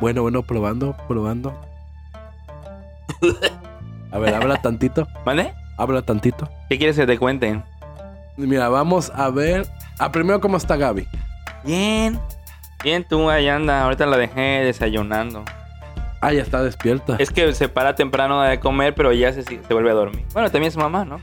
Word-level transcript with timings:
Bueno, 0.00 0.22
bueno, 0.22 0.42
probando, 0.42 0.96
probando. 1.08 1.58
A 4.10 4.18
ver, 4.18 4.34
habla 4.34 4.60
tantito. 4.60 5.06
¿Vale? 5.24 5.54
Habla 5.78 6.02
tantito. 6.02 6.48
¿Qué 6.68 6.78
quieres 6.78 6.96
que 6.96 7.06
te 7.06 7.18
cuente? 7.18 7.62
Mira, 8.36 8.68
vamos 8.68 9.10
a 9.14 9.30
ver. 9.30 9.66
Ah, 9.98 10.12
primero, 10.12 10.40
¿cómo 10.40 10.56
está 10.56 10.76
Gaby? 10.76 11.06
Bien. 11.64 12.18
Bien, 12.84 13.04
tú 13.08 13.30
ahí 13.30 13.48
anda. 13.48 13.82
Ahorita 13.84 14.06
la 14.06 14.16
dejé 14.18 14.40
desayunando. 14.64 15.44
Ah, 16.20 16.32
ya 16.32 16.42
está 16.42 16.62
despierta. 16.62 17.16
Es 17.18 17.30
que 17.30 17.52
se 17.54 17.68
para 17.68 17.94
temprano 17.94 18.42
de 18.42 18.60
comer, 18.60 18.94
pero 18.94 19.12
ya 19.12 19.32
se, 19.32 19.42
se 19.42 19.60
vuelve 19.70 19.90
a 19.90 19.94
dormir. 19.94 20.24
Bueno, 20.32 20.50
también 20.50 20.68
es 20.68 20.76
mamá, 20.76 21.04
¿no? 21.04 21.20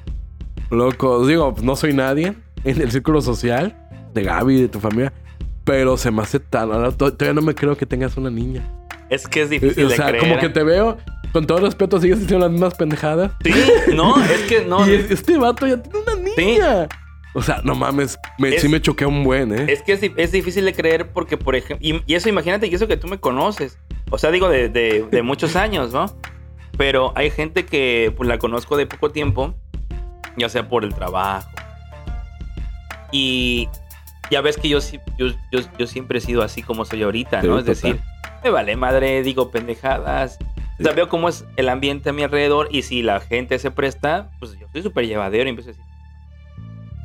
Loco, 0.70 1.26
digo, 1.26 1.54
no 1.62 1.76
soy 1.76 1.94
nadie 1.94 2.34
en 2.64 2.82
el 2.82 2.92
círculo 2.92 3.22
social 3.22 3.76
de 4.14 4.24
Gaby, 4.24 4.62
de 4.62 4.68
tu 4.70 4.80
familia. 4.80 5.14
Pero 5.64 5.98
se 5.98 6.12
me 6.12 6.22
hace 6.22 6.40
tan. 6.40 6.70
Todavía 6.98 7.34
no 7.34 7.42
me 7.42 7.56
creo 7.56 7.76
que 7.78 7.86
tengas 7.86 8.18
una 8.18 8.30
niña. 8.30 8.64
Es 9.10 9.28
que 9.28 9.44
es 9.44 9.50
difícil 9.50 9.86
O 9.86 9.90
de 9.90 9.96
sea, 9.96 10.08
creer. 10.08 10.20
como 10.24 10.38
que 10.40 10.50
te 10.50 10.64
veo, 10.64 10.98
con 11.32 11.46
todo 11.46 11.60
respeto, 11.60 12.00
sigues 12.02 12.18
haciendo 12.18 12.40
las 12.40 12.52
mismas 12.52 12.74
pendejadas. 12.76 13.32
Sí, 13.44 13.54
no, 13.94 14.22
es 14.24 14.42
que 14.50 14.66
no. 14.66 14.88
y 14.90 14.94
este 15.10 15.38
vato 15.38 15.68
ya 15.68 15.82
tiene 15.82 16.00
una 16.00 16.16
niña. 16.16 16.88
O 17.36 17.42
sea, 17.42 17.62
no 17.64 17.74
mames, 17.76 18.18
me, 18.38 18.56
Es- 18.56 18.62
sí 18.62 18.68
me 18.68 18.82
choqué 18.82 19.06
un 19.06 19.24
buen, 19.24 19.52
¿eh? 19.58 19.66
Es 19.68 19.82
que 19.82 19.94
es, 19.94 20.02
di- 20.02 20.14
es 20.18 20.32
difícil 20.32 20.66
de 20.66 20.74
creer 20.74 21.10
porque, 21.12 21.36
por 21.38 21.56
ejemplo, 21.56 21.78
y, 21.86 22.02
y 22.06 22.14
eso 22.16 22.30
imagínate, 22.30 22.68
y 22.68 22.76
eso 22.76 22.88
que 22.88 22.96
tú 22.98 23.08
me 23.08 23.20
conoces, 23.20 23.80
o 24.12 24.18
sea, 24.20 24.30
digo, 24.32 24.50
de, 24.50 24.70
de- 24.70 25.08
de 25.10 25.22
muchos 25.24 25.56
años, 25.56 25.92
¿no? 25.94 26.06
Pero 26.78 27.12
hay 27.16 27.30
gente 27.32 27.66
que 27.66 28.14
pues, 28.16 28.28
la 28.30 28.38
conozco 28.38 28.78
de 28.78 28.86
poco 28.86 29.12
tiempo, 29.12 29.56
ya 30.38 30.48
sea 30.50 30.68
por 30.70 30.84
el 30.84 30.94
trabajo. 30.94 31.50
Y 33.12 33.68
ya 34.30 34.42
ves 34.42 34.58
que 34.58 34.70
yo, 34.70 34.82
sí- 34.82 35.00
yo, 35.18 35.28
yo, 35.52 35.60
yo 35.78 35.88
siempre 35.88 36.18
he 36.18 36.22
sido 36.22 36.42
así 36.44 36.62
como 36.64 36.86
soy 36.86 37.04
ahorita, 37.04 37.42
Sí, 37.42 37.48
¿no? 37.48 37.58
Es 37.60 37.66
total. 37.66 37.76
decir, 37.76 38.00
me 38.44 38.50
vale 38.50 38.76
madre, 38.76 39.22
digo 39.24 39.52
pendejadas. 39.52 40.38
O 40.80 40.84
sea, 40.84 40.92
Sí. 40.92 40.96
veo 40.96 41.08
cómo 41.10 41.30
es 41.30 41.46
el 41.56 41.70
ambiente 41.70 42.10
a 42.10 42.14
mi 42.14 42.24
alrededor 42.24 42.68
y 42.72 42.82
si 42.82 43.04
la 43.04 43.20
gente 43.20 43.60
se 43.60 43.70
presta, 43.72 44.30
pues 44.40 44.58
yo 44.60 44.68
soy 44.72 44.82
súper 44.82 45.06
llevadero 45.08 45.46
y 45.46 45.50
empiezo 45.50 45.70
a 45.70 45.74
decir, 45.74 45.86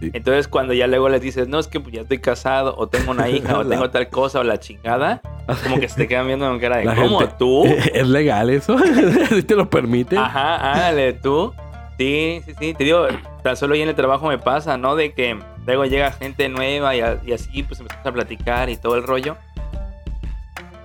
Sí. 0.01 0.11
entonces, 0.15 0.47
cuando 0.47 0.73
ya 0.75 0.87
luego 0.87 1.09
les 1.09 1.21
dices, 1.21 1.49
no, 1.49 1.59
es 1.59 1.67
que 1.67 1.81
pues, 1.81 1.93
ya 1.93 2.03
estoy 2.03 2.19
casado, 2.19 2.75
o 2.79 2.87
tengo 2.89 3.11
una 3.11 3.29
hija, 3.29 3.59
o 3.59 3.67
tengo 3.69 3.91
tal 3.91 4.09
cosa, 4.09 4.39
o 4.41 4.45
la 4.45 4.59
chingada, 4.61 5.21
como 5.65 5.81
que 5.81 5.89
se 5.89 5.97
te 5.97 6.09
quedan 6.09 6.27
viendo 6.29 6.47
con 6.49 6.59
cara 6.61 6.77
de, 6.79 6.85
La 6.85 6.95
¿cómo 6.95 7.19
gente- 7.19 7.35
tú? 7.39 7.65
¿Es 7.95 8.07
legal 8.07 8.49
eso? 8.51 8.77
¿Sí 9.31 9.43
te 9.43 9.55
lo 9.57 9.69
permite? 9.69 10.17
Ajá, 10.17 10.73
ándale, 10.73 11.15
tú. 11.15 11.53
Sí, 11.99 12.41
sí, 12.47 12.53
sí. 12.59 12.75
Te 12.75 12.85
digo, 12.85 13.07
tan 13.43 13.57
solo 13.57 13.75
ahí 13.75 13.83
en 13.83 13.89
el 13.89 13.95
trabajo 13.95 14.29
me 14.29 14.39
pasa, 14.39 14.79
¿no? 14.79 14.95
De 14.95 15.13
que 15.13 15.37
luego 15.67 15.85
llega 15.85 16.13
gente 16.13 16.49
nueva 16.49 16.95
y, 16.95 17.01
a- 17.01 17.21
y 17.27 17.33
así, 17.33 17.63
pues 17.65 17.81
empezamos 17.81 18.07
a 18.07 18.13
platicar 18.13 18.71
y 18.71 18.77
todo 18.77 18.95
el 18.97 19.03
rollo. 19.03 19.37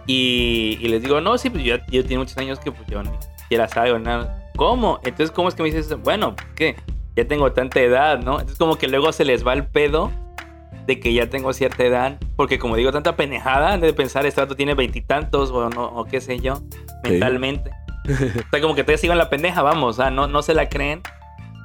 Y, 0.05 0.77
y 0.81 0.87
les 0.89 1.01
digo, 1.01 1.21
no, 1.21 1.37
sí, 1.37 1.49
pues 1.49 1.63
yo, 1.63 1.77
yo 1.89 2.03
tengo 2.03 2.21
muchos 2.21 2.37
años 2.37 2.59
que 2.59 2.71
pues 2.71 2.85
yo 2.87 3.01
ni 3.03 3.09
siquiera 3.37 3.67
salgo, 3.67 3.99
nada. 3.99 4.49
¿Cómo? 4.55 4.99
Entonces, 5.03 5.31
¿cómo 5.31 5.49
es 5.49 5.55
que 5.55 5.63
me 5.63 5.71
dices, 5.71 5.95
bueno, 6.01 6.35
¿qué? 6.55 6.75
Ya 7.15 7.25
tengo 7.25 7.51
tanta 7.53 7.79
edad, 7.79 8.17
¿no? 8.19 8.33
Entonces, 8.33 8.57
como 8.57 8.77
que 8.77 8.87
luego 8.87 9.11
se 9.11 9.23
les 9.23 9.45
va 9.45 9.53
el 9.53 9.65
pedo 9.65 10.11
de 10.87 10.99
que 10.99 11.13
ya 11.13 11.29
tengo 11.29 11.53
cierta 11.53 11.83
edad, 11.85 12.17
porque 12.35 12.59
como 12.59 12.75
digo, 12.75 12.91
tanta 12.91 13.15
penejada, 13.15 13.77
de 13.77 13.93
pensar, 13.93 14.25
este 14.25 14.41
rato 14.41 14.55
tiene 14.55 14.73
veintitantos 14.73 15.51
o 15.51 15.69
no, 15.69 15.85
o 15.85 16.03
qué 16.05 16.19
sé 16.19 16.39
yo, 16.39 16.59
mentalmente. 17.03 17.71
O 18.47 18.49
sea, 18.51 18.61
como 18.61 18.75
que 18.75 18.83
te 18.83 18.97
sigo 18.97 19.13
en 19.13 19.19
la 19.19 19.29
pendeja, 19.29 19.61
vamos, 19.61 19.97
o 19.97 20.01
sea, 20.01 20.11
no, 20.11 20.27
no 20.27 20.41
se 20.41 20.53
la 20.53 20.69
creen 20.69 21.01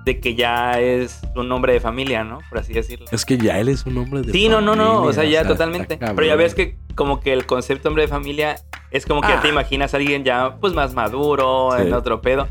de 0.04 0.20
que 0.20 0.34
ya 0.34 0.80
es 0.80 1.20
un 1.36 1.50
hombre 1.52 1.72
de 1.74 1.80
familia, 1.80 2.24
¿no? 2.24 2.38
Por 2.48 2.58
así 2.58 2.72
decirlo. 2.72 3.06
Es 3.12 3.24
que 3.26 3.36
ya 3.36 3.58
él 3.58 3.68
es 3.68 3.84
un 3.84 3.98
hombre 3.98 4.22
de 4.22 4.32
Sí, 4.32 4.48
no, 4.48 4.60
no, 4.60 4.74
no, 4.74 5.02
o 5.02 5.12
sea, 5.12 5.22
familia, 5.22 5.42
ya 5.42 5.48
totalmente. 5.48 5.98
Pero 5.98 6.24
ya 6.24 6.34
ves 6.36 6.54
que 6.54 6.78
como 6.94 7.20
que 7.20 7.32
el 7.32 7.44
concepto 7.46 7.88
hombre 7.88 8.02
de 8.04 8.08
familia 8.08 8.56
es 8.90 9.04
como 9.04 9.20
que 9.20 9.28
ya 9.28 9.40
te 9.42 9.48
Ah. 9.48 9.50
imaginas 9.50 9.92
a 9.92 9.98
alguien 9.98 10.24
ya 10.24 10.56
pues 10.60 10.72
más 10.72 10.94
maduro, 10.94 11.70
Sí. 11.76 11.82
en 11.82 11.92
otro 11.92 12.20
pedo. 12.22 12.48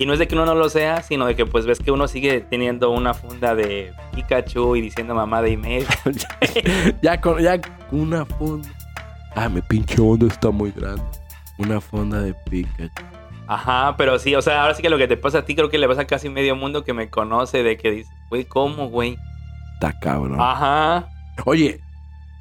Y 0.00 0.06
no 0.06 0.12
es 0.12 0.18
de 0.18 0.26
que 0.28 0.34
uno 0.34 0.46
no 0.46 0.54
lo 0.54 0.68
sea, 0.70 1.02
sino 1.02 1.26
de 1.26 1.34
que 1.36 1.44
pues 1.46 1.66
ves 1.66 1.78
que 1.80 1.90
uno 1.92 2.06
sigue 2.08 2.40
teniendo 2.40 2.90
una 2.90 3.14
funda 3.14 3.54
de 3.54 3.92
Pikachu 4.14 4.76
y 4.76 4.80
diciendo 4.80 5.14
mamada 5.14 5.48
y 5.48 5.56
media. 5.56 5.88
ya 7.02 7.20
con 7.20 7.40
ya 7.40 7.60
una 7.92 8.24
fonda. 8.24 8.68
Ah, 9.36 9.48
mi 9.48 9.60
pinche 9.62 10.00
onda 10.00 10.26
está 10.26 10.50
muy 10.50 10.72
grande. 10.72 11.02
Una 11.58 11.80
fonda 11.80 12.20
de 12.22 12.34
Pikachu. 12.48 12.90
Ajá, 13.48 13.94
pero 13.96 14.18
sí, 14.18 14.34
o 14.34 14.42
sea, 14.42 14.60
ahora 14.62 14.74
sí 14.74 14.82
que 14.82 14.90
lo 14.90 14.98
que 14.98 15.08
te 15.08 15.16
pasa 15.16 15.38
a 15.38 15.44
ti 15.44 15.54
creo 15.56 15.70
que 15.70 15.78
le 15.78 15.88
pasa 15.88 16.02
a 16.02 16.06
casi 16.06 16.28
medio 16.28 16.54
mundo 16.54 16.84
que 16.84 16.92
me 16.92 17.08
conoce 17.08 17.62
de 17.62 17.76
que 17.78 17.90
dice, 17.90 18.12
güey, 18.28 18.44
¿cómo, 18.44 18.88
güey? 18.90 19.16
Está 19.74 19.98
cabrón. 19.98 20.38
Ajá. 20.40 21.08
Oye, 21.46 21.80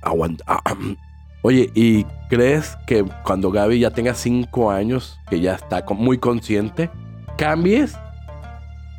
aguanta. 0.01 0.43
ah, 0.47 0.61
Oye, 1.43 1.69
¿y 1.75 2.03
crees 2.29 2.77
que 2.87 3.05
cuando 3.23 3.51
Gaby 3.51 3.79
ya 3.79 3.91
tenga 3.91 4.13
cinco 4.15 4.69
años, 4.69 5.17
que 5.29 5.39
ya 5.39 5.53
está 5.53 5.85
muy 5.91 6.17
consciente, 6.17 6.89
cambies 7.37 7.95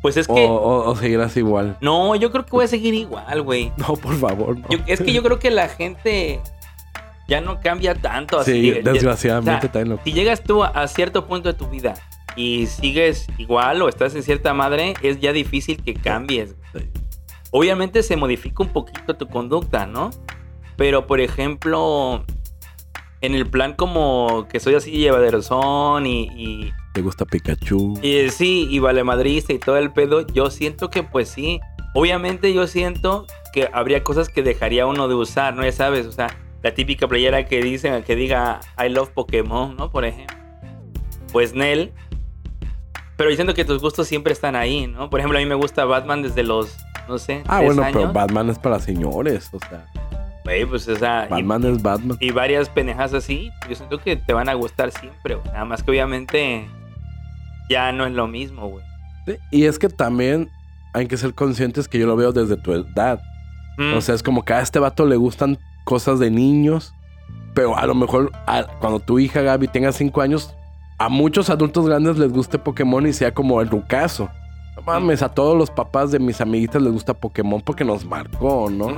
Pues 0.01 0.17
es 0.17 0.27
o, 0.27 0.33
que... 0.33 0.45
o- 0.47 0.89
o 0.89 0.95
seguirás 0.95 1.37
igual? 1.37 1.77
No, 1.81 2.15
yo 2.15 2.31
creo 2.31 2.43
que 2.45 2.51
voy 2.51 2.65
a 2.65 2.67
seguir 2.67 2.93
igual, 2.95 3.41
güey. 3.43 3.71
No, 3.77 3.93
por 3.97 4.15
favor, 4.15 4.57
no. 4.57 4.67
Yo- 4.69 4.79
es 4.87 4.99
que 5.01 5.13
yo 5.13 5.21
creo 5.21 5.37
que 5.37 5.51
la 5.51 5.67
gente 5.67 6.39
ya 7.29 7.39
no 7.39 7.61
cambia 7.61 7.95
tanto. 7.95 8.39
Así, 8.39 8.51
sí, 8.51 8.67
Ya- 8.71 8.81
ya- 8.81 8.91
desgraciadamente 8.91 9.67
o 9.67 9.71
sea, 9.71 9.85
lo. 9.85 9.99
Si 10.03 10.11
llegas 10.11 10.43
tú 10.43 10.63
a, 10.63 10.67
a 10.67 10.87
cierto 10.87 11.25
punto 11.25 11.47
de 11.49 11.57
tu 11.57 11.67
vida 11.69 11.93
y 12.35 12.65
sigues 12.67 13.27
igual 13.37 13.81
o 13.81 13.87
estás 13.89 14.15
en 14.15 14.23
cierta 14.23 14.53
madre, 14.53 14.95
es 15.01 15.19
ya 15.21 15.31
difícil 15.31 15.81
que 15.81 15.93
cambies. 15.93 16.55
Sí. 16.73 16.79
Obviamente 17.51 18.03
se 18.03 18.15
modifica 18.17 18.63
un 18.63 18.69
poquito 18.69 19.15
tu 19.15 19.27
conducta, 19.27 19.85
¿no? 19.87 20.09
Pero, 20.75 21.07
por 21.07 21.19
ejemplo, 21.19 22.23
en 23.21 23.33
el 23.35 23.47
plan 23.47 23.73
como 23.73 24.47
que 24.51 24.59
soy 24.59 24.75
así 24.75 24.91
llevaderozón 24.91 26.05
y, 26.05 26.29
y, 26.35 26.73
¿Te 26.93 27.01
gusta 27.01 27.25
Pikachu? 27.25 27.99
y, 28.01 28.17
eh, 28.17 28.29
sí, 28.31 28.67
y 28.69 28.79
vale 28.79 29.03
madrista 29.03 29.51
y 29.53 29.59
todo 29.59 29.77
el 29.77 29.91
pedo, 29.91 30.25
yo 30.27 30.49
siento 30.51 30.89
que 30.89 31.03
pues 31.03 31.29
sí. 31.29 31.59
Obviamente 31.95 32.53
yo 32.53 32.67
siento 32.67 33.25
que 33.51 33.67
habría 33.73 34.03
cosas 34.03 34.29
que 34.29 34.43
dejaría 34.43 34.85
uno 34.85 35.07
de 35.07 35.15
usar, 35.15 35.55
¿no? 35.55 35.63
Ya 35.63 35.71
sabes, 35.71 36.05
o 36.05 36.11
sea, 36.11 36.27
la 36.63 36.73
típica 36.73 37.07
playera 37.07 37.45
que 37.45 37.61
dicen, 37.61 38.03
que 38.03 38.15
diga 38.15 38.59
I 38.77 38.89
love 38.89 39.09
Pokémon, 39.11 39.75
¿no? 39.75 39.91
Por 39.91 40.05
ejemplo. 40.05 40.35
Pues 41.31 41.53
Nel. 41.53 41.91
Pero 43.17 43.29
yo 43.29 43.35
siento 43.35 43.53
que 43.53 43.65
tus 43.65 43.81
gustos 43.81 44.07
siempre 44.07 44.31
están 44.33 44.55
ahí, 44.55 44.87
¿no? 44.87 45.09
Por 45.09 45.19
ejemplo, 45.19 45.37
a 45.37 45.41
mí 45.41 45.47
me 45.47 45.55
gusta 45.55 45.83
Batman 45.85 46.21
desde 46.21 46.43
los, 46.43 46.75
no 47.07 47.17
sé, 47.17 47.43
Ah, 47.47 47.61
bueno, 47.61 47.83
años. 47.83 47.97
pero 48.01 48.13
Batman 48.13 48.49
es 48.49 48.57
para 48.59 48.79
señores. 48.79 49.49
O 49.53 49.59
sea, 49.59 49.85
Güey, 50.45 50.65
pues, 50.65 50.87
o 50.87 50.95
sea, 50.95 51.25
y- 51.27 51.29
Batman 51.29 51.65
es 51.65 51.81
Batman. 51.83 52.17
y 52.21 52.31
varias 52.31 52.69
pendejas 52.69 53.13
así, 53.13 53.51
yo 53.69 53.75
siento 53.75 53.99
que 53.99 54.15
te 54.15 54.33
van 54.33 54.47
a 54.49 54.53
gustar 54.53 54.91
siempre, 54.91 55.35
güey. 55.35 55.47
Nada 55.51 55.65
más 55.65 55.83
que 55.83 55.91
obviamente 55.91 56.67
ya 57.69 57.91
no 57.91 58.05
es 58.05 58.13
lo 58.13 58.27
mismo, 58.27 58.67
güey. 58.69 58.83
Sí, 59.27 59.35
Y 59.51 59.65
es 59.65 59.77
que 59.77 59.89
también 59.89 60.49
hay 60.93 61.07
que 61.07 61.17
ser 61.17 61.33
conscientes 61.35 61.87
que 61.87 61.99
yo 61.99 62.07
lo 62.07 62.15
veo 62.15 62.31
desde 62.31 62.55
tu 62.57 62.71
edad. 62.73 63.21
Mm, 63.77 63.95
O 63.95 64.01
sea, 64.01 64.15
es 64.15 64.23
como 64.23 64.43
que 64.43 64.53
a 64.53 64.61
este 64.61 64.79
vato 64.79 65.05
le 65.05 65.17
gustan 65.17 65.59
cosas 65.89 66.19
de 66.19 66.29
niños, 66.29 66.93
pero 67.55 67.75
a 67.75 67.87
lo 67.87 67.95
mejor 67.95 68.31
cuando 68.79 68.99
tu 68.99 69.17
hija 69.17 69.41
Gaby 69.41 69.69
tenga 69.69 69.91
cinco 69.91 70.21
años, 70.21 70.53
a 70.99 71.09
muchos 71.09 71.49
adultos 71.49 71.87
grandes 71.87 72.19
les 72.19 72.31
guste 72.31 72.59
Pokémon 72.59 73.07
y 73.07 73.11
sea 73.11 73.33
como 73.33 73.59
el 73.59 73.69
Rucaso. 73.71 74.29
No 74.75 74.83
mames, 74.83 75.23
a 75.23 75.29
todos 75.29 75.57
los 75.57 75.71
papás 75.71 76.11
de 76.11 76.19
mis 76.19 76.41
amiguitas 76.41 76.79
les 76.79 76.93
gusta 76.93 77.15
Pokémon 77.15 77.59
porque 77.61 77.83
nos 77.83 78.05
marcó, 78.05 78.69
¿no? 78.69 78.95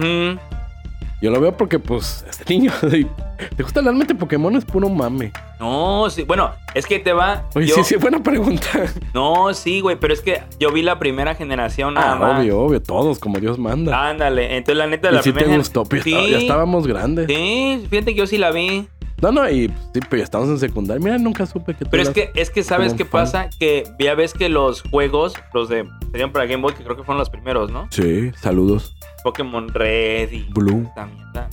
Yo 1.22 1.30
lo 1.30 1.40
veo 1.40 1.56
porque, 1.56 1.78
pues, 1.78 2.26
este 2.30 2.52
niño, 2.54 2.72
¿te 3.56 3.62
gusta 3.64 3.82
realmente 3.82 4.16
Pokémon? 4.16 4.56
Es 4.56 4.66
puro 4.66 4.90
mame. 4.90 5.32
No, 5.60 6.10
sí, 6.10 6.24
bueno, 6.24 6.52
es 6.74 6.88
que 6.88 6.98
te 6.98 7.14
va. 7.14 7.46
Oye, 7.54 7.68
yo- 7.68 7.76
sí, 7.76 7.84
sí, 7.84 7.96
buena 7.98 8.24
pregunta. 8.24 8.68
No, 9.14 9.54
sí, 9.54 9.82
güey, 9.82 9.98
pero 10.00 10.14
es 10.14 10.22
que 10.22 10.42
yo 10.60 10.72
vi 10.72 10.82
la 10.82 10.98
primera 10.98 11.36
generación 11.36 11.94
nada 11.94 12.14
Ah, 12.14 12.16
más. 12.16 12.40
obvio, 12.40 12.60
obvio, 12.60 12.82
todos, 12.82 13.20
como 13.20 13.38
Dios 13.40 13.60
manda. 13.60 14.10
Ándale, 14.10 14.56
entonces 14.58 14.78
la 14.78 14.88
neta, 14.88 15.10
y 15.12 15.14
la 15.14 15.22
si 15.22 15.32
te 15.32 15.40
primera. 15.40 15.58
gustó, 15.58 15.86
Sí. 16.04 16.12
ya 16.32 16.38
estábamos 16.40 16.88
grandes. 16.88 17.28
Sí, 17.28 17.86
fíjate 17.90 18.14
que 18.14 18.18
yo 18.20 18.26
sí 18.28 18.38
la 18.40 18.52
vi. 18.52 18.88
No, 19.22 19.32
no, 19.32 19.50
y 19.50 19.68
sí, 19.68 20.00
pero 20.10 20.18
ya 20.18 20.24
estamos 20.24 20.50
en 20.50 20.58
secundaria. 20.60 21.04
Mira, 21.04 21.18
nunca 21.18 21.46
supe 21.46 21.76
que 21.76 21.86
Pero 21.86 22.02
es 22.04 22.10
que, 22.10 22.32
es 22.36 22.50
que 22.50 22.64
¿sabes 22.64 22.94
qué 22.94 23.06
pasa? 23.06 23.50
Que 23.60 23.84
ya 24.00 24.16
ves 24.16 24.34
que 24.34 24.50
los 24.50 24.82
juegos, 24.82 25.36
los 25.54 25.70
de. 25.70 25.88
Serían 26.12 26.32
para 26.32 26.46
Game 26.46 26.62
Boy, 26.64 26.74
que 26.74 26.84
creo 26.84 26.96
que 26.98 27.04
fueron 27.04 27.20
los 27.20 27.30
primeros, 27.30 27.72
¿no? 27.72 27.88
Sí, 27.92 28.32
saludos. 28.42 28.96
Pokémon 29.24 29.70
Red 29.70 30.32
y. 30.32 30.44
Blue. 30.52 30.90
mierda. 30.96 31.50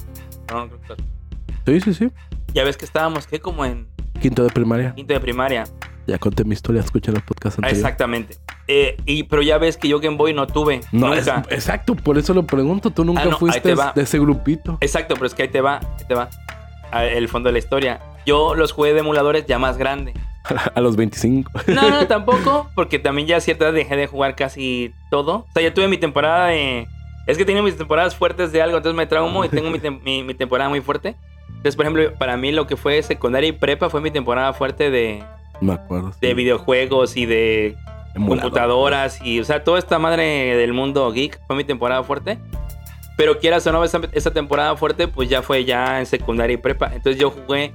No, 0.50 0.66
no, 0.66 0.68
creo 0.68 0.96
que- 0.96 1.80
Sí, 1.80 1.80
sí, 1.82 1.94
sí. 1.94 2.10
Ya 2.54 2.64
ves 2.64 2.78
que 2.78 2.86
estábamos, 2.86 3.26
¿qué? 3.26 3.40
Como 3.40 3.64
en 3.66 3.86
Quinto 4.22 4.42
de 4.42 4.48
primaria. 4.50 4.94
quinto 4.94 5.12
de 5.12 5.20
primaria. 5.20 5.64
Ya 6.06 6.16
conté 6.18 6.42
mi 6.44 6.54
historia, 6.54 6.80
escuchen 6.80 7.14
el 7.14 7.22
podcast 7.22 7.56
Ah, 7.56 7.60
anterior. 7.66 7.76
exactamente. 7.76 8.36
Eh, 8.66 8.96
y, 9.04 9.24
pero 9.24 9.42
ya 9.42 9.58
ves 9.58 9.76
que 9.76 9.88
yo 9.88 10.00
Game 10.00 10.16
Boy 10.16 10.32
no 10.32 10.46
tuve. 10.46 10.80
No, 10.90 11.12
es- 11.12 11.26
nunca. 11.26 11.44
exacto, 11.50 11.94
por 11.94 12.16
eso 12.16 12.32
lo 12.32 12.46
pregunto. 12.46 12.90
Tú 12.90 13.04
nunca 13.04 13.22
Ah, 13.22 13.26
no, 13.26 13.38
fuiste 13.38 13.74
de 13.94 14.02
ese 14.02 14.18
grupito. 14.18 14.78
Exacto, 14.80 15.14
pero 15.14 15.26
es 15.26 15.34
que 15.34 15.42
ahí 15.42 15.48
te 15.48 15.60
va, 15.60 15.76
ahí 15.78 16.04
te 16.08 16.14
va. 16.14 16.30
El 16.92 17.28
fondo 17.28 17.48
de 17.48 17.52
la 17.54 17.58
historia. 17.58 18.00
Yo 18.26 18.54
los 18.54 18.72
jugué 18.72 18.92
de 18.94 19.00
emuladores 19.00 19.46
ya 19.46 19.58
más 19.58 19.78
grande. 19.78 20.14
A 20.74 20.80
los 20.80 20.96
25. 20.96 21.50
No, 21.68 21.90
no, 21.90 22.06
tampoco, 22.08 22.68
porque 22.74 22.98
también 22.98 23.26
ya 23.28 23.36
a 23.36 23.40
cierta 23.40 23.66
edad 23.66 23.72
dejé 23.74 23.96
de 23.96 24.06
jugar 24.06 24.34
casi 24.34 24.92
todo. 25.10 25.46
O 25.48 25.52
sea, 25.52 25.62
ya 25.62 25.74
tuve 25.74 25.88
mi 25.88 25.98
temporada 25.98 26.46
de... 26.48 26.86
Es 27.26 27.36
que 27.36 27.44
tenía 27.44 27.62
mis 27.62 27.76
temporadas 27.76 28.14
fuertes 28.16 28.52
de 28.52 28.62
algo, 28.62 28.78
entonces 28.78 28.96
me 28.96 29.06
traumo 29.06 29.44
y 29.44 29.50
tengo 29.50 29.68
mi, 29.70 29.78
tem- 29.78 30.00
mi- 30.02 30.22
mi 30.22 30.32
temporada 30.32 30.70
muy 30.70 30.80
fuerte. 30.80 31.14
Entonces, 31.48 31.76
por 31.76 31.84
ejemplo, 31.84 32.14
para 32.18 32.36
mí 32.38 32.52
lo 32.52 32.66
que 32.66 32.76
fue 32.76 33.02
secundaria 33.02 33.48
y 33.48 33.52
prepa 33.52 33.90
fue 33.90 34.00
mi 34.00 34.10
temporada 34.10 34.54
fuerte 34.54 34.90
de, 34.90 35.22
Me 35.60 35.74
acuerdo. 35.74 36.12
sí. 36.12 36.18
de 36.22 36.32
videojuegos 36.32 37.16
y 37.18 37.26
de 37.26 37.76
Emulador. 38.14 38.44
computadoras 38.44 39.20
y, 39.22 39.40
o 39.40 39.44
sea, 39.44 39.62
toda 39.64 39.78
esta 39.78 39.98
madre 39.98 40.56
del 40.56 40.72
mundo 40.72 41.10
geek 41.12 41.38
fue 41.46 41.56
mi 41.56 41.64
temporada 41.64 42.02
fuerte. 42.02 42.38
Pero 43.18 43.38
quieras 43.38 43.66
o 43.66 43.72
no, 43.72 43.84
esa, 43.84 44.00
esa 44.12 44.30
temporada 44.32 44.74
fuerte, 44.76 45.08
pues 45.08 45.28
ya 45.28 45.42
fue 45.42 45.64
ya 45.66 45.98
en 46.00 46.06
secundaria 46.06 46.54
y 46.54 46.56
prepa. 46.56 46.86
Entonces 46.94 47.20
yo 47.20 47.30
jugué 47.30 47.74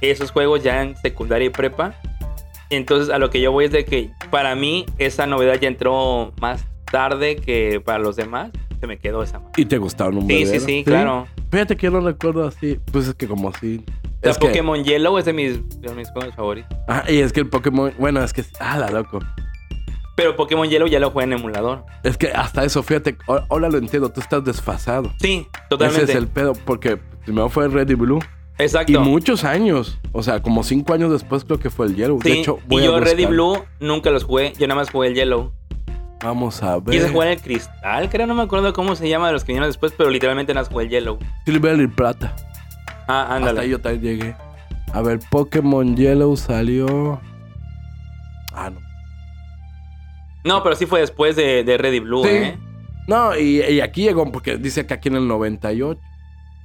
esos 0.00 0.30
juegos 0.30 0.62
ya 0.62 0.82
en 0.82 0.96
secundaria 0.96 1.46
y 1.48 1.50
prepa. 1.50 1.94
Entonces 2.70 3.12
a 3.12 3.18
lo 3.18 3.28
que 3.28 3.40
yo 3.40 3.52
voy 3.52 3.66
es 3.66 3.72
de 3.72 3.84
que 3.84 4.10
para 4.30 4.54
mí 4.54 4.86
esa 4.98 5.26
novedad 5.26 5.58
ya 5.60 5.68
entró 5.68 6.32
más 6.40 6.64
tarde 6.90 7.36
que 7.36 7.80
para 7.84 7.98
los 7.98 8.16
demás. 8.16 8.50
Se 8.80 8.86
me 8.86 8.98
quedó 8.98 9.22
esa. 9.22 9.40
Y 9.56 9.64
te 9.64 9.78
gustaron 9.78 10.18
un 10.18 10.26
Sí, 10.28 10.38
sí, 10.38 10.52
verguero. 10.52 10.64
sí, 10.66 10.84
claro. 10.84 11.26
Fíjate 11.50 11.76
que 11.76 11.86
yo 11.86 11.90
no 11.90 12.00
recuerdo 12.00 12.46
así. 12.46 12.78
Pues 12.92 13.08
es 13.08 13.14
que 13.14 13.26
como 13.26 13.48
así. 13.48 13.82
O 13.86 14.10
sea, 14.22 14.30
Es 14.32 14.38
que, 14.38 14.46
Pokémon 14.48 14.84
Yellow 14.84 15.16
es 15.18 15.24
de 15.24 15.32
mis, 15.32 15.80
de 15.80 15.94
mis 15.94 16.10
juegos 16.10 16.34
favoritos. 16.34 16.76
ah, 16.86 17.02
y 17.08 17.18
es 17.20 17.32
que 17.32 17.40
el 17.40 17.48
Pokémon. 17.48 17.92
Bueno, 17.98 18.22
es 18.22 18.32
que. 18.32 18.44
Ah, 18.60 18.76
la 18.78 18.90
loco. 18.90 19.18
Pero 20.16 20.34
Pokémon 20.34 20.68
Yellow 20.68 20.88
ya 20.88 20.98
lo 20.98 21.10
jugué 21.10 21.24
en 21.24 21.34
emulador. 21.34 21.84
Es 22.02 22.16
que 22.16 22.28
hasta 22.32 22.64
eso, 22.64 22.82
fíjate. 22.82 23.16
Ahora 23.48 23.68
lo 23.68 23.78
entiendo. 23.78 24.08
Tú 24.10 24.20
estás 24.20 24.42
desfasado. 24.44 25.12
Sí, 25.20 25.46
totalmente. 25.68 26.04
Ese 26.04 26.12
es 26.12 26.18
el 26.18 26.26
pedo. 26.26 26.54
Porque 26.54 26.96
primero 27.24 27.48
fue 27.50 27.68
Red 27.68 27.90
y 27.90 27.94
Blue. 27.94 28.20
Exacto. 28.58 28.92
Y 28.92 28.98
muchos 28.98 29.44
años. 29.44 29.98
O 30.12 30.22
sea, 30.22 30.40
como 30.40 30.64
cinco 30.64 30.94
años 30.94 31.12
después 31.12 31.44
creo 31.44 31.58
que 31.60 31.68
fue 31.68 31.86
el 31.86 31.94
Yellow. 31.96 32.18
Sí, 32.22 32.30
de 32.30 32.40
hecho, 32.40 32.58
voy 32.66 32.82
y 32.82 32.86
a 32.86 32.88
yo 32.88 33.00
Red 33.00 33.18
y. 33.18 33.26
Blue 33.26 33.62
nunca 33.78 34.10
los 34.10 34.24
jugué. 34.24 34.54
Yo 34.58 34.66
nada 34.66 34.80
más 34.80 34.90
jugué 34.90 35.08
el 35.08 35.14
Yellow. 35.14 35.52
Vamos 36.24 36.62
a 36.62 36.78
ver. 36.78 36.96
Quise 36.98 37.10
jugar 37.10 37.28
el 37.28 37.40
Cristal, 37.40 38.08
creo, 38.08 38.26
no 38.26 38.34
me 38.34 38.42
acuerdo 38.42 38.72
cómo 38.72 38.96
se 38.96 39.06
llama 39.06 39.26
de 39.26 39.34
los 39.34 39.44
que 39.44 39.48
vinieron 39.52 39.68
después, 39.68 39.92
pero 39.96 40.08
literalmente 40.08 40.54
nada 40.54 40.64
más 40.64 40.72
jugué 40.72 40.84
el 40.86 40.90
Yellow. 40.90 41.18
Silver 41.44 41.78
y 41.78 41.86
Plata. 41.88 42.34
Ah, 43.06 43.20
Hasta 43.22 43.34
ahí 43.34 43.42
ándale. 43.48 43.68
yo 43.68 43.80
también 43.80 44.02
llegué. 44.02 44.36
A 44.94 45.02
ver, 45.02 45.20
Pokémon 45.30 45.94
Yellow 45.94 46.34
salió. 46.38 47.20
Ah, 48.54 48.70
no. 48.70 48.80
No, 50.46 50.62
pero 50.62 50.76
sí 50.76 50.86
fue 50.86 51.00
después 51.00 51.36
de, 51.36 51.64
de 51.64 51.76
Red 51.76 51.92
y 51.92 52.00
Blue, 52.00 52.22
Sí. 52.24 52.30
¿eh? 52.30 52.58
No, 53.08 53.36
y, 53.38 53.60
y 53.62 53.80
aquí 53.80 54.02
llegó, 54.02 54.30
porque 54.32 54.56
dice 54.56 54.86
que 54.86 54.94
aquí 54.94 55.08
en 55.08 55.16
el 55.16 55.28
98. 55.28 56.00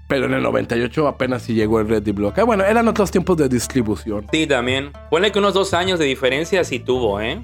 Pero 0.08 0.26
en 0.26 0.34
el 0.34 0.44
98 0.44 1.08
apenas 1.08 1.44
sí 1.44 1.54
llegó 1.54 1.80
el 1.80 1.88
Red 1.88 2.06
y 2.06 2.12
Blue. 2.12 2.28
Acá, 2.28 2.44
bueno, 2.44 2.64
eran 2.66 2.88
otros 2.88 3.12
tiempos 3.12 3.38
de 3.38 3.48
distribución. 3.48 4.26
Sí, 4.32 4.46
también. 4.48 4.92
Ponle 5.10 5.32
que 5.32 5.40
unos 5.40 5.54
dos 5.54 5.74
años 5.74 6.00
de 6.00 6.06
diferencia 6.06 6.64
sí 6.64 6.80
tuvo, 6.80 7.22
¿eh? 7.22 7.42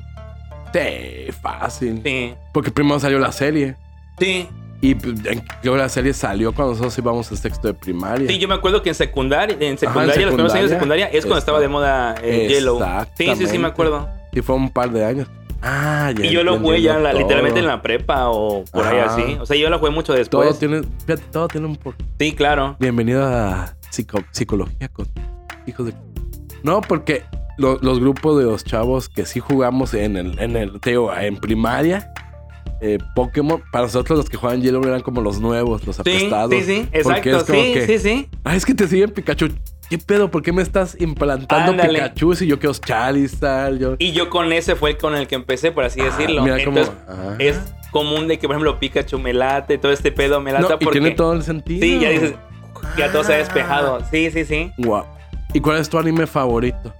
Sí, 0.73 1.31
fácil. 1.41 2.01
Sí. 2.03 2.33
Porque 2.53 2.71
primero 2.71 2.99
salió 2.99 3.19
la 3.19 3.31
serie. 3.31 3.77
Sí. 4.19 4.47
Y 4.81 4.95
pues, 4.95 5.13
creo 5.61 5.75
la 5.77 5.89
serie 5.89 6.13
salió 6.13 6.51
cuando 6.53 6.73
nosotros 6.73 6.97
íbamos 6.97 7.31
a 7.31 7.35
sexto 7.35 7.67
de 7.67 7.73
primaria. 7.73 8.27
Sí, 8.27 8.37
yo 8.37 8.47
me 8.47 8.55
acuerdo 8.55 8.83
que 8.83 8.89
en 8.89 8.95
secundaria, 8.95 9.55
en 9.59 9.77
secundaria, 9.77 10.15
los 10.25 10.33
primeros 10.33 10.53
años 10.53 10.69
de 10.69 10.75
secundaria, 10.75 11.05
es 11.07 11.25
cuando 11.25 11.39
estaba 11.39 11.59
de 11.59 11.67
moda 11.67 12.13
el 12.21 12.47
Yellow. 12.49 12.79
Sí, 13.17 13.27
sí, 13.37 13.47
sí, 13.47 13.57
me 13.57 13.67
acuerdo. 13.67 14.07
Sí, 14.33 14.41
fue 14.41 14.55
un 14.55 14.69
par 14.69 14.91
de 14.91 15.03
años. 15.05 15.27
Ah, 15.61 16.11
ya. 16.17 16.25
Y 16.25 16.31
yo 16.31 16.43
lo 16.43 16.59
jugué 16.59 16.81
ya 16.81 16.97
la- 16.99 17.11
todo. 17.11 17.21
literalmente 17.21 17.59
en 17.59 17.67
la 17.67 17.81
prepa 17.81 18.29
o 18.29 18.63
por 18.65 18.85
ahí 18.85 18.99
así. 18.99 19.37
O 19.39 19.45
sea, 19.45 19.57
yo 19.57 19.69
lo 19.69 19.79
jugué 19.79 19.91
mucho 19.91 20.13
Todo 20.13 20.17
después. 20.43 20.59
tiene, 20.59 20.81
fíjate, 21.05 21.23
todo 21.31 21.47
tiene 21.47 21.67
un 21.67 21.75
por. 21.75 21.95
Sí, 22.19 22.33
claro. 22.33 22.75
Bienvenido 22.79 23.25
a 23.25 23.73
psico- 23.89 24.23
psicología 24.31 24.87
con 24.89 25.07
hijos 25.65 25.87
de. 25.87 25.93
No, 26.63 26.81
porque 26.81 27.23
lo- 27.57 27.79
los 27.81 27.99
grupos 27.99 28.37
de 28.37 28.45
los 28.45 28.63
chavos 28.63 29.09
que 29.09 29.25
sí 29.25 29.39
jugamos 29.39 29.93
en 29.93 30.15
el, 30.17 30.39
en 30.39 30.55
el, 30.55 30.79
te 30.79 30.91
digo, 30.91 31.11
en 31.15 31.37
primaria, 31.37 32.11
eh, 32.81 32.99
Pokémon, 33.15 33.61
para 33.71 33.85
nosotros 33.85 34.17
los 34.19 34.29
que 34.29 34.37
juegan 34.37 34.61
Yellow 34.61 34.83
eran 34.85 35.01
como 35.01 35.21
los 35.21 35.39
nuevos, 35.39 35.85
los 35.87 35.95
Sí, 35.95 36.01
apestados. 36.01 36.51
sí, 36.53 36.61
sí, 36.63 36.87
exacto. 36.91 37.29
es 37.37 37.43
como 37.45 37.61
Sí, 37.63 37.73
que, 37.73 37.87
sí, 37.87 37.97
sí. 37.99 38.29
Ah, 38.43 38.55
es 38.55 38.63
que 38.65 38.75
te 38.75 38.87
siguen 38.87 39.09
Pikachu. 39.09 39.49
¿Qué 39.89 39.97
pedo? 39.97 40.29
¿Por 40.29 40.41
qué 40.41 40.51
me 40.51 40.61
estás 40.61 40.97
implantando 40.99 41.71
Ándale. 41.71 41.93
Pikachu 41.99 42.35
si 42.35 42.45
yo 42.47 42.59
quiero 42.59 42.73
Charizard? 42.75 43.77
Yo... 43.77 43.95
Y 43.99 44.11
yo 44.11 44.29
con 44.29 44.51
ese 44.51 44.75
fue 44.75 44.91
el 44.91 44.97
con 44.97 45.15
el 45.15 45.27
que 45.27 45.35
empecé, 45.35 45.71
por 45.71 45.85
así 45.85 46.01
decirlo. 46.01 46.41
Ah, 46.41 46.43
mira 46.43 46.63
cómo- 46.65 46.81
ah. 47.07 47.35
es 47.39 47.57
común 47.91 48.27
de 48.27 48.37
que, 48.37 48.47
por 48.47 48.55
ejemplo, 48.55 48.79
Pikachu 48.79 49.17
me 49.17 49.33
late, 49.33 49.77
todo 49.77 49.93
este 49.93 50.11
pedo 50.11 50.41
me 50.41 50.51
lata 50.51 50.67
No, 50.67 50.75
y 50.75 50.83
porque... 50.83 50.99
tiene 50.99 51.15
todo 51.15 51.33
el 51.33 51.43
sentido. 51.43 51.81
Sí, 51.81 51.99
ya 51.99 52.09
dices, 52.09 52.33
ya 52.97 53.11
todo 53.11 53.23
se 53.23 53.33
ha 53.33 53.37
despejado. 53.37 54.01
Sí, 54.11 54.29
sí, 54.31 54.43
sí. 54.43 54.71
Guau. 54.77 55.05
¿Y 55.53 55.61
cuál 55.61 55.77
es 55.77 55.89
tu 55.89 55.97
anime 55.97 56.27
favorito? 56.27 56.93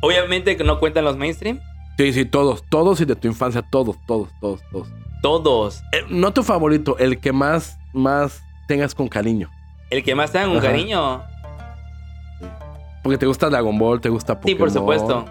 Obviamente 0.00 0.56
que 0.56 0.64
no 0.64 0.78
cuentan 0.78 1.04
los 1.04 1.16
mainstream. 1.16 1.60
Sí, 1.98 2.12
sí, 2.12 2.24
todos, 2.24 2.64
todos 2.68 3.00
y 3.00 3.04
de 3.04 3.16
tu 3.16 3.28
infancia, 3.28 3.62
todos, 3.62 3.96
todos, 4.06 4.28
todos, 4.40 4.60
todos. 4.70 4.88
Todos. 5.22 5.82
Eh, 5.92 6.04
no 6.08 6.32
tu 6.32 6.42
favorito, 6.42 6.96
el 6.98 7.18
que 7.20 7.32
más, 7.32 7.78
más 7.92 8.42
tengas 8.66 8.94
con 8.94 9.08
cariño. 9.08 9.50
El 9.90 10.02
que 10.02 10.14
más 10.14 10.32
te 10.32 10.38
dan 10.38 10.50
un 10.50 10.58
Ajá. 10.58 10.68
cariño. 10.68 11.22
Porque 13.02 13.18
te 13.18 13.26
gusta 13.26 13.48
Dragon 13.50 13.78
Ball, 13.78 14.00
te 14.00 14.08
gusta 14.08 14.34
Pokémon. 14.38 14.48
Sí, 14.48 14.54
por 14.58 14.70
supuesto. 14.70 15.24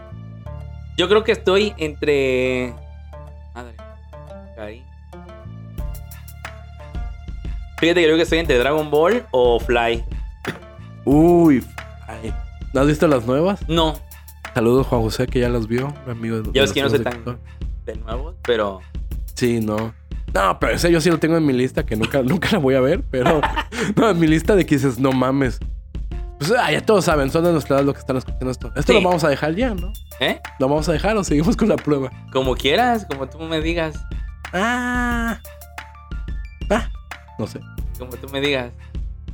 Yo 0.97 1.07
creo 1.07 1.23
que 1.23 1.31
estoy 1.31 1.73
entre... 1.77 2.73
Madre. 3.55 3.75
cariño. 4.55 4.85
Fíjate 7.79 8.01
que 8.01 8.05
creo 8.05 8.15
que 8.17 8.23
estoy 8.23 8.39
entre 8.39 8.57
Dragon 8.59 8.91
Ball 8.91 9.25
o 9.31 9.59
Fly. 9.59 10.03
Uy, 11.05 11.63
ay. 12.07 12.33
¿No 12.73 12.81
has 12.81 12.87
visto 12.87 13.07
las 13.07 13.25
nuevas? 13.25 13.67
No, 13.67 13.95
Saludos 14.53 14.85
Juan 14.87 15.01
José, 15.01 15.27
que 15.27 15.39
ya 15.39 15.49
las 15.49 15.65
vio. 15.67 15.93
mi 16.05 16.11
Amigo 16.11 16.37
de- 16.41 16.43
Ya 16.47 16.51
de 16.51 16.61
ves 16.61 16.73
que 16.73 16.81
no 16.83 16.89
soy 16.89 16.99
tan- 16.99 17.13
sector. 17.13 17.39
de 17.85 17.95
nuevo, 17.95 18.35
pero... 18.43 18.81
Sí, 19.33 19.61
no. 19.61 19.93
No, 20.33 20.59
pero 20.59 20.73
ese 20.73 20.91
yo 20.91 20.99
sí 21.01 21.09
lo 21.09 21.17
tengo 21.19 21.37
en 21.37 21.45
mi 21.45 21.53
lista, 21.53 21.85
que 21.85 21.95
nunca, 21.95 22.21
nunca 22.23 22.49
la 22.51 22.57
voy 22.59 22.75
a 22.75 22.81
ver, 22.81 23.01
pero... 23.09 23.39
no, 23.95 24.09
en 24.09 24.19
mi 24.19 24.27
lista 24.27 24.55
de 24.55 24.65
que 24.65 24.75
dices, 24.75 24.99
no 24.99 25.11
mames. 25.13 25.57
Pues 26.41 26.53
ah, 26.57 26.71
ya 26.71 26.83
todos 26.83 27.05
saben, 27.05 27.29
son 27.29 27.43
de 27.43 27.51
nuestra 27.51 27.75
edad 27.75 27.85
los 27.85 27.93
que 27.93 27.99
están 27.99 28.17
escuchando 28.17 28.49
esto. 28.49 28.71
Esto 28.75 28.93
Sí. 28.93 28.99
lo 28.99 29.07
vamos 29.07 29.23
a 29.23 29.29
dejar 29.29 29.53
ya, 29.53 29.75
¿no? 29.75 29.93
¿Eh? 30.19 30.41
¿Lo 30.57 30.67
vamos 30.67 30.89
a 30.89 30.91
dejar 30.91 31.15
o 31.15 31.23
seguimos 31.23 31.55
con 31.55 31.69
la 31.69 31.75
prueba? 31.75 32.09
Como 32.33 32.55
quieras, 32.55 33.05
como 33.07 33.29
tú 33.29 33.37
me 33.41 33.61
digas. 33.61 34.03
Ah. 34.51 35.39
Ah. 36.71 36.89
No 37.37 37.45
sé. 37.45 37.59
Como 37.99 38.09
tú 38.17 38.27
me 38.29 38.41
digas. 38.41 38.71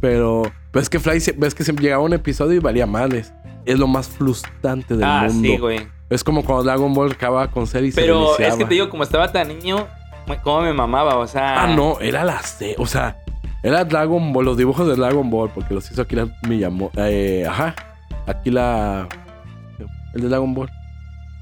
Pero, 0.02 0.52
pero 0.70 0.84
es 0.84 0.90
que 0.90 1.00
Fly, 1.00 1.22
se- 1.22 1.32
ves 1.32 1.56
que 1.56 1.64
siempre 1.64 1.84
llegaba 1.86 2.04
un 2.04 2.12
episodio 2.12 2.58
y 2.58 2.60
valía 2.60 2.86
madres. 2.86 3.32
Es 3.66 3.80
lo 3.80 3.88
más 3.88 4.10
frustrante 4.10 4.96
del 4.98 5.06
ah, 5.06 5.28
mundo. 5.30 5.48
sí, 5.48 5.58
güey. 5.58 5.88
Es 6.10 6.26
como 6.26 6.44
cuando 6.44 6.66
Dragon 6.66 6.94
Ball 6.94 7.14
acababa 7.14 7.50
con 7.50 7.68
serie 7.68 7.88
y 7.88 7.92
se 7.94 8.02
Pero 8.02 8.38
es 8.38 8.56
que 8.56 8.66
te 8.66 8.74
digo, 8.74 8.90
como 8.90 9.04
estaba 9.04 9.32
tan 9.32 9.48
niño, 9.48 9.88
cómo 10.44 10.60
me 10.60 10.74
mamaba, 10.74 11.16
o 11.18 11.26
sea... 11.28 11.64
Ah, 11.64 11.68
no, 11.68 12.02
era 12.02 12.26
la 12.26 12.42
C. 12.42 12.76
O 12.78 12.86
sea, 12.86 13.18
era 13.64 13.84
Dragon 13.86 14.32
Ball, 14.34 14.46
los 14.46 14.58
dibujos 14.58 14.88
de 14.88 14.96
Dragon 14.96 15.30
Ball, 15.30 15.50
porque 15.54 15.74
los 15.74 15.90
hizo 15.92 16.02
Akira 16.02 16.28
Miyamoto. 16.48 17.04
Eh, 17.06 17.46
ajá. 17.48 17.76
Akira. 18.26 19.08
El 20.14 20.22
de 20.22 20.30
Dragon 20.30 20.54
Ball. 20.54 20.70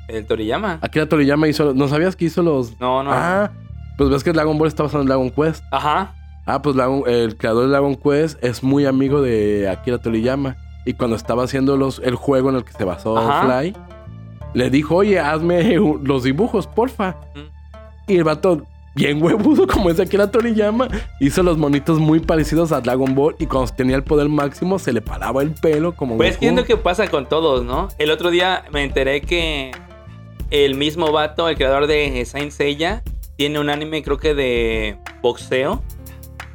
¿El 0.07 0.25
Toriyama? 0.25 0.79
Akira 0.81 1.07
Toriyama 1.07 1.47
hizo. 1.47 1.73
¿No 1.73 1.87
sabías 1.87 2.15
que 2.15 2.25
hizo 2.25 2.41
los.? 2.43 2.79
No, 2.79 3.03
no. 3.03 3.11
Ah, 3.11 3.51
pues 3.97 4.09
ves 4.09 4.23
que 4.23 4.31
Dragon 4.31 4.57
Ball 4.57 4.67
está 4.67 4.83
basado 4.83 5.01
en 5.01 5.07
Dragon 5.07 5.29
Quest. 5.29 5.63
Ajá. 5.71 6.13
Ah, 6.45 6.61
pues 6.61 6.75
Dragon- 6.75 7.03
el 7.07 7.35
creador 7.37 7.63
de 7.65 7.69
Dragon 7.71 7.95
Quest 7.95 8.43
es 8.43 8.61
muy 8.63 8.85
amigo 8.85 9.21
de 9.21 9.67
Akira 9.69 9.97
Toriyama. 9.97 10.57
Y 10.85 10.93
cuando 10.93 11.15
estaba 11.15 11.43
haciendo 11.43 11.75
los, 11.77 11.99
el 12.03 12.13
juego 12.15 12.49
en 12.51 12.57
el 12.57 12.63
que 12.63 12.71
se 12.73 12.83
basó 12.83 13.17
Ajá. 13.17 13.41
Fly, 13.61 13.75
le 14.53 14.69
dijo, 14.69 14.95
oye, 14.97 15.19
hazme 15.19 15.75
los 16.03 16.23
dibujos, 16.23 16.67
porfa. 16.67 17.15
Mm. 17.33 18.11
Y 18.11 18.17
el 18.17 18.23
vato, 18.23 18.61
bien 18.95 19.21
huevudo 19.21 19.67
como 19.71 19.89
es 19.89 19.99
Akira 19.99 20.31
Toriyama, 20.31 20.87
hizo 21.19 21.43
los 21.43 21.57
monitos 21.57 21.99
muy 21.99 22.19
parecidos 22.19 22.71
a 22.71 22.81
Dragon 22.81 23.13
Ball. 23.13 23.35
Y 23.37 23.45
cuando 23.45 23.71
tenía 23.73 23.95
el 23.95 24.03
poder 24.03 24.29
máximo, 24.29 24.79
se 24.79 24.93
le 24.93 25.01
paraba 25.01 25.43
el 25.43 25.51
pelo 25.51 25.95
como 25.95 26.17
Pues 26.17 26.29
Goku. 26.29 26.35
entiendo 26.35 26.63
que 26.65 26.77
pasa 26.77 27.07
con 27.09 27.27
todos, 27.27 27.63
¿no? 27.63 27.89
El 27.99 28.09
otro 28.09 28.31
día 28.31 28.63
me 28.71 28.83
enteré 28.83 29.21
que 29.21 29.71
el 30.49 30.75
mismo 30.75 31.11
vato, 31.11 31.47
el 31.49 31.55
creador 31.55 31.87
de 31.87 32.23
Saint 32.25 32.51
Seiya, 32.51 33.03
tiene 33.35 33.59
un 33.59 33.69
anime, 33.69 34.01
creo 34.01 34.17
que 34.17 34.33
de 34.33 34.97
boxeo. 35.21 35.83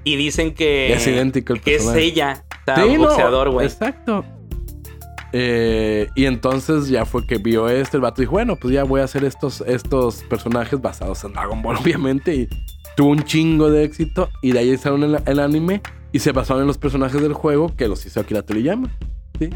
Y 0.02 0.16
dicen 0.16 0.54
que. 0.54 0.92
Es 0.94 1.06
idéntico 1.06 1.52
el 1.52 1.60
Que 1.60 1.74
es 1.74 1.84
personaje. 1.84 2.42
Sí, 2.76 2.82
un 2.94 3.02
no, 3.02 3.08
boxeador, 3.08 3.50
güey. 3.50 3.66
Exacto. 3.66 4.24
Eh, 5.32 6.08
y 6.14 6.24
entonces 6.26 6.88
ya 6.88 7.04
fue 7.04 7.26
que 7.26 7.38
vio 7.38 7.68
esto, 7.68 7.96
el 7.96 8.02
vato 8.02 8.20
dijo, 8.20 8.32
bueno, 8.32 8.56
pues 8.56 8.74
ya 8.74 8.84
voy 8.84 9.00
a 9.00 9.04
hacer 9.04 9.24
estos, 9.24 9.60
estos 9.66 10.22
personajes 10.24 10.80
basados 10.80 11.22
en 11.24 11.32
Dragon 11.32 11.62
Ball, 11.62 11.76
obviamente. 11.80 12.34
Y 12.34 12.48
tuvo 12.96 13.10
un 13.10 13.22
chingo 13.22 13.70
de 13.70 13.84
éxito. 13.84 14.28
Y 14.42 14.52
de 14.52 14.58
ahí 14.60 14.70
hicieron 14.72 15.02
el, 15.04 15.18
el 15.26 15.38
anime. 15.40 15.82
Y 16.12 16.18
se 16.18 16.32
basaron 16.32 16.62
en 16.62 16.66
los 16.66 16.78
personajes 16.78 17.20
del 17.22 17.34
juego 17.34 17.74
que 17.76 17.86
los 17.86 18.04
hizo 18.04 18.18
Akira 18.20 18.42
Toriyama. 18.42 18.88
¿sí? 19.38 19.50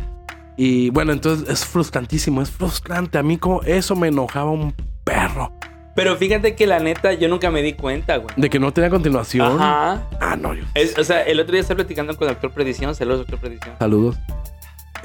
Y 0.57 0.91
bueno, 0.91 1.13
entonces 1.13 1.49
es 1.49 1.65
frustrantísimo, 1.65 2.41
es 2.41 2.51
frustrante. 2.51 3.19
A 3.19 3.25
mí 3.25 3.39
como 3.39 3.63
eso 3.63 3.97
me 3.97 4.07
enojaba 4.09 4.51
un 4.53 4.73
perro. 5.03 5.53
Pero 5.97 6.17
fíjate 6.17 6.55
que 6.55 6.67
la 6.69 6.79
neta, 6.79 7.13
yo 7.13 7.29
nunca 7.29 7.51
me 7.51 7.63
di 7.63 7.73
cuenta, 7.73 8.17
güey. 8.19 8.35
De 8.37 8.49
que 8.51 8.59
no 8.61 8.73
tenía 8.73 8.91
continuación. 8.91 9.61
Ajá. 9.61 10.09
Ah, 10.21 10.37
no, 10.37 10.55
yo. 10.55 10.65
Es- 10.75 10.97
o 10.99 11.03
sea, 11.05 11.23
el 11.23 11.39
otro 11.41 11.53
día 11.53 11.61
estaba 11.61 11.77
platicando 11.79 12.17
con 12.17 12.29
el 12.29 12.35
Doctor 12.35 12.53
Predicción, 12.53 12.95
saludos 12.95 13.21
Doctor 13.21 13.39
Predicción. 13.41 13.75
Saludos. 13.79 14.17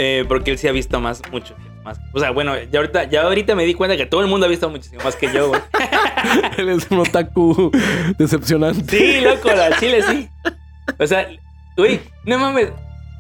Eh, 0.02 0.24
porque 0.30 0.52
él 0.52 0.58
sí 0.58 0.66
ha 0.68 0.72
visto 0.72 0.98
más, 1.02 1.22
mucho 1.30 1.54
más. 1.84 2.00
O 2.14 2.20
sea, 2.20 2.32
bueno, 2.32 2.54
ya 2.72 2.80
ahorita, 2.80 3.04
ya 3.10 3.24
ahorita 3.24 3.54
me 3.54 3.66
di 3.66 3.74
cuenta 3.74 3.98
que 3.98 4.06
todo 4.06 4.22
el 4.22 4.28
mundo 4.28 4.46
ha 4.46 4.50
visto 4.50 4.70
muchísimo 4.70 5.04
más 5.04 5.18
que 5.18 5.30
yo, 5.32 5.50
güey. 5.50 5.62
Él 6.58 6.70
es 6.70 6.90
un 6.90 7.00
otaku 7.00 7.70
decepcionante. 8.18 8.98
Sí, 8.98 9.20
loco, 9.22 9.50
la 9.50 9.78
chile 9.78 10.02
sí. 10.10 10.30
O 10.98 11.06
sea, 11.06 11.28
güey, 11.76 12.00
no 12.26 12.40
mames. 12.40 12.70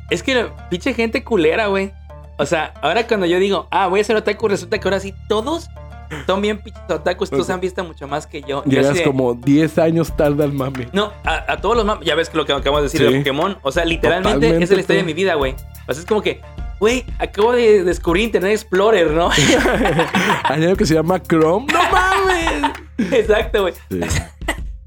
Es 0.09 0.23
que 0.23 0.47
pinche 0.69 0.93
gente 0.93 1.21
culera, 1.23 1.67
güey. 1.67 1.91
O 2.37 2.45
sea, 2.45 2.73
ahora 2.81 3.05
cuando 3.07 3.25
yo 3.25 3.39
digo, 3.39 3.67
ah, 3.71 3.87
voy 3.87 3.99
a 3.99 4.03
ser 4.05 4.15
otaku, 4.15 4.47
resulta 4.47 4.79
que 4.79 4.87
ahora 4.87 5.01
sí 5.01 5.13
todos 5.27 5.67
son 6.25 6.41
bien 6.41 6.59
pinches 6.59 6.81
otakus. 6.89 7.29
Todos 7.29 7.49
han 7.49 7.59
visto 7.59 7.83
mucho 7.83 8.07
más 8.07 8.25
que 8.25 8.39
yo. 8.41 8.63
Yo 8.65 8.71
Llegas 8.79 8.95
de- 8.95 9.03
como 9.03 9.33
10 9.33 9.77
años 9.79 10.15
tarde 10.15 10.45
al 10.45 10.53
mami. 10.53 10.87
No, 10.93 11.11
a, 11.25 11.51
a 11.51 11.57
todos 11.59 11.75
los 11.75 11.85
mam- 11.85 12.01
Ya 12.03 12.15
ves 12.15 12.29
que 12.29 12.37
lo 12.37 12.45
que 12.45 12.53
acabamos 12.53 12.81
de 12.81 12.83
decir 12.85 13.01
Sí. 13.05 13.11
de 13.13 13.19
Pokémon. 13.19 13.57
O 13.63 13.71
sea, 13.73 13.83
literalmente 13.83 14.33
Totalmente, 14.35 14.63
es 14.63 14.71
la 14.71 14.79
historia 14.79 15.01
de 15.01 15.05
mi 15.05 15.13
vida, 15.13 15.35
güey. 15.35 15.53
O 15.87 15.93
sea, 15.93 16.01
es 16.01 16.05
como 16.07 16.21
que, 16.21 16.39
güey, 16.79 17.05
acabo 17.19 17.51
de 17.53 17.83
descubrir 17.83 18.25
Internet 18.25 18.53
Explorer, 18.53 19.11
¿no? 19.11 19.29
Hay 20.43 20.63
algo 20.63 20.75
que 20.75 20.85
se 20.85 20.95
llama 20.95 21.21
Chrome. 21.21 21.67
¡No 21.71 21.79
mames! 21.91 22.71
Exacto, 23.11 23.61
güey. 23.63 23.73
Sí. 23.89 23.99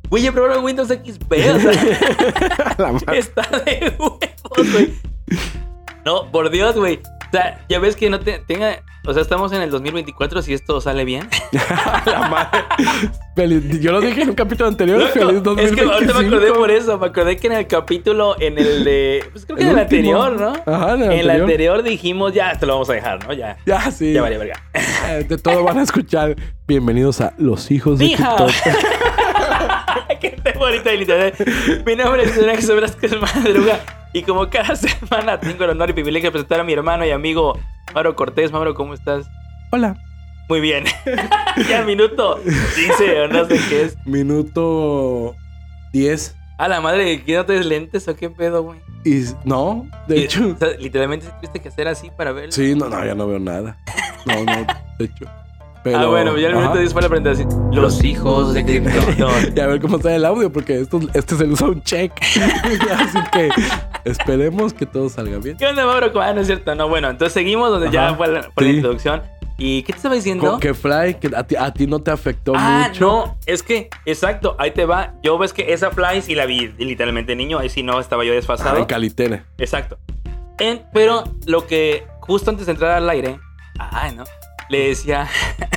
Güey, 0.09 0.25
yo 0.25 0.33
probé 0.33 0.59
Windows 0.59 0.89
XP, 0.89 1.33
o 1.33 1.61
sea, 1.61 1.73
está 3.15 3.43
de 3.65 3.95
huevos, 3.99 4.73
güey. 4.73 4.95
No, 6.05 6.31
por 6.31 6.51
Dios, 6.51 6.77
güey. 6.77 6.97
O 6.97 7.31
sea, 7.31 7.65
ya 7.69 7.79
ves 7.79 7.97
que 7.97 8.11
no 8.11 8.21
te, 8.21 8.39
tenga. 8.41 8.83
O 9.05 9.13
sea, 9.13 9.21
estamos 9.23 9.53
en 9.53 9.63
el 9.63 9.71
2024 9.71 10.43
si 10.43 10.55
esto 10.55 10.81
sale 10.81 11.05
bien. 11.05 11.29
La 12.07 12.29
madre. 12.29 12.65
Feliz- 13.35 13.81
Yo 13.81 13.91
lo 13.91 14.01
dije 14.01 14.23
en 14.23 14.29
un 14.29 14.35
capítulo 14.37 14.69
anterior. 14.69 15.01
Loco, 15.01 15.11
feliz 15.57 15.71
es 15.71 15.75
que 15.75 15.81
ahorita 15.83 15.99
me 16.15 16.29
2025. 16.29 16.37
acordé 16.37 16.53
por 16.53 16.71
eso. 16.71 16.99
Me 16.99 17.07
acordé 17.07 17.37
que 17.37 17.47
en 17.49 17.53
el 17.55 17.67
capítulo, 17.67 18.37
en 18.41 18.59
el 18.59 18.85
de. 18.85 19.25
Pues 19.33 19.45
creo 19.45 19.57
que 19.57 19.65
El 19.65 19.71
en 19.71 19.79
el 19.79 19.83
último. 19.85 20.23
anterior, 20.23 20.41
¿no? 20.67 20.73
Ajá, 20.73 20.95
en 20.95 21.03
el 21.03 21.07
En 21.07 21.11
el 21.13 21.31
anterior. 21.31 21.41
anterior 21.43 21.83
dijimos, 21.83 22.33
ya, 22.33 22.53
esto 22.53 22.67
lo 22.67 22.75
vamos 22.75 22.91
a 22.91 22.93
dejar, 22.93 23.27
¿no? 23.27 23.33
Ya. 23.33 23.57
Ya, 23.67 23.91
sí. 23.91 24.13
Ya 24.13 24.23
vale, 24.23 24.39
verga. 24.39 24.63
Eh, 24.75 25.27
De 25.29 25.37
todo 25.37 25.65
van 25.65 25.79
a 25.79 25.83
escuchar. 25.83 26.37
Bienvenidos 26.69 27.21
a 27.21 27.35
Los 27.39 27.73
Hijos 27.73 27.99
de 27.99 28.05
¡Mija! 28.05 28.37
TikTok. 28.37 28.51
¡Qué 30.21 30.31
te 30.31 30.53
bonita 30.53 30.91
del 30.91 31.01
internet! 31.01 31.35
Mi 31.85 31.97
nombre 31.97 32.23
es 32.23 32.33
Jesús 32.35 32.75
Velázquez 32.77 33.21
Madruga. 33.21 33.81
Y 34.12 34.23
como 34.23 34.49
cada 34.50 34.76
semana 34.76 35.40
tengo 35.40 35.64
el 35.64 35.71
honor 35.71 35.90
y 35.90 35.92
privilegio 35.95 36.28
de 36.28 36.33
presentar 36.33 36.61
a 36.61 36.64
mi 36.64 36.73
hermano 36.73 37.04
y 37.07 37.11
amigo 37.11 37.59
Mauro 37.95 38.14
Cortés. 38.16 38.52
Mauro, 38.52 38.75
¿cómo 38.75 38.95
estás? 38.95 39.26
Hola. 39.71 39.97
Muy 40.49 40.61
bien. 40.61 40.85
ya 41.69 41.83
minuto. 41.83 42.38
Dice, 42.76 43.23
o 43.23 43.28
no 43.28 43.45
sé 43.47 43.59
qué 43.69 43.83
es. 43.85 43.97
Minuto 44.07 45.35
10. 45.92 46.37
A 46.59 46.69
la 46.69 46.81
madre, 46.81 47.23
¿que 47.25 47.35
no 47.37 47.47
te 47.47 47.54
des 47.54 47.64
lentes 47.66 48.07
o 48.09 48.14
qué 48.16 48.28
pedo, 48.28 48.62
güey? 48.62 48.81
Y 49.04 49.25
no, 49.45 49.87
de 50.07 50.19
Y- 50.19 50.25
hecho. 50.25 50.47
o 50.54 50.57
sea, 50.59 50.69
literalmente 50.78 51.26
tuviste 51.38 51.61
que 51.61 51.69
hacer 51.69 51.88
así 51.88 52.11
para 52.11 52.33
verlo. 52.33 52.52
Sí, 52.52 52.75
no, 52.76 52.88
no, 52.88 53.04
ya 53.04 53.14
no 53.14 53.26
veo 53.26 53.38
nada. 53.38 53.78
No, 54.26 54.45
no, 54.45 54.66
de 54.99 55.04
hecho. 55.07 55.25
Pero, 55.85 55.99
ah, 55.99 56.07
bueno, 56.07 56.37
ya 56.39 56.47
el 56.49 56.55
minuto 56.55 56.71
ajá. 56.75 56.79
10 56.81 56.93
fue 56.93 57.03
la 57.03 57.09
presentación. 57.09 57.49
Los 57.73 58.05
hijos 58.05 58.55
de 58.55 58.65
Krypton. 58.65 58.93
Y 59.57 59.61
a 59.61 59.67
ver 59.67 59.81
cómo 59.81 59.99
sale 59.99 60.17
el 60.17 60.25
audio, 60.25 60.53
porque 60.53 60.81
esto, 60.81 61.01
este 61.12 61.35
se 61.37 61.47
le 61.47 61.53
usa 61.55 61.67
un 61.69 61.83
check. 61.83 62.12
Así 62.23 63.19
que 63.33 63.49
esperemos 64.05 64.73
que 64.75 64.87
todo 64.87 65.09
salga 65.09 65.39
bien. 65.39 65.57
¿Qué 65.57 65.67
onda, 65.67 65.85
Mauro? 65.87 66.11
Ah, 66.21 66.33
no 66.33 66.41
es 66.41 66.47
cierto. 66.47 66.75
No, 66.75 66.89
bueno, 66.89 67.11
entonces 67.11 67.33
seguimos 67.33 67.71
donde 67.71 67.91
ya 67.91 68.15
fue 68.15 68.29
la, 68.29 68.43
fue 68.43 68.65
la 68.65 68.71
Sí. 68.71 68.77
introducción. 68.77 69.23
¿Y 69.59 69.83
qué 69.83 69.93
te 69.93 69.97
estaba 69.99 70.15
diciendo? 70.15 70.51
Con 70.53 70.61
que 70.61 70.75
Fly, 70.75 71.15
que 71.21 71.31
a 71.37 71.45
ti, 71.45 71.57
a 71.57 71.73
ti 71.73 71.87
no 71.87 72.01
te 72.01 72.11
afectó 72.11 72.53
Ah, 72.57 72.87
mucho. 72.89 73.05
no, 73.07 73.37
es 73.47 73.62
que, 73.62 73.91
exacto, 74.07 74.57
ahí 74.59 74.71
te 74.73 74.87
va. 74.87 75.15
Yo 75.23 75.37
ves 75.39 75.53
que 75.53 75.73
esa 75.73 75.91
Fly 75.91 76.23
sí 76.23 76.35
la 76.35 76.47
vi 76.47 76.69
literalmente 76.79 77.37
niño, 77.37 77.59
ahí 77.59 77.69
sí 77.69 77.83
no 77.83 78.01
estaba 78.01 78.25
yo 78.25 78.33
Ah, 78.33 78.37
desfasado. 78.37 78.79
en 78.79 78.87
Calitere. 78.87 79.43
Exacto. 79.59 79.99
En- 80.59 80.83
pero 80.93 81.25
lo 81.47 81.67
que 81.67 82.05
justo 82.21 82.51
antes 82.51 82.67
de 82.67 82.73
entrar 82.73 82.93
al 82.93 83.09
aire, 83.11 83.39
ay, 83.79 84.15
¿no? 84.17 84.25
Le 84.73 84.88
decía 84.88 85.29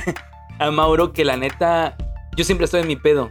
a 0.58 0.70
Mauro 0.70 1.12
que 1.12 1.26
la 1.26 1.36
neta, 1.36 1.98
yo 2.34 2.44
siempre 2.44 2.64
estoy 2.64 2.80
en 2.80 2.86
mi 2.86 2.96
pedo. 2.96 3.28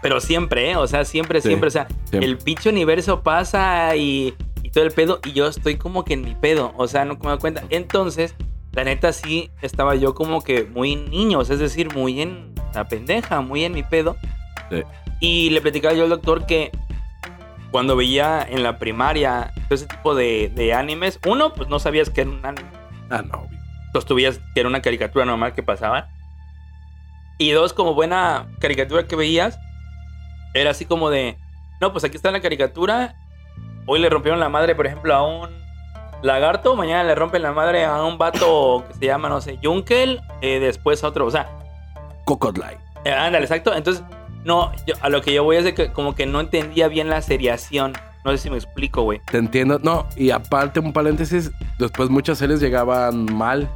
Pero 0.00 0.20
siempre, 0.20 0.70
¿eh? 0.70 0.76
O 0.76 0.86
sea, 0.86 1.04
siempre, 1.04 1.40
Sí, 1.40 1.48
siempre. 1.48 1.66
O 1.66 1.70
sea, 1.70 1.88
siempre. 2.04 2.30
el 2.30 2.38
pinche 2.38 2.70
universo 2.70 3.24
pasa 3.24 3.96
y, 3.96 4.32
y 4.62 4.70
todo 4.70 4.84
el 4.84 4.92
pedo 4.92 5.18
y 5.24 5.32
yo 5.32 5.48
estoy 5.48 5.76
como 5.76 6.04
que 6.04 6.14
en 6.14 6.22
mi 6.22 6.36
pedo. 6.36 6.72
O 6.76 6.86
sea, 6.86 7.04
no 7.04 7.14
me 7.14 7.30
doy 7.30 7.38
cuenta. 7.38 7.64
Entonces, 7.68 8.36
la 8.70 8.84
neta 8.84 9.12
sí 9.12 9.50
estaba 9.60 9.96
yo 9.96 10.14
como 10.14 10.40
que 10.40 10.62
muy 10.62 10.94
niño, 10.94 11.40
o 11.40 11.44
sea, 11.44 11.54
es 11.54 11.60
decir, 11.60 11.92
muy 11.92 12.20
en 12.22 12.54
la 12.72 12.86
pendeja, 12.86 13.40
muy 13.40 13.64
en 13.64 13.72
mi 13.72 13.82
pedo. 13.82 14.16
Sí. 14.70 14.84
Y 15.18 15.50
le 15.50 15.60
platicaba 15.60 15.94
yo 15.94 16.04
al 16.04 16.10
doctor 16.10 16.46
que 16.46 16.70
cuando 17.72 17.96
veía 17.96 18.46
en 18.48 18.62
la 18.62 18.78
primaria 18.78 19.52
todo 19.68 19.74
ese 19.74 19.86
tipo 19.86 20.14
de, 20.14 20.52
de 20.54 20.72
animes, 20.74 21.18
uno, 21.26 21.52
pues 21.54 21.68
no 21.68 21.80
sabías 21.80 22.08
que 22.08 22.20
era 22.20 22.30
un 22.30 22.46
anime. 22.46 22.68
Ah, 23.10 23.22
no, 23.22 23.40
obvio. 23.40 23.59
Dos, 23.92 24.04
tú 24.06 24.14
veías 24.14 24.38
que 24.54 24.60
era 24.60 24.68
una 24.68 24.82
caricatura 24.82 25.24
normal 25.24 25.52
que 25.54 25.62
pasaba. 25.62 26.08
Y 27.38 27.50
dos, 27.52 27.72
como 27.72 27.94
buena 27.94 28.46
caricatura 28.60 29.06
que 29.06 29.16
veías, 29.16 29.58
era 30.54 30.70
así 30.70 30.84
como 30.84 31.10
de, 31.10 31.36
no, 31.80 31.92
pues 31.92 32.04
aquí 32.04 32.16
está 32.16 32.30
la 32.30 32.40
caricatura. 32.40 33.14
Hoy 33.86 33.98
le 33.98 34.10
rompieron 34.10 34.38
la 34.40 34.48
madre, 34.48 34.74
por 34.74 34.86
ejemplo, 34.86 35.14
a 35.14 35.26
un 35.26 35.48
lagarto. 36.22 36.76
Mañana 36.76 37.02
le 37.04 37.14
rompen 37.14 37.42
la 37.42 37.52
madre 37.52 37.84
a 37.84 38.02
un 38.04 38.18
vato 38.18 38.84
que 38.88 38.94
se 38.94 39.06
llama, 39.06 39.28
no 39.28 39.40
sé, 39.40 39.58
Junkel. 39.62 40.20
eh, 40.42 40.60
después 40.60 41.02
a 41.02 41.08
otro, 41.08 41.26
o 41.26 41.30
sea, 41.30 41.48
Cocodline. 42.26 42.78
eh, 43.04 43.12
ándale, 43.12 43.44
exacto. 43.46 43.74
Entonces, 43.74 44.04
no, 44.44 44.70
yo- 44.86 44.94
a 45.00 45.08
lo 45.08 45.22
que 45.22 45.32
yo 45.32 45.42
voy 45.42 45.56
es 45.56 45.64
de 45.64 45.74
que 45.74 45.92
como 45.92 46.14
que 46.14 46.26
no 46.26 46.40
entendía 46.40 46.88
bien 46.88 47.08
la 47.08 47.22
seriación. 47.22 47.94
No 48.24 48.30
sé 48.32 48.38
si 48.38 48.50
me 48.50 48.56
explico, 48.56 49.02
güey. 49.02 49.20
Te 49.30 49.38
entiendo. 49.38 49.78
No, 49.82 50.06
y 50.16 50.30
aparte, 50.30 50.80
un 50.80 50.92
paréntesis, 50.92 51.50
después 51.78 52.10
muchas 52.10 52.38
series 52.38 52.60
llegaban 52.60 53.24
mal. 53.34 53.68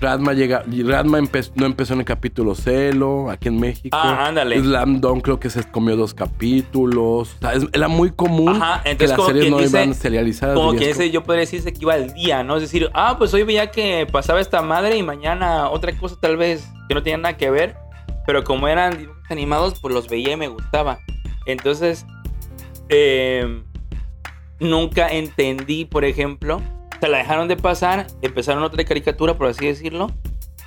Radma, 0.00 0.32
llega, 0.34 0.64
Radma 0.84 1.18
empe- 1.18 1.50
no 1.54 1.64
empezó 1.66 1.94
en 1.94 2.00
el 2.00 2.04
capítulo 2.04 2.54
celo, 2.54 3.30
aquí 3.30 3.48
en 3.48 3.58
México. 3.58 3.96
Ah, 3.98 4.26
ándale. 4.26 4.58
Slam 4.60 5.00
Dunk 5.00 5.22
creo 5.22 5.40
que 5.40 5.48
se 5.48 5.62
comió 5.70 5.96
dos 5.96 6.12
capítulos. 6.14 7.34
O 7.36 7.38
sea, 7.40 7.52
es- 7.54 7.66
era 7.72 7.88
muy 7.88 8.10
común 8.10 8.60
Ajá, 8.60 8.82
que 8.82 9.06
las 9.06 9.16
como 9.16 9.28
series 9.28 9.50
no 9.50 9.58
dice- 9.58 9.70
iban 9.82 9.94
serializadas. 9.94 10.56
Como 10.56 10.72
que 10.72 10.90
es 10.90 10.96
ese 10.98 11.10
yo 11.10 11.22
podría 11.22 11.40
decirse 11.40 11.72
que 11.72 11.78
iba 11.82 11.94
al 11.94 12.12
día, 12.12 12.42
¿no? 12.42 12.56
Es 12.56 12.62
decir, 12.62 12.90
ah, 12.92 13.16
pues 13.18 13.32
hoy 13.34 13.44
veía 13.44 13.70
que 13.70 14.06
pasaba 14.10 14.40
esta 14.40 14.60
madre 14.62 14.96
y 14.98 15.02
mañana 15.02 15.70
otra 15.70 15.96
cosa 15.96 16.16
tal 16.20 16.36
vez 16.36 16.68
que 16.88 16.94
no 16.94 17.02
tenía 17.02 17.18
nada 17.18 17.36
que 17.36 17.48
ver. 17.50 17.76
Pero 18.26 18.42
como 18.44 18.68
eran 18.68 18.98
dibujos 18.98 19.22
animados, 19.30 19.78
pues 19.80 19.94
los 19.94 20.08
veía 20.08 20.32
y 20.32 20.36
me 20.36 20.48
gustaba. 20.48 20.98
Entonces, 21.46 22.04
eh, 22.88 23.62
nunca 24.60 25.08
entendí, 25.08 25.84
por 25.84 26.04
ejemplo, 26.04 26.60
se 27.00 27.08
la 27.08 27.18
dejaron 27.18 27.48
de 27.48 27.56
pasar, 27.56 28.06
empezaron 28.22 28.62
otra 28.62 28.84
caricatura, 28.84 29.36
por 29.36 29.48
así 29.48 29.66
decirlo, 29.66 30.10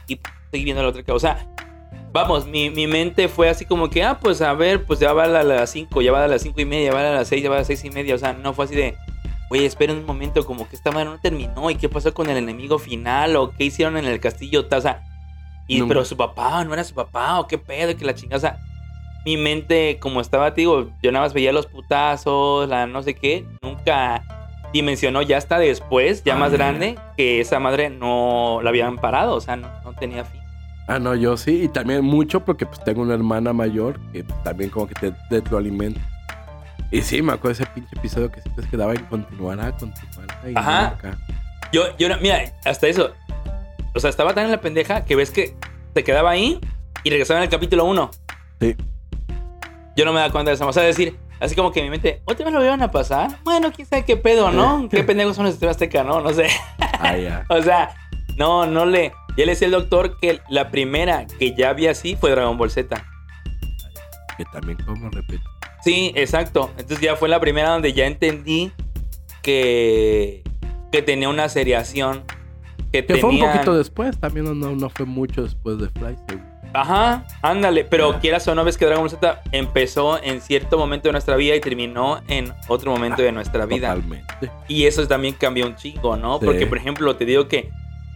y 0.08 0.20
seguí 0.52 0.66
viendo 0.66 0.84
la 0.84 0.90
otra. 0.90 1.04
O 1.14 1.20
sea, 1.20 1.48
vamos, 2.12 2.46
mi, 2.48 2.70
mi 2.70 2.88
mente 2.88 3.28
fue 3.28 3.50
así 3.50 3.66
como 3.66 3.90
que, 3.90 4.04
ah, 4.04 4.20
pues 4.20 4.42
a 4.42 4.54
ver, 4.54 4.86
pues 4.86 5.00
ya 5.00 5.14
va 5.14 5.24
a 5.24 5.44
las 5.44 5.70
5, 5.72 6.02
ya 6.02 6.12
va 6.12 6.24
a 6.24 6.28
las 6.28 6.42
5 6.42 6.62
y 6.62 6.66
media, 6.66 6.92
ya 6.92 6.94
va 6.94 7.10
a 7.10 7.14
las 7.14 7.28
6, 7.28 7.44
ya 7.44 7.50
va 7.50 7.56
a 7.56 7.60
las 7.60 7.68
6 7.68 7.86
y 7.86 7.90
media. 7.90 8.16
O 8.16 8.18
sea, 8.18 8.34
no 8.34 8.54
fue 8.54 8.66
así 8.66 8.76
de, 8.76 8.96
oye, 9.50 9.66
espera 9.66 9.94
un 9.94 10.06
momento, 10.06 10.46
como 10.46 10.68
que 10.68 10.76
esta 10.76 10.92
madre 10.92 11.06
no 11.06 11.20
terminó, 11.20 11.70
y 11.70 11.76
qué 11.76 11.90
pasó 11.90 12.14
con 12.14 12.30
el 12.30 12.38
enemigo 12.38 12.80
final, 12.80 13.36
o 13.36 13.52
qué 13.52 13.66
hicieron 13.66 13.98
en 13.98 14.06
el 14.06 14.20
castillo, 14.20 14.68
o 14.70 14.82
sea, 14.82 15.04
y, 15.68 15.80
No. 15.80 15.88
pero 15.88 16.06
su 16.06 16.16
papá, 16.16 16.64
no 16.64 16.74
era 16.74 16.84
su 16.84 16.94
papá, 16.94 17.40
o 17.40 17.48
qué 17.48 17.58
pedo, 17.58 17.96
que 17.96 18.06
la 18.06 18.16
chingada, 18.16 18.38
o 18.38 18.42
sea, 18.42 18.60
mi 19.28 19.36
mente, 19.36 19.98
como 20.00 20.22
estaba, 20.22 20.54
te 20.54 20.62
digo, 20.62 20.90
yo 21.04 21.12
nada 21.12 21.26
más 21.26 21.34
veía 21.34 21.52
los 21.52 21.66
putazos, 21.66 22.70
la 22.70 22.88
no 22.88 23.04
sé 23.04 23.14
qué, 23.14 23.46
nunca 23.62 24.24
dimensionó 24.72 25.22
ya 25.22 25.36
hasta 25.36 25.60
después, 25.60 26.24
ya 26.24 26.36
Ah, 26.36 26.38
más 26.38 26.54
grande, 26.54 26.98
que 27.18 27.42
esa 27.42 27.60
madre 27.60 27.90
no 27.90 28.62
la 28.64 28.70
habían 28.70 28.96
parado, 28.96 29.36
o 29.36 29.42
sea, 29.42 29.58
no, 29.58 29.68
no 29.84 29.92
tenía 29.92 30.24
fin. 30.24 30.40
Ah, 30.88 30.98
no, 30.98 31.14
yo 31.14 31.36
sí. 31.36 31.64
Y 31.64 31.68
también 31.68 32.06
mucho 32.06 32.46
porque 32.46 32.66
pues 32.66 32.82
tengo 32.86 33.02
una 33.02 33.16
hermana 33.16 33.52
mayor 33.52 34.00
que 34.14 34.24
también 34.46 34.70
como 34.70 34.88
que 34.88 34.94
te, 34.96 35.42
te 35.42 35.52
lo 35.52 35.58
alimenta. 35.58 36.00
Y 36.90 37.02
sí, 37.02 37.22
me 37.22 37.34
acuerdo 37.34 37.58
de 37.58 37.64
ese 37.66 37.74
pinche 37.74 37.98
episodio 37.98 38.32
que 38.32 38.40
siempre 38.40 38.66
quedaba 38.72 38.94
en 38.94 39.04
continuará, 39.08 39.74
continuará. 39.74 40.50
Y 40.50 40.54
Ajá. 40.56 40.92
nunca. 40.92 41.18
Yo, 41.74 41.84
yo, 41.98 42.08
mira, 42.22 42.44
hasta 42.64 42.88
eso, 42.88 43.12
o 43.94 44.00
sea, 44.00 44.10
estaba 44.10 44.34
tan 44.34 44.46
en 44.46 44.52
la 44.52 44.62
pendeja 44.62 45.04
que 45.04 45.18
ves 45.18 45.32
que 45.32 45.54
se 45.94 46.04
quedaba 46.06 46.30
ahí 46.30 46.62
y 47.04 47.10
regresaba 47.10 47.42
en 47.42 47.44
el 47.44 47.50
capítulo 47.50 47.84
1. 47.84 48.10
Sí. 48.62 48.78
Yo 49.98 50.06
no 50.06 50.14
me 50.14 50.20
da 50.20 50.32
cuenta 50.32 50.52
de 50.52 50.56
eso, 50.56 50.68
o 50.68 50.72
sea, 50.72 50.84
decir, 50.84 51.18
así 51.40 51.56
como 51.56 51.72
que 51.72 51.80
en 51.80 51.88
mi 51.88 51.90
mente, 51.90 52.22
¿otra 52.26 52.46
vez 52.46 52.54
lo 52.54 52.64
iban 52.64 52.84
a 52.84 52.92
pasar? 52.92 53.40
Bueno, 53.44 53.72
quién 53.76 53.88
sabe 53.88 54.06
qué 54.06 54.16
pedo, 54.16 54.52
¿no? 54.52 54.88
¿Qué 54.92 55.04
pendejos 55.04 55.36
son 55.36 55.46
los 55.46 55.58
TV 55.58 55.72
Azteca, 55.72 56.04
no? 56.04 56.22
No 56.22 56.32
sé. 56.34 56.48
Ah, 56.80 57.18
ya. 57.18 57.46
O 57.50 57.62
sea, 57.64 57.96
no, 58.38 58.68
no 58.68 58.86
le. 58.86 59.12
Ya 59.36 59.46
le 59.46 59.54
decía 59.54 59.66
el 59.66 59.72
doctor 59.72 60.20
que 60.20 60.40
la 60.50 60.70
primera 60.70 61.26
que 61.26 61.56
ya 61.56 61.74
vi 61.74 61.88
así 61.88 62.16
fue 62.16 62.30
Dragon 62.30 62.58
Ball 62.60 62.70
Z. 62.70 63.04
Que 64.38 64.46
también, 64.46 64.78
como 64.86 65.10
repito. 65.10 65.44
Sí, 65.84 66.12
exacto. 66.16 66.70
Entonces 66.78 67.02
ya 67.02 67.16
fue 67.16 67.28
la 67.28 67.40
primera 67.40 67.70
donde 67.72 67.94
ya 67.94 68.06
entendí 68.06 68.72
que, 69.42 70.44
que 70.92 71.02
tenía 71.02 71.30
una 71.30 71.50
seriación. 71.50 72.24
Que, 72.92 73.04
Que 73.04 73.16
fue 73.18 73.32
un 73.32 73.40
poquito 73.40 73.76
después, 73.76 74.20
también 74.20 74.46
no, 74.46 74.54
no, 74.54 74.76
no 74.76 74.90
fue 74.90 75.08
mucho 75.08 75.42
después 75.44 75.80
de 75.80 75.90
Fly. 75.90 76.16
seguro. 76.28 76.57
Ajá, 76.74 77.26
ándale. 77.42 77.84
Pero 77.86 78.14
Ya. 78.14 78.20
quieras 78.20 78.48
o 78.48 78.56
no, 78.56 78.64
ves 78.64 78.78
que 78.78 78.86
Dragon 78.86 79.04
Ball 79.04 79.10
Z 79.10 79.42
empezó 79.52 80.22
en 80.22 80.42
cierto 80.42 80.78
momento 80.78 81.08
de 81.08 81.14
nuestra 81.14 81.36
vida 81.36 81.56
y 81.56 81.60
terminó 81.60 82.22
en 82.28 82.54
otro 82.68 82.92
momento 82.92 83.22
de 83.22 83.32
nuestra 83.32 83.66
vida. 83.68 83.90
Totalmente. 83.94 84.52
Y 84.68 84.86
eso 84.86 85.08
también 85.08 85.34
cambió 85.34 85.66
un 85.66 85.76
chingo, 85.76 86.16
¿no? 86.18 86.40
Sí. 86.40 86.46
Porque, 86.46 86.68
por 86.68 86.78
ejemplo, 86.78 87.16
te 87.16 87.26
digo 87.26 87.48
que 87.48 87.70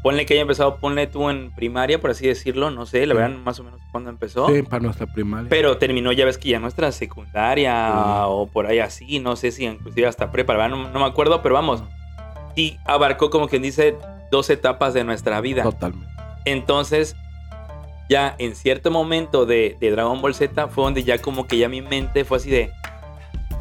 ponle 0.04 0.26
que 0.26 0.34
haya 0.34 0.42
empezado, 0.42 0.78
ponle 0.78 1.06
tú 1.08 1.30
en 1.30 1.52
primaria, 1.52 2.02
por 2.02 2.10
así 2.10 2.26
decirlo, 2.28 2.72
no 2.72 2.86
sé, 2.88 3.06
la 3.06 3.14
Sí. 3.14 3.20
verdad 3.22 3.38
más 3.38 3.60
o 3.60 3.64
menos 3.64 3.80
cuándo 3.92 4.10
empezó. 4.10 4.48
Sí, 4.48 4.64
para 4.64 4.82
nuestra 4.82 5.06
primaria. 5.06 5.48
Pero 5.50 5.78
terminó, 5.78 6.12
ya 6.12 6.26
ves 6.26 6.38
que 6.40 6.50
ya 6.50 6.60
nuestra 6.60 6.92
secundaria 6.92 7.88
Sí. 7.88 8.00
o 8.28 8.48
por 8.52 8.66
ahí 8.66 8.80
así, 8.80 9.20
no 9.20 9.36
sé 9.36 9.52
si 9.52 9.66
inclusive 9.66 10.08
hasta 10.08 10.32
prepa, 10.32 10.54
la 10.54 10.60
verdad 10.64 10.78
no, 10.78 10.90
no 10.90 11.00
me 11.00 11.06
acuerdo, 11.06 11.42
pero 11.44 11.54
vamos, 11.56 11.84
sí 12.56 12.78
abarcó 12.86 13.30
como 13.30 13.48
quien 13.48 13.62
dice 13.62 13.96
dos 14.32 14.50
etapas 14.50 14.94
de 14.96 15.04
nuestra 15.04 15.40
vida. 15.42 15.62
Totalmente. 15.64 16.08
Entonces, 16.46 17.16
ya 18.12 18.36
en 18.40 18.56
cierto 18.58 18.92
momento 18.92 19.46
de, 19.46 19.78
de 19.80 19.90
Dragon 19.92 20.22
Ball 20.22 20.36
Z 20.36 20.68
fue 20.68 20.84
donde 20.84 21.06
ya 21.06 21.18
como 21.20 21.48
que 21.48 21.58
ya 21.58 21.70
mi 21.70 21.82
mente 21.82 22.26
fue 22.26 22.38
así 22.40 22.50
de, 22.50 22.70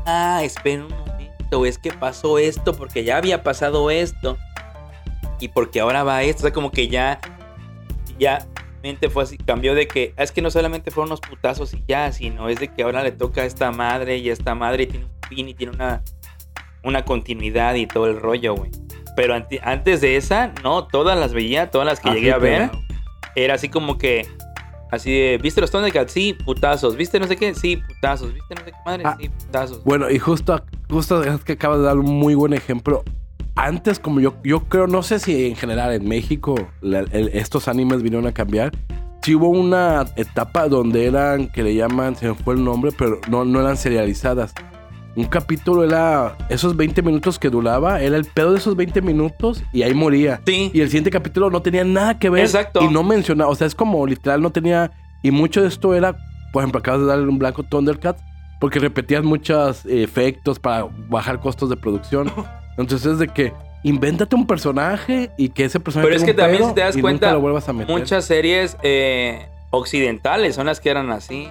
ah, 0.07 0.41
espera 0.43 0.83
un 0.83 0.89
momento, 0.91 1.65
es 1.67 1.79
que 1.79 1.93
pasó 1.93 2.37
esto 2.37 2.75
porque 2.75 3.05
ya 3.05 3.17
había 3.17 3.45
pasado 3.45 3.93
esto 3.93 4.37
y 5.39 5.47
porque 5.49 5.79
ahora 5.79 6.03
va 6.03 6.25
esto, 6.25 6.41
o 6.41 6.43
sea, 6.43 6.53
como 6.53 6.73
que 6.73 6.89
ya, 6.89 7.21
ya 8.19 8.45
mi 8.83 8.89
mente 8.91 9.09
fue 9.09 9.23
así, 9.23 9.39
cambió 9.39 9.77
de 9.77 9.87
que, 9.87 10.15
"Ah, 10.17 10.25
es 10.25 10.33
que 10.33 10.43
no 10.43 10.51
solamente 10.51 10.91
fueron 10.91 11.11
unos 11.11 11.21
putazos 11.21 11.73
y 11.73 11.85
ya, 11.87 12.11
sino 12.11 12.49
es 12.49 12.59
de 12.59 12.67
que 12.75 12.83
ahora 12.83 13.05
le 13.05 13.13
toca 13.13 13.43
a 13.43 13.45
esta 13.45 13.71
madre 13.71 14.17
y 14.17 14.31
esta 14.31 14.57
madre 14.57 14.83
y 14.83 14.87
tiene 14.89 15.05
un 15.07 15.29
fin 15.29 15.49
y 15.49 15.55
tiene 15.55 15.75
una, 15.75 16.03
una 16.83 17.05
continuidad 17.05 17.77
y 17.77 17.87
todo 17.87 18.07
el 18.09 18.19
rollo, 18.21 18.57
güey. 18.57 18.73
Pero 19.15 19.35
antes 19.63 20.01
de 20.01 20.17
esa, 20.17 20.53
no, 20.65 20.89
todas 20.89 21.17
las 21.17 21.33
veía, 21.35 21.71
todas 21.71 21.87
las 21.87 22.01
que 22.01 22.09
Ah, 22.11 22.15
llegué 22.15 22.27
sí, 22.29 22.33
a 22.33 22.39
ver, 22.39 22.71
era 23.37 23.55
así 23.55 23.69
como 23.69 23.97
que, 23.97 24.27
así 24.91 25.11
de, 25.13 25.39
¿viste 25.43 25.61
los 25.61 25.71
Thundercats? 25.71 26.13
Sí, 26.13 26.35
putazos. 26.45 26.97
¿Viste 26.97 27.19
no 27.21 27.27
sé 27.27 27.37
qué? 27.37 27.55
Sí, 27.55 27.77
putazos. 27.77 28.33
¿Viste 28.35 28.55
no 28.55 28.61
sé 28.65 28.73
qué 28.73 28.79
madre? 28.85 29.03
Ah. 29.07 29.17
Sí, 29.21 29.29
putazos. 29.29 29.85
Bueno, 29.85 30.11
y 30.11 30.19
justo, 30.19 30.63
justo 30.89 31.23
es 31.23 31.43
que 31.45 31.53
acabas 31.53 31.79
de 31.79 31.85
dar 31.85 31.99
un 31.99 32.07
muy 32.19 32.35
buen 32.35 32.53
ejemplo. 32.53 33.03
Antes, 33.57 33.99
como 33.99 34.21
yo, 34.21 34.35
yo 34.45 34.61
creo, 34.65 34.87
no 34.87 35.03
sé 35.03 35.19
si 35.19 35.47
en 35.47 35.57
general 35.57 35.93
en 35.93 36.09
México 36.09 36.55
la- 36.81 37.01
el- 37.01 37.29
estos 37.33 37.69
animes 37.69 38.03
vinieron 38.03 38.27
a 38.27 38.33
cambiar. 38.33 38.73
Sí 39.23 39.35
hubo 39.35 39.49
una 39.51 40.07
etapa 40.17 40.67
donde 40.69 41.05
eran, 41.07 41.49
que 41.49 41.63
le 41.63 41.75
llaman, 41.75 42.17
se 42.17 42.29
me 42.29 42.35
fue 42.35 42.55
el 42.55 42.65
nombre, 42.65 42.91
pero 42.97 43.21
no, 43.29 43.45
no 43.45 43.61
eran 43.61 43.77
serializadas. 43.77 44.55
Un 45.17 45.25
capítulo 45.25 45.85
era 45.85 46.37
esos 46.49 46.77
20 46.77 47.03
minutos 47.03 47.39
que 47.39 47.51
duraba, 47.51 48.01
era 48.01 48.17
el 48.17 48.25
pedo 48.25 48.53
de 48.53 48.59
esos 48.59 48.77
20 48.77 49.03
minutos 49.03 49.63
y 49.73 49.83
ahí 49.83 49.93
moría. 49.93 50.41
Sí, 50.47 50.71
Y 50.73 50.81
el 50.81 50.89
siguiente 50.89 51.11
capítulo 51.11 51.51
no 51.51 51.63
tenía 51.63 51.85
nada 51.85 52.19
que 52.19 52.31
ver. 52.31 52.45
Exacto. 52.45 52.83
Y 52.83 52.89
no 52.89 53.03
mencionaba, 53.03 53.51
o 53.51 53.55
sea, 53.55 53.67
es 53.67 53.75
como 53.75 54.07
literal 54.07 54.41
no 54.41 54.51
tenía. 54.51 54.93
Y 55.23 55.31
mucho 55.31 55.63
de 55.63 55.69
esto 55.69 55.95
era, 55.95 56.17
por 56.53 56.63
ejemplo, 56.63 56.79
acabas 56.79 57.01
de 57.01 57.07
darle 57.07 57.29
un 57.29 57.39
blanco 57.39 57.63
Thundercats, 57.65 58.23
porque 58.61 58.79
repetías 58.79 59.25
muchos 59.25 59.85
eh, 59.87 60.03
efectos 60.03 60.59
para 60.59 60.87
bajar 61.09 61.41
costos 61.41 61.69
de 61.71 61.77
producción. 61.77 62.33
Entonces 62.79 63.13
es 63.13 63.19
de 63.19 63.29
que 63.29 63.53
invéntate 63.83 64.37
un 64.37 64.47
personaje 64.47 65.31
y 65.37 65.49
que 65.49 65.65
ese 65.65 65.81
personaje. 65.81 66.09
Pero 66.09 66.17
es 66.17 66.25
que 66.25 66.35
también 66.35 66.69
si 66.69 66.75
te 66.75 66.81
das 66.83 66.97
cuenta, 66.97 67.33
lo 67.33 67.57
a 67.57 67.73
meter. 67.73 67.89
muchas 67.89 68.25
series 68.25 68.77
eh, 68.83 69.49
occidentales 69.71 70.55
son 70.55 70.67
las 70.67 70.81
que 70.81 70.91
eran 70.91 71.11
así. 71.11 71.49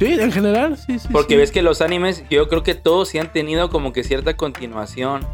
Sí, 0.00 0.06
en 0.20 0.32
general, 0.32 0.76
sí, 0.76 0.98
sí. 0.98 1.08
Porque 1.12 1.34
sí. 1.34 1.38
ves 1.38 1.50
que 1.52 1.62
los 1.62 1.80
animes, 1.80 2.24
yo 2.30 2.48
creo 2.48 2.62
que 2.62 2.74
todos 2.74 3.08
sí 3.08 3.18
han 3.18 3.32
tenido 3.32 3.70
como 3.70 3.92
que 3.92 4.02
cierta 4.04 4.36
continuación. 4.36 5.26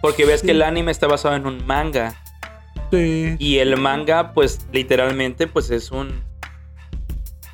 Porque 0.00 0.24
ves 0.24 0.40
Sí. 0.40 0.46
que 0.46 0.52
el 0.52 0.62
anime 0.62 0.90
está 0.92 1.06
basado 1.06 1.34
en 1.36 1.46
un 1.46 1.66
manga. 1.66 2.14
Sí. 2.90 3.36
Y 3.38 3.58
el 3.58 3.76
manga, 3.76 4.32
pues 4.34 4.66
literalmente, 4.72 5.46
pues 5.46 5.70
es 5.70 5.90
un, 5.90 6.22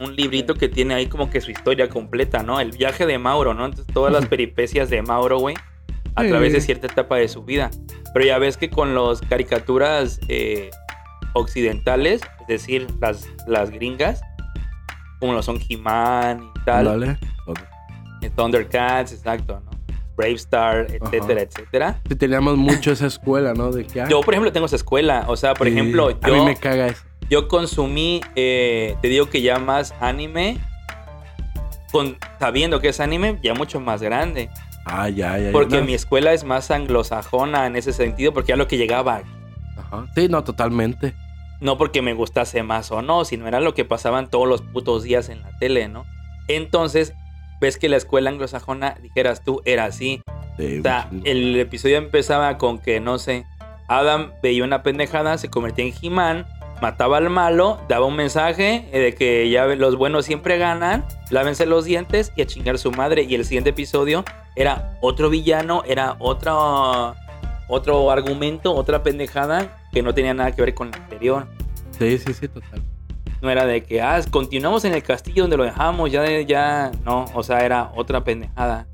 un 0.00 0.14
librito 0.16 0.54
que 0.54 0.68
tiene 0.68 0.94
ahí 0.94 1.06
como 1.06 1.30
que 1.30 1.40
su 1.40 1.50
historia 1.50 1.88
completa, 1.88 2.42
¿no? 2.42 2.60
El 2.60 2.72
viaje 2.72 3.06
de 3.06 3.18
Mauro, 3.18 3.54
¿no? 3.54 3.64
Entonces 3.66 3.92
todas 3.92 4.12
las 4.12 4.26
peripecias 4.28 4.90
de 4.90 5.02
Mauro, 5.02 5.38
güey, 5.38 5.56
a 6.14 6.22
Sí. 6.22 6.28
través 6.28 6.52
de 6.52 6.60
cierta 6.60 6.86
etapa 6.88 7.16
de 7.16 7.28
su 7.28 7.42
vida. 7.44 7.70
Pero 8.12 8.24
ya 8.26 8.38
ves 8.38 8.56
que 8.56 8.70
con 8.70 8.94
las 8.94 9.20
caricaturas 9.22 10.20
eh, 10.28 10.70
occidentales, 11.34 12.20
es 12.42 12.46
decir, 12.46 12.86
las, 13.00 13.26
las 13.46 13.70
gringas, 13.70 14.22
como 15.18 15.32
lo 15.32 15.42
son 15.42 15.58
He-Man 15.68 16.50
y 16.56 16.64
tal, 16.64 16.84
Dale. 16.84 17.18
eh, 18.22 18.30
Thundercats, 18.34 19.12
exacto, 19.12 19.60
¿no? 19.64 19.70
Brave 20.16 20.32
Star, 20.34 20.86
etcétera, 20.90 21.34
Ajá. 21.34 21.42
etcétera. 21.42 22.00
Sí, 22.08 22.16
teníamos 22.16 22.56
mucho 22.56 22.90
esa 22.90 23.06
escuela, 23.06 23.54
¿no? 23.54 23.70
De 23.70 23.84
que. 23.86 24.00
ah, 24.00 24.08
Yo, 24.08 24.20
por 24.20 24.34
ejemplo, 24.34 24.52
tengo 24.52 24.66
esa 24.66 24.74
escuela. 24.76 25.24
O 25.28 25.36
sea, 25.36 25.54
por 25.54 25.68
sí, 25.68 25.72
ejemplo, 25.72 26.08
A 26.22 26.26
mí 26.28 26.36
yo... 26.36 26.44
me 26.44 26.56
caga 26.56 26.88
eso. 26.88 27.04
Yo 27.30 27.46
consumí, 27.46 28.20
eh, 28.34 28.96
te 29.02 29.08
digo 29.08 29.28
que 29.28 29.42
ya 29.42 29.58
más 29.58 29.94
anime, 30.00 30.58
con, 31.92 32.16
sabiendo 32.40 32.80
que 32.80 32.88
es 32.88 33.00
anime, 33.00 33.38
ya 33.42 33.54
mucho 33.54 33.80
más 33.80 34.02
grande. 34.02 34.50
Ah, 34.86 35.08
ya, 35.08 35.36
ya. 35.38 35.44
ya. 35.46 35.52
Porque 35.52 35.78
No, 35.78 35.84
mi 35.84 35.94
escuela 35.94 36.32
es 36.32 36.42
más 36.44 36.70
anglosajona 36.70 37.66
en 37.66 37.76
ese 37.76 37.92
sentido, 37.92 38.32
porque 38.32 38.48
ya 38.50 38.56
lo 38.56 38.66
que 38.66 38.76
llegaba, 38.78 39.22
Ajá. 39.76 40.06
Sí, 40.16 40.28
no, 40.28 40.42
totalmente. 40.42 41.14
No 41.60 41.76
porque 41.76 42.02
me 42.02 42.14
gustase 42.14 42.62
más 42.62 42.90
o 42.90 43.02
no, 43.02 43.24
sino 43.24 43.48
era 43.48 43.60
lo 43.60 43.74
que 43.74 43.84
pasaban 43.84 44.30
todos 44.30 44.48
los 44.48 44.62
putos 44.62 45.02
días 45.02 45.28
en 45.28 45.42
la 45.42 45.56
tele, 45.58 45.88
¿no? 45.88 46.04
Entonces, 46.46 47.14
ves 47.60 47.78
que 47.78 47.88
la 47.88 47.96
escuela 47.96 48.30
anglosajona, 48.30 48.96
dijeras 49.02 49.42
tú, 49.42 49.60
era 49.64 49.84
así. 49.84 50.22
Sí, 50.56 50.78
O 50.78 50.82
sea, 50.82 51.08
el 51.24 51.58
episodio 51.58 51.98
empezaba 51.98 52.58
con 52.58 52.78
que, 52.78 53.00
no 53.00 53.18
sé, 53.18 53.44
Adam 53.88 54.32
veía 54.42 54.64
una 54.64 54.82
pendejada, 54.82 55.38
se 55.38 55.50
convertía 55.50 55.84
en 55.84 55.94
He-Man, 56.00 56.46
mataba 56.80 57.16
al 57.16 57.30
malo, 57.30 57.80
daba 57.88 58.06
un 58.06 58.16
mensaje 58.16 58.88
eh, 58.92 59.00
de 59.00 59.14
que 59.14 59.48
ya 59.50 59.66
los 59.66 59.96
buenos 59.96 60.24
siempre 60.24 60.58
ganan, 60.58 61.04
lávense 61.30 61.66
los 61.66 61.84
dientes 61.84 62.32
y 62.36 62.42
a 62.42 62.46
chingar 62.46 62.78
su 62.78 62.92
madre. 62.92 63.22
Y 63.22 63.34
el 63.34 63.44
siguiente 63.44 63.70
episodio 63.70 64.24
era 64.56 64.96
otro 65.00 65.30
villano, 65.30 65.82
era 65.86 66.16
otro, 66.18 67.14
otro 67.68 68.10
argumento, 68.10 68.74
otra 68.74 69.02
pendejada 69.02 69.77
que 69.92 70.02
no 70.02 70.12
tenía 70.14 70.34
nada 70.34 70.52
que 70.52 70.62
ver 70.62 70.74
con 70.74 70.88
el 70.88 70.94
anterior. 70.94 71.46
Sí, 71.98 72.18
sí, 72.18 72.32
sí, 72.34 72.48
total. 72.48 72.82
No 73.40 73.50
era 73.50 73.66
de 73.66 73.82
que, 73.84 74.00
ah, 74.02 74.20
continuamos 74.30 74.84
en 74.84 74.94
el 74.94 75.02
castillo 75.02 75.44
donde 75.44 75.56
lo 75.56 75.64
dejamos, 75.64 76.10
ya, 76.10 76.40
ya, 76.40 76.90
no, 77.04 77.24
o 77.34 77.42
sea, 77.42 77.60
era 77.64 77.90
otra 77.94 78.24
pendejada. 78.24 78.86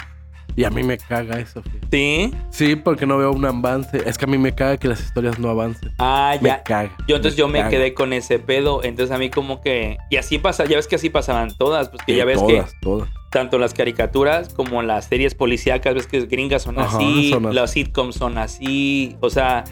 Y 0.57 0.63
a 0.63 0.71
mí 0.71 0.85
me 0.85 0.97
caga 0.99 1.41
eso, 1.41 1.63
fíjate. 1.63 1.89
¿Sí? 1.91 2.33
Sí, 2.51 2.77
porque 2.77 3.07
no 3.07 3.19
veo 3.19 3.33
un 3.33 3.45
avance. 3.45 4.01
Es 4.09 4.17
que 4.17 4.25
a 4.25 4.29
mí 4.29 4.39
me 4.39 4.55
caga 4.55 4.77
que 4.77 4.87
las 4.87 5.01
historias 5.01 5.37
no 5.41 5.49
avancen. 5.49 5.91
Ah, 5.99 6.37
Me 6.41 6.51
ya. 6.51 6.63
caga. 6.63 6.93
Yo 7.09 7.17
entonces 7.17 7.37
yo 7.37 7.49
me 7.49 7.69
quedé 7.71 7.93
con 7.93 8.13
ese 8.13 8.39
pedo, 8.39 8.85
entonces 8.85 9.13
a 9.13 9.19
mí 9.19 9.31
como 9.31 9.61
que 9.61 9.97
y 10.11 10.17
así 10.17 10.39
pasa, 10.39 10.65
ya 10.67 10.77
ves 10.77 10.87
que 10.87 10.95
así 10.95 11.11
pasaban 11.11 11.51
todas, 11.57 11.89
pues 11.89 12.05
que 12.05 12.13
Sí, 12.13 12.19
ya 12.19 12.25
ves 12.25 12.39
todas, 12.39 12.73
que 12.73 12.81
todas. 12.83 13.09
tanto 13.31 13.59
las 13.59 13.75
caricaturas 13.75 14.55
como 14.55 14.81
las 14.83 15.07
series 15.07 15.35
policíacas, 15.35 15.95
ves 15.95 16.07
que 16.07 16.21
gringas 16.27 16.63
son 16.63 16.79
Ajá, 16.79 16.99
así, 16.99 17.31
son 17.31 17.47
así. 17.47 17.55
las 17.57 17.71
sitcoms 17.73 18.15
son 18.15 18.39
así, 18.39 19.17
o 19.21 19.31
sea, 19.31 19.65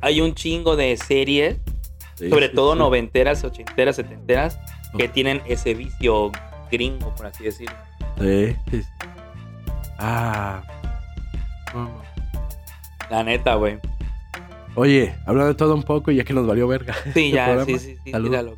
hay 0.00 0.20
un 0.20 0.34
chingo 0.34 0.76
de 0.76 0.96
series, 0.96 1.56
Sí, 2.14 2.28
sobre 2.28 2.48
sí, 2.48 2.54
todo 2.54 2.74
sí. 2.74 2.78
noventeras, 2.78 3.42
ochenteras, 3.42 3.96
setenteras, 3.96 4.58
que 4.96 5.08
tienen 5.08 5.40
ese 5.46 5.74
vicio 5.74 6.30
gringo, 6.70 7.14
por 7.14 7.26
así 7.26 7.44
decirlo. 7.44 7.74
Sí. 8.20 8.56
Ah. 9.98 10.62
La 13.10 13.22
neta, 13.22 13.54
güey. 13.56 13.78
Oye, 14.74 15.14
hablando 15.26 15.48
de 15.48 15.54
todo 15.54 15.74
un 15.74 15.82
poco, 15.82 16.10
ya 16.10 16.24
que 16.24 16.32
nos 16.32 16.46
valió 16.46 16.66
verga. 16.66 16.94
Sí, 17.12 17.30
ya, 17.30 17.46
programa. 17.46 17.66
sí, 17.66 17.78
sí, 17.78 17.96
sí, 18.04 18.12
tíralo. 18.12 18.56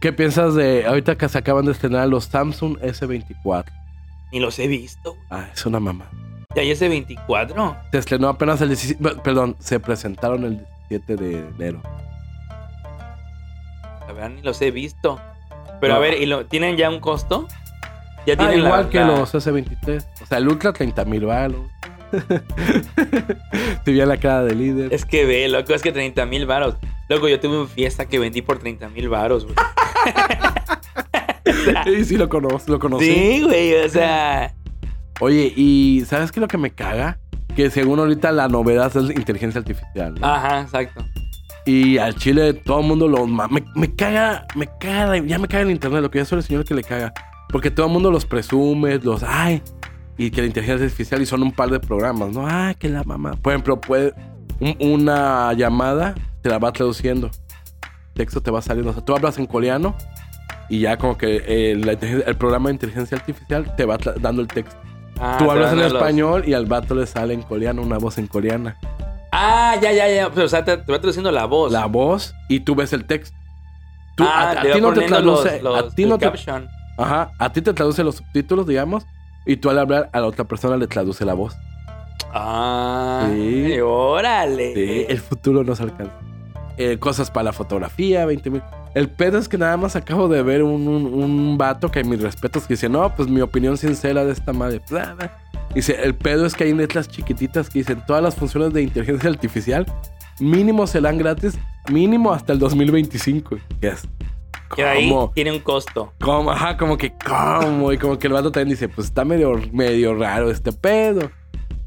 ¿Qué 0.00 0.12
piensas 0.12 0.54
de 0.54 0.86
ahorita 0.86 1.16
que 1.18 1.28
se 1.28 1.38
acaban 1.38 1.66
de 1.66 1.72
estrenar 1.72 2.08
los 2.08 2.24
Samsung 2.26 2.78
S24? 2.78 3.66
Ni 4.32 4.40
los 4.40 4.58
he 4.58 4.66
visto. 4.68 5.16
Ah, 5.28 5.48
es 5.52 5.66
una 5.66 5.80
mamá. 5.80 6.08
Ya 6.54 6.62
hay 6.62 6.70
ese 6.72 6.88
24. 6.88 7.76
Se 7.92 7.98
estrenó 7.98 8.28
apenas 8.28 8.60
el 8.60 8.68
17, 8.70 9.20
perdón, 9.22 9.54
se 9.60 9.78
presentaron 9.78 10.44
el 10.44 10.66
17 10.88 11.16
de 11.16 11.38
enero. 11.56 11.80
La 14.06 14.12
verdad 14.12 14.30
ni 14.30 14.42
los 14.42 14.60
he 14.60 14.72
visto. 14.72 15.20
Pero 15.80 15.94
a 15.94 15.96
No. 15.96 16.02
ver, 16.02 16.20
¿y 16.20 16.26
lo, 16.26 16.46
tienen 16.46 16.76
ya 16.76 16.90
un 16.90 16.98
costo? 16.98 17.46
Ya 18.26 18.34
Ah, 18.34 18.36
tienen 18.36 18.62
la- 18.64 18.68
igual 18.68 18.88
que 18.88 18.98
la- 18.98 19.06
los 19.06 19.32
S23. 19.32 20.04
O 20.22 20.26
sea, 20.26 20.38
el 20.38 20.48
Ultra 20.48 20.72
30 20.72 21.04
mil 21.04 21.24
balos. 21.24 21.60
si 23.84 23.92
bien 23.92 24.08
la 24.08 24.16
cara 24.16 24.42
de 24.42 24.54
líder. 24.56 24.92
Es 24.92 25.04
que 25.04 25.24
ve, 25.24 25.48
loco, 25.48 25.72
es 25.72 25.82
que 25.82 25.92
30 25.92 26.26
mil 26.26 26.46
varos. 26.46 26.74
Loco, 27.08 27.28
yo 27.28 27.38
tuve 27.38 27.58
una 27.60 27.68
fiesta 27.68 28.06
que 28.06 28.18
vendí 28.18 28.42
por 28.42 28.58
30 28.58 28.88
mil 28.88 29.08
varos, 29.08 29.44
güey. 29.44 29.54
Sí, 31.84 32.04
sí, 32.04 32.16
lo 32.16 32.24
lo 32.26 32.78
conocí. 32.78 33.04
Sí, 33.04 33.42
güey, 33.42 33.74
o 33.84 33.88
sea... 33.88 34.54
Oye, 35.20 35.52
y 35.56 36.02
¿sabes 36.06 36.32
qué 36.32 36.40
es 36.40 36.42
lo 36.42 36.48
que 36.48 36.58
me 36.58 36.70
caga? 36.70 37.18
Que 37.54 37.70
según 37.70 37.98
ahorita 37.98 38.32
la 38.32 38.48
novedad 38.48 38.86
es 38.96 39.02
la 39.04 39.12
inteligencia 39.12 39.58
artificial. 39.60 40.14
¿no? 40.14 40.26
Ajá, 40.26 40.62
exacto. 40.62 41.04
Y 41.66 41.98
al 41.98 42.14
chile 42.14 42.54
todo 42.54 42.80
el 42.80 42.86
mundo 42.86 43.06
lo... 43.06 43.26
Me, 43.26 43.62
me 43.74 43.94
caga, 43.94 44.46
me 44.56 44.66
caga, 44.80 45.18
ya 45.18 45.38
me 45.38 45.46
caga 45.46 45.62
el 45.64 45.70
internet, 45.70 46.00
lo 46.02 46.10
que 46.10 46.18
yo 46.18 46.24
soy 46.24 46.38
el 46.38 46.44
señor 46.44 46.64
que 46.64 46.74
le 46.74 46.82
caga. 46.82 47.12
Porque 47.50 47.70
todo 47.70 47.86
el 47.86 47.92
mundo 47.92 48.10
los 48.10 48.24
presume, 48.24 48.98
los... 48.98 49.22
Ay, 49.22 49.62
y 50.16 50.30
que 50.30 50.40
la 50.40 50.46
inteligencia 50.46 50.84
artificial 50.84 51.20
y 51.22 51.26
son 51.26 51.42
un 51.42 51.52
par 51.52 51.70
de 51.70 51.80
programas, 51.80 52.30
¿no? 52.30 52.46
Ay, 52.46 52.74
que 52.76 52.88
la 52.88 53.04
mamá... 53.04 53.32
Por 53.42 53.52
ejemplo, 53.52 53.80
puede... 53.80 54.14
un- 54.60 54.76
una 54.80 55.52
llamada 55.52 56.14
te 56.42 56.48
la 56.48 56.58
va 56.58 56.72
traduciendo. 56.72 57.30
Texto 58.14 58.40
te 58.40 58.50
va 58.50 58.62
saliendo. 58.62 58.90
O 58.90 58.94
sea, 58.94 59.04
tú 59.04 59.14
hablas 59.14 59.36
en 59.38 59.46
coreano 59.46 59.94
y 60.68 60.80
ya 60.80 60.96
como 60.96 61.18
que 61.18 61.72
inteligencia- 61.74 62.24
el 62.26 62.36
programa 62.36 62.68
de 62.68 62.74
inteligencia 62.74 63.16
artificial 63.18 63.74
te 63.76 63.84
va 63.84 63.98
dando 64.20 64.40
el 64.42 64.48
texto. 64.48 64.76
Ah, 65.20 65.36
Tú 65.38 65.50
hablas 65.50 65.72
en 65.72 65.80
los- 65.80 65.92
español 65.92 66.44
y 66.46 66.54
al 66.54 66.66
vato 66.66 66.94
le 66.94 67.06
sale 67.06 67.34
en 67.34 67.42
coreano 67.42 67.82
una 67.82 67.98
voz 67.98 68.16
en 68.18 68.26
coreana. 68.26 68.76
Ah, 69.32 69.76
ya, 69.80 69.92
ya, 69.92 70.08
ya. 70.08 70.30
Pero, 70.30 70.46
o 70.46 70.48
sea, 70.48 70.64
te, 70.64 70.76
te 70.78 70.90
va 70.90 70.98
traduciendo 70.98 71.30
la 71.30 71.44
voz. 71.44 71.70
La 71.72 71.86
voz 71.86 72.34
y 72.48 72.60
tú 72.60 72.74
ves 72.74 72.92
el 72.92 73.04
texto. 73.04 73.36
Tú- 74.16 74.24
ah, 74.26 74.50
a, 74.58 74.62
ti 74.62 74.80
no 74.80 74.92
te 74.92 75.00
los, 75.02 75.06
traduce, 75.08 75.62
los- 75.62 75.78
a 75.78 75.94
ti 75.94 76.04
no 76.06 76.18
te, 76.18 76.26
caption. 76.26 76.68
ajá, 76.98 77.30
a 77.38 77.52
ti 77.52 77.62
te 77.62 77.72
traduce 77.72 78.02
los 78.02 78.16
subtítulos, 78.16 78.66
digamos, 78.66 79.06
y 79.46 79.56
tú 79.56 79.70
al 79.70 79.78
hablar 79.78 80.10
a 80.12 80.20
la 80.20 80.26
otra 80.26 80.44
persona 80.44 80.76
le 80.76 80.86
traduce 80.86 81.24
la 81.24 81.34
voz. 81.34 81.54
Ah, 82.32 83.28
Sí. 83.30 83.78
órale. 83.80 84.74
Sí, 84.74 85.06
el 85.08 85.18
futuro 85.20 85.64
nos 85.64 85.80
alcanza. 85.80 86.12
Eh, 86.76 86.98
cosas 86.98 87.30
para 87.30 87.44
la 87.44 87.52
fotografía, 87.52 88.24
20 88.26 88.50
mil. 88.50 88.62
El 88.94 89.08
pedo 89.08 89.38
es 89.38 89.48
que 89.48 89.58
nada 89.58 89.76
más 89.76 89.96
acabo 89.96 90.28
de 90.28 90.42
ver 90.42 90.62
un, 90.62 90.88
un, 90.88 91.06
un 91.06 91.58
vato 91.58 91.90
que 91.90 92.02
mis 92.04 92.20
respetos 92.20 92.66
que 92.66 92.74
dice, 92.74 92.88
no, 92.88 93.14
pues 93.14 93.28
mi 93.28 93.40
opinión 93.40 93.76
sincera 93.76 94.24
de 94.24 94.32
esta 94.32 94.52
madre. 94.52 94.80
bla, 94.90 95.14
bla". 95.14 95.38
Dice, 95.74 95.96
el 96.02 96.16
pedo 96.16 96.46
es 96.46 96.54
que 96.54 96.64
hay 96.64 96.74
letras 96.74 97.08
chiquititas 97.08 97.70
que 97.70 97.78
dicen 97.80 98.02
todas 98.06 98.22
las 98.22 98.34
funciones 98.34 98.72
de 98.72 98.82
inteligencia 98.82 99.30
artificial 99.30 99.86
mínimo 100.40 100.86
serán 100.86 101.18
gratis, 101.18 101.58
mínimo 101.90 102.32
hasta 102.32 102.52
el 102.52 102.58
2025. 102.58 103.56
Y 103.80 103.86
es, 103.86 104.08
Que 104.74 104.84
ahí 104.84 105.12
tiene 105.34 105.52
un 105.52 105.60
costo. 105.60 106.12
Como, 106.20 106.50
ajá, 106.50 106.76
como 106.76 106.96
que, 106.96 107.12
¿cómo? 107.24 107.92
Y 107.92 107.98
como 107.98 108.18
que 108.18 108.26
el 108.26 108.32
vato 108.32 108.50
también 108.50 108.70
dice, 108.70 108.88
pues 108.88 109.08
está 109.08 109.24
medio, 109.24 109.60
medio 109.72 110.14
raro 110.14 110.50
este 110.50 110.72
pedo. 110.72 111.30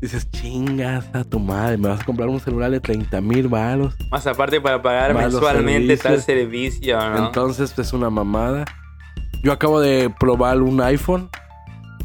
Dices, 0.03 0.29
chingas 0.31 1.05
a 1.15 1.23
tu 1.23 1.39
madre, 1.39 1.77
me 1.77 1.87
vas 1.87 2.01
a 2.01 2.03
comprar 2.03 2.27
un 2.27 2.37
celular 2.37 2.69
de 2.69 2.81
30 2.81 3.21
mil 3.21 3.47
baros. 3.47 3.95
Más 4.11 4.27
aparte 4.27 4.59
para 4.59 4.81
pagar 4.81 5.13
mensualmente 5.13 5.95
tal 5.95 6.21
servicio, 6.21 6.97
¿no? 7.09 7.27
Entonces, 7.27 7.73
es 7.79 7.93
una 7.93 8.09
mamada. 8.09 8.65
Yo 9.43 9.53
acabo 9.53 9.79
de 9.79 10.13
probar 10.19 10.61
un 10.61 10.81
iPhone, 10.81 11.29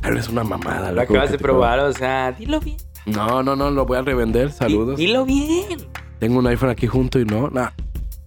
pero 0.00 0.16
es 0.16 0.28
una 0.28 0.44
mamada. 0.44 0.92
Lo 0.92 1.00
acabas 1.00 1.32
de 1.32 1.38
probar, 1.38 1.80
o 1.80 1.92
sea, 1.92 2.30
dilo 2.30 2.60
bien. 2.60 2.76
No, 3.04 3.42
no, 3.42 3.56
no, 3.56 3.68
lo 3.72 3.84
voy 3.84 3.98
a 3.98 4.02
revender. 4.02 4.52
Saludos. 4.52 4.96
Di- 4.96 5.06
Dilo 5.06 5.24
bien. 5.24 5.80
Tengo 6.20 6.38
un 6.38 6.46
iPhone 6.46 6.70
aquí 6.70 6.86
junto 6.86 7.18
y 7.18 7.24
no, 7.24 7.48
nada. 7.50 7.72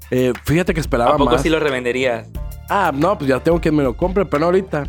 Eh, 0.09 0.33
fíjate 0.43 0.73
que 0.73 0.81
esperaba 0.81 1.11
¿A 1.11 1.17
poco 1.17 1.31
más. 1.31 1.41
sí 1.41 1.47
lo 1.47 1.61
revenderías? 1.61 2.27
Ah, 2.69 2.91
no, 2.93 3.17
pues 3.17 3.29
ya 3.29 3.39
tengo 3.39 3.61
que 3.61 3.71
me 3.71 3.83
lo 3.83 3.95
compre, 3.95 4.25
pero 4.25 4.41
no 4.41 4.45
ahorita. 4.47 4.83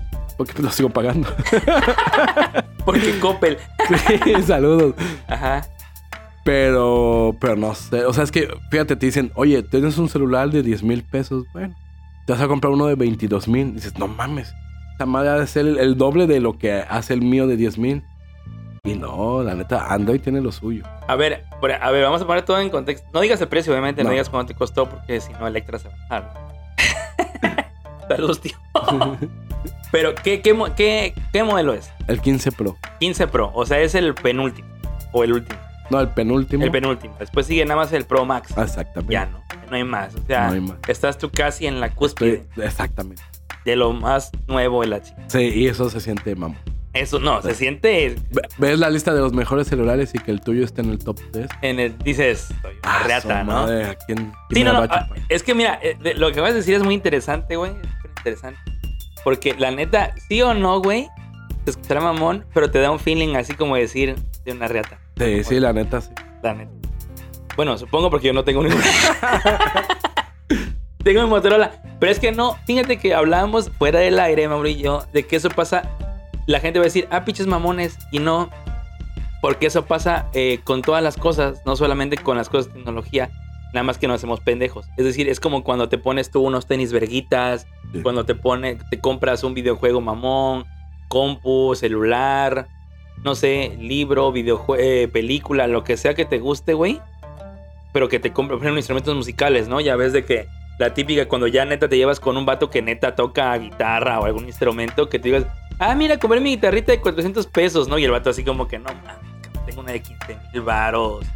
Porque 0.44 0.62
lo 0.62 0.70
sigo 0.70 0.88
pagando. 0.90 1.28
Porque 2.85 3.18
Coppel. 3.20 3.59
sí, 4.24 4.42
saludos. 4.42 4.94
Ajá. 5.28 5.62
Pero, 6.44 7.37
pero 7.40 7.55
no 7.57 7.74
sé. 7.74 8.05
O 8.05 8.12
sea, 8.12 8.24
es 8.24 8.33
que, 8.33 8.48
fíjate, 8.70 8.96
te 8.96 9.07
dicen, 9.07 9.31
oye, 9.37 9.62
tienes 9.62 9.96
un 9.98 10.09
celular 10.09 10.50
de 10.50 10.62
10 10.62 10.83
mil 10.83 11.05
pesos. 11.05 11.44
Bueno, 11.52 11.74
te 12.26 12.33
vas 12.33 12.42
a 12.42 12.48
comprar 12.48 12.72
uno 12.72 12.87
de 12.87 12.96
22 12.96 13.46
mil. 13.48 13.74
Dices, 13.74 13.96
no 13.98 14.09
mames. 14.09 14.52
Esta 14.92 15.07
madre 15.07 15.28
ha 15.31 15.35
de 15.38 15.46
ser 15.46 15.66
el, 15.66 15.78
el 15.78 15.96
doble 15.96 16.26
de 16.26 16.40
lo 16.40 16.59
que 16.59 16.72
hace 16.88 17.14
el 17.14 17.22
mío 17.22 17.46
de 17.46 17.57
10 17.57 17.78
mil. 17.78 18.02
Y 18.85 18.94
no, 18.94 19.44
la 19.44 19.55
neta, 19.55 19.87
Android 19.94 20.20
tiene 20.20 20.40
lo 20.40 20.50
suyo. 20.50 20.83
A 21.07 21.14
ver, 21.14 21.44
a 21.81 21.90
ver, 21.92 22.02
vamos 22.02 22.20
a 22.20 22.26
poner 22.26 22.44
todo 22.44 22.59
en 22.61 22.68
contexto. 22.68 23.07
No 23.14 23.20
digas 23.20 23.40
el 23.40 23.46
precio, 23.46 23.72
obviamente, 23.72 24.02
no, 24.02 24.09
No. 24.09 24.12
digas 24.14 24.28
cuánto 24.28 24.52
te 24.52 24.59
costó, 24.59 24.88
porque 24.90 25.20
si 25.20 25.33
no, 25.35 25.46
Electra 25.46 25.78
se 25.78 25.88
va 25.88 25.94
a 25.94 26.20
bajar. 26.20 26.35
Tío. 28.16 28.53
Pero, 29.92 30.14
¿qué, 30.14 30.40
qué, 30.40 30.57
qué, 30.77 31.14
qué 31.33 31.42
modelo 31.42 31.75
es? 31.75 31.90
El 32.09 32.20
15 32.20 32.53
Pro. 32.53 32.77
15 33.01 33.27
Pro, 33.29 33.51
o 33.55 33.66
sea, 33.66 33.79
es 33.81 33.94
el 33.94 34.14
penúltimo. 34.14 34.68
O 35.12 35.22
el 35.25 35.33
último. 35.35 35.61
No, 35.90 36.01
el 36.01 36.09
penúltimo. 36.09 36.64
El 36.64 36.70
penúltimo. 36.70 37.14
Después 37.20 37.46
sigue 37.46 37.64
nada 37.66 37.77
más 37.81 37.92
el 37.92 38.05
Pro 38.05 38.25
Max. 38.25 38.55
Exactamente. 38.57 39.12
Ya 39.12 39.27
no, 39.27 39.42
no 39.70 39.77
hay 39.77 39.85
más. 39.85 40.14
O 40.14 40.27
sea, 40.27 40.46
No 40.46 40.53
hay 40.55 40.61
más. 40.61 40.77
estás 40.88 41.18
tú 41.18 41.31
casi 41.31 41.66
en 41.66 41.81
la 41.81 41.90
cúspide 41.94 42.46
Estoy- 42.55 42.64
exactamente. 42.64 43.22
de 43.66 43.77
lo 43.77 43.92
más 43.92 44.31
nuevo 44.46 44.81
de 44.81 44.87
la 44.87 45.03
chica. 45.03 45.22
Sí, 45.27 45.40
y 45.55 45.66
eso 45.68 45.90
se 45.90 46.01
siente, 46.01 46.35
mamón. 46.35 46.57
Eso 46.94 47.18
no, 47.18 47.40
se 47.40 47.55
siente 47.55 48.16
Ve- 48.33 48.42
Ves 48.59 48.79
la 48.79 48.90
lista 48.90 49.14
de 49.14 49.20
los 49.20 49.33
mejores 49.33 49.66
celulares 49.66 50.14
y 50.14 50.18
que 50.18 50.31
el 50.31 50.40
tuyo 50.42 50.62
esté 50.64 50.83
en 50.83 50.90
el 50.90 50.98
top 50.98 51.18
3. 51.33 51.48
en 51.62 51.81
el. 51.81 51.98
Dices, 51.98 52.48
soy 52.62 52.75
una 52.85 52.98
reata, 53.05 53.42
¿no? 53.44 53.61
¿a 53.62 53.66
quién, 53.66 53.94
quién 54.07 54.33
Sí, 54.51 54.59
me 54.59 54.64
no, 54.64 54.72
no. 54.75 54.79
a 54.81 54.85
ah? 54.90 55.09
Es 55.31 55.42
que 55.42 55.55
mira, 55.55 55.79
eh, 55.83 55.96
lo 56.16 56.27
que 56.29 56.33
acabas 56.35 56.53
de 56.53 56.59
decir 56.61 56.75
es 56.75 56.83
muy 56.83 56.92
interesante, 56.94 57.57
güey. 57.57 57.72
Interesante. 58.22 58.61
Porque 59.24 59.54
la 59.54 59.72
neta, 59.72 60.14
sí 60.28 60.42
o 60.42 60.54
no, 60.54 60.80
güey, 60.80 61.08
te 61.64 61.72
escuchará 61.72 62.00
mamón, 62.00 62.44
pero 62.54 62.70
te 62.70 62.78
da 62.78 62.90
un 62.90 63.00
feeling 63.00 63.35
así 63.35 63.54
como 63.54 63.76
decir 63.76 64.14
de 64.44 64.52
una 64.52 64.68
reata. 64.68 64.98
Sí, 65.16 65.44
sí, 65.44 65.61
la 65.61 65.72
neta, 65.72 66.00
sí. 66.00 66.11
La 66.42 66.54
neta. 66.54 66.70
Bueno, 67.56 67.76
supongo 67.78 68.11
porque 68.11 68.28
yo 68.28 68.32
no 68.32 68.44
tengo 68.44 68.62
ninguna. 68.62 68.85
tengo 71.04 71.22
mi 71.22 71.28
Motorola. 71.28 71.82
Pero 71.98 72.12
es 72.12 72.18
que 72.18 72.32
no, 72.32 72.56
fíjate 72.66 72.98
que 72.98 73.14
hablábamos 73.14 73.70
fuera 73.70 74.00
del 74.00 74.18
aire, 74.18 74.48
Mauro 74.48 74.68
y 74.68 74.76
yo, 74.76 75.04
de 75.12 75.24
que 75.26 75.37
eso 75.37 75.50
pasa. 75.50 75.88
La 76.46 76.61
gente 76.61 76.78
va 76.78 76.85
a 76.85 76.87
decir, 76.87 77.06
ah, 77.11 77.24
pinches 77.24 77.46
mamones. 77.46 77.98
Y 78.11 78.18
no, 78.18 78.50
porque 79.40 79.66
eso 79.66 79.85
pasa 79.85 80.28
eh, 80.35 80.61
con 80.64 80.82
todas 80.82 81.02
las 81.02 81.16
cosas, 81.16 81.62
no 81.66 81.76
solamente 81.76 82.16
con 82.16 82.37
las 82.37 82.48
cosas 82.48 82.68
de 82.68 82.74
tecnología, 82.74 83.30
nada 83.72 83.82
más 83.85 83.98
que 83.98 84.06
nos 84.08 84.16
hacemos 84.16 84.40
pendejos. 84.40 84.87
Es 84.96 85.04
decir, 85.04 85.28
es 85.28 85.40
como 85.40 85.64
cuando 85.64 85.88
te 85.88 85.98
pones 85.98 86.30
tú 86.30 86.42
unos 86.42 86.66
tenis 86.66 86.92
verguitas, 86.92 87.66
Sí. 87.92 88.00
cuando 88.02 88.24
te 88.24 88.35
pone, 88.35 88.76
te 88.90 88.98
compras 89.00 89.44
un 89.44 89.52
videojuego 89.54 90.00
mamón, 90.00 90.64
compu, 91.08 91.74
celular, 91.74 92.68
no 93.22 93.35
sé, 93.35 93.76
libro, 93.78 94.32
videojuego, 94.32 95.12
película, 95.12 95.66
lo 95.66 95.85
que 95.85 95.96
sea 95.96 96.14
que 96.14 96.24
te 96.24 96.38
guste, 96.38 96.72
güey. 96.74 97.00
Pero 97.92 98.08
que 98.08 98.18
te 98.18 98.32
compre, 98.32 98.56
por 98.56 98.62
ejemplo, 98.64 98.78
instrumentos 98.78 99.14
musicales, 99.14 99.68
¿no? 99.68 99.80
Ya 99.80 99.96
ves 99.96 100.12
de 100.14 100.24
que 100.24 100.46
la 100.78 100.94
típica 100.94 101.28
cuando 101.28 101.46
ya 101.46 101.66
neta 101.66 101.88
te 101.88 101.96
llevas 101.98 102.18
con 102.18 102.37
un 102.38 102.46
vato 102.46 102.70
que 102.70 102.80
neta 102.80 103.14
toca 103.14 103.54
guitarra 103.58 104.18
o 104.20 104.24
algún 104.24 104.46
instrumento, 104.46 105.08
que 105.11 105.18
te 105.18 105.28
digas, 105.28 105.44
ah, 105.78 105.94
mira, 105.94 106.18
compré 106.18 106.40
mi 106.40 106.50
guitarrita 106.50 106.92
de 106.92 107.00
400 107.00 107.46
pesos, 107.46 107.88
¿no? 107.88 107.98
Y 107.98 108.04
el 108.04 108.11
vato 108.11 108.30
así 108.30 108.42
como 108.42 108.66
que, 108.66 108.78
no 108.78 108.87
mames, 108.87 109.64
tengo 109.66 109.82
una 109.82 109.92
de 109.92 110.00
15 110.00 110.38
mil 110.54 110.62
varos, 110.62 111.26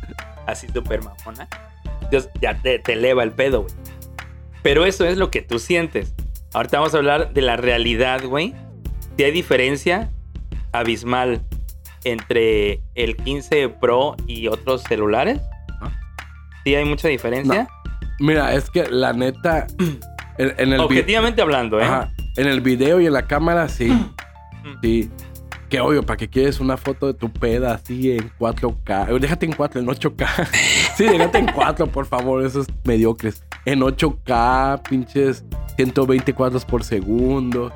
así 0.46 0.66
súper 0.68 1.00
mamona. 1.02 1.46
Entonces 2.02 2.30
ya 2.40 2.60
te, 2.60 2.78
te 2.78 2.92
eleva 2.94 3.22
el 3.22 3.32
pedo, 3.32 3.62
güey. 3.62 3.74
Pero 4.62 4.84
eso 4.84 5.04
es 5.04 5.16
lo 5.16 5.30
que 5.30 5.42
tú 5.42 5.58
sientes. 5.58 6.14
Ahorita 6.52 6.78
vamos 6.78 6.94
a 6.94 6.98
hablar 6.98 7.32
de 7.32 7.42
la 7.42 7.56
realidad, 7.56 8.24
güey. 8.24 8.54
Si 9.16 9.24
hay 9.24 9.30
diferencia 9.30 10.10
abismal 10.72 11.42
entre 12.04 12.80
el 12.94 13.16
15 13.16 13.68
Pro 13.68 14.16
y 14.26 14.46
otros 14.48 14.82
celulares. 14.82 15.40
Sí 16.64 16.74
hay 16.74 16.84
mucha 16.84 17.08
diferencia. 17.08 17.68
Mira, 18.18 18.54
es 18.54 18.70
que 18.70 18.86
la 18.88 19.12
neta, 19.12 19.66
en, 20.38 20.54
en 20.58 20.72
el 20.72 20.80
Objetivamente 20.80 21.42
hablando, 21.42 21.80
¿eh? 21.80 21.84
Ajá, 21.84 22.12
en 22.36 22.46
el 22.46 22.60
video 22.60 23.00
y 23.00 23.06
en 23.06 23.12
la 23.12 23.26
cámara, 23.26 23.68
sí. 23.68 23.92
sí. 24.82 25.10
Que 25.68 25.80
obvio, 25.80 26.04
para 26.04 26.16
que 26.16 26.28
quieres 26.28 26.60
una 26.60 26.76
foto 26.76 27.08
de 27.08 27.14
tu 27.14 27.32
peda 27.32 27.74
así 27.74 28.12
en 28.12 28.30
4K. 28.38 29.18
Déjate 29.18 29.46
en 29.46 29.52
4, 29.52 29.80
en 29.80 29.86
8K. 29.86 30.26
sí, 30.96 31.04
déjate 31.04 31.38
en 31.38 31.46
4, 31.52 31.86
por 31.86 32.06
favor, 32.06 32.44
esos 32.44 32.66
mediocres. 32.84 33.44
En 33.64 33.80
8K, 33.80 34.82
pinches 34.88 35.44
120 35.76 36.32
cuadros 36.34 36.64
por 36.64 36.82
segundo. 36.84 37.72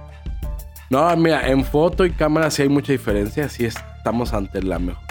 No, 0.91 1.17
mira, 1.17 1.49
en 1.49 1.65
foto 1.65 2.05
y 2.05 2.11
cámara 2.11 2.51
sí 2.51 2.63
hay 2.63 2.69
mucha 2.69 2.93
diferencia. 2.93 3.49
Sí 3.49 3.65
estamos 3.65 4.33
ante 4.33 4.61
la 4.63 4.79
mejor. 4.79 5.03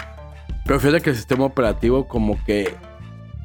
Pero 0.66 0.78
fíjate 0.78 1.00
que 1.00 1.10
el 1.10 1.16
sistema 1.16 1.44
operativo 1.44 2.06
como 2.06 2.42
que... 2.44 2.76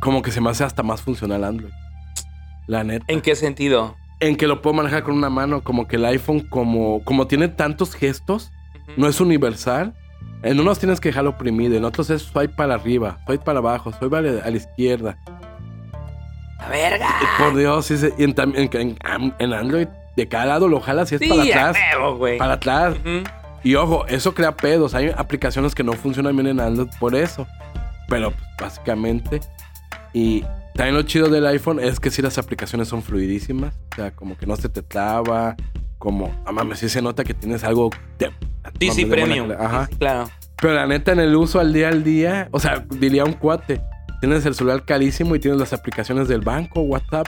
Como 0.02 0.22
que 0.22 0.32
se 0.32 0.42
me 0.42 0.50
hace 0.50 0.64
hasta 0.64 0.84
más 0.84 1.02
funcional 1.02 1.46
Android. 1.46 1.72
La 2.68 2.84
neta. 2.84 3.06
¿En 3.08 3.22
qué 3.22 3.36
sentido? 3.36 3.96
En 4.20 4.36
que 4.36 4.48
lo 4.48 4.62
puedo 4.62 4.76
manejar 4.76 5.04
con 5.04 5.16
una 5.16 5.30
mano. 5.30 5.64
Como 5.64 5.88
que 5.88 5.96
el 5.96 6.06
iPhone, 6.06 6.42
como, 6.42 7.04
como 7.06 7.28
tiene 7.28 7.48
tantos 7.48 7.96
gestos, 7.96 8.52
no 8.98 9.08
es 9.08 9.22
universal. 9.22 9.96
En 10.46 10.60
unos 10.60 10.78
tienes 10.80 11.00
que 11.00 11.10
dejarlo 11.10 11.32
oprimido, 11.32 11.76
en 11.76 11.84
otros 11.86 12.10
es 12.12 12.22
swipe 12.22 12.54
para 12.56 12.76
arriba, 12.76 13.18
swipe 13.26 13.44
para 13.44 13.60
abajo, 13.60 13.92
swipe 13.94 14.16
a 14.18 14.22
la, 14.22 14.44
a 14.44 14.50
la 14.52 14.58
izquierda. 14.58 15.18
¡La 16.60 16.70
verga! 16.70 17.08
Y 17.22 17.42
por 17.42 17.56
Dios, 17.58 17.86
sí 17.86 17.98
se- 17.98 18.14
y 18.18 18.24
en, 18.24 18.98
en, 19.40 19.54
Android, 19.54 19.88
de 20.16 20.28
cada 20.28 20.46
lado 20.46 20.68
lo 20.68 20.80
jalas 20.80 21.12
y 21.12 21.16
es 21.16 21.22
Sí, 21.22 21.30
para 21.30 21.44
atrás. 21.44 21.78
Para 22.38 22.54
atrás. 22.54 22.96
Y 23.64 23.76
ojo, 23.76 24.06
eso 24.08 24.34
crea 24.34 24.56
pedos. 24.56 24.94
Hay 24.94 25.12
aplicaciones 25.18 25.74
que 25.76 25.84
no 25.84 25.94
funcionan 25.94 26.36
bien 26.36 26.48
en 26.48 26.60
Android 26.60 26.90
por 27.00 27.16
eso. 27.16 27.48
Pero 28.08 28.32
pues, 28.32 28.46
básicamente. 28.60 29.40
Y 30.14 30.44
también 30.76 30.96
lo 30.96 31.02
chido 31.02 31.28
del 31.28 31.46
iPhone 31.48 31.80
es 31.80 32.00
que 32.00 32.12
sí 32.12 32.22
las 32.22 32.38
aplicaciones 32.38 32.88
son 32.88 33.02
fluidísimas. 33.02 33.76
O 33.94 33.96
sea, 33.96 34.12
como 34.12 34.38
que 34.38 34.46
no 34.46 34.56
se 34.56 34.70
te 34.70 34.82
traba. 34.84 35.56
Como, 35.98 36.32
ah 36.46 36.52
mames, 36.52 36.80
sí 36.80 36.88
se 36.90 37.02
nota 37.02 37.24
que 37.24 37.34
tienes 37.34 37.64
algo 37.64 37.90
de. 38.20 38.32
Buena 38.80 39.10
premium. 39.10 39.52
Ajá. 39.52 39.90
Claro. 40.00 40.30
Pero 40.62 40.74
la 40.74 40.88
neta, 40.88 41.12
en 41.12 41.20
el 41.20 41.36
uso 41.36 41.60
al 41.60 41.74
día 41.74 41.90
al 41.90 42.04
día, 42.04 42.48
o 42.52 42.60
sea, 42.60 42.86
diría 42.90 43.26
un 43.26 43.34
cuate, 43.34 43.82
tienes 44.22 44.46
el 44.46 44.56
celular 44.56 44.86
carísimo 44.86 45.36
y 45.36 45.40
tienes 45.40 45.60
las 45.60 45.74
aplicaciones 45.74 46.28
del 46.28 46.42
banco, 46.42 46.82
WhatsApp, 46.82 47.28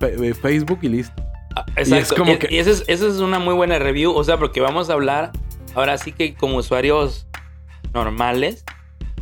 eh, 0.00 0.34
Facebook 0.34 0.78
y 0.82 0.88
listo. 0.88 1.22
Ah, 1.56 1.64
Exacto. 1.76 1.96
es 1.96 2.12
como 2.14 2.32
Y- 2.32 2.36
que- 2.38 2.54
y 2.54 2.58
esa 2.58 2.70
es, 2.70 2.84
es 2.88 3.02
una 3.20 3.38
muy 3.38 3.54
buena 3.54 3.78
review. 3.78 4.12
O 4.12 4.24
sea, 4.24 4.38
porque 4.38 4.60
vamos 4.60 4.90
a 4.90 4.94
hablar 4.94 5.30
ahora 5.74 5.98
sí 5.98 6.10
que 6.12 6.34
como 6.34 6.56
usuarios 6.56 7.26
normales 7.92 8.64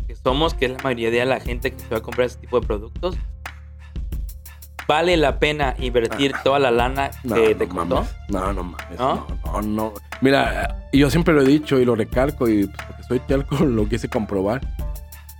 que 0.06 0.14
somos, 0.16 0.54
que 0.54 0.66
es 0.66 0.72
la 0.72 0.78
mayoría 0.82 1.10
de 1.20 1.26
la 1.26 1.40
gente 1.40 1.72
que 1.72 1.78
se 1.78 1.88
va 1.88 1.98
a 1.98 2.00
comprar 2.00 2.26
ese 2.26 2.38
tipo 2.38 2.58
de 2.60 2.66
productos, 2.66 3.16
¿vale 4.88 5.16
la 5.16 5.38
pena 5.38 5.74
invertir 5.78 6.32
toda 6.44 6.58
la 6.58 6.70
lana 6.70 7.10
Ah. 7.12 7.18
No, 7.24 7.34
que 7.34 7.50
no 7.54 7.56
te 7.56 7.68
costó? 7.68 7.94
mames. 7.96 8.14
No, 8.28 8.52
no 8.52 8.62
mames. 8.64 8.98
¿No? 8.98 9.14
¿No? 9.14 9.26
no, 9.52 9.62
no. 9.62 9.92
Mira, 10.20 10.76
yo 10.92 11.10
siempre 11.10 11.34
lo 11.34 11.42
he 11.42 11.46
dicho 11.46 11.78
y 11.80 11.84
lo 11.84 11.94
recalco 11.94 12.48
y 12.48 12.66
pues, 12.66 12.86
porque 12.86 13.02
soy 13.04 13.20
telco 13.20 13.56
lo 13.64 13.88
quise 13.88 14.08
comprobar. 14.08 14.60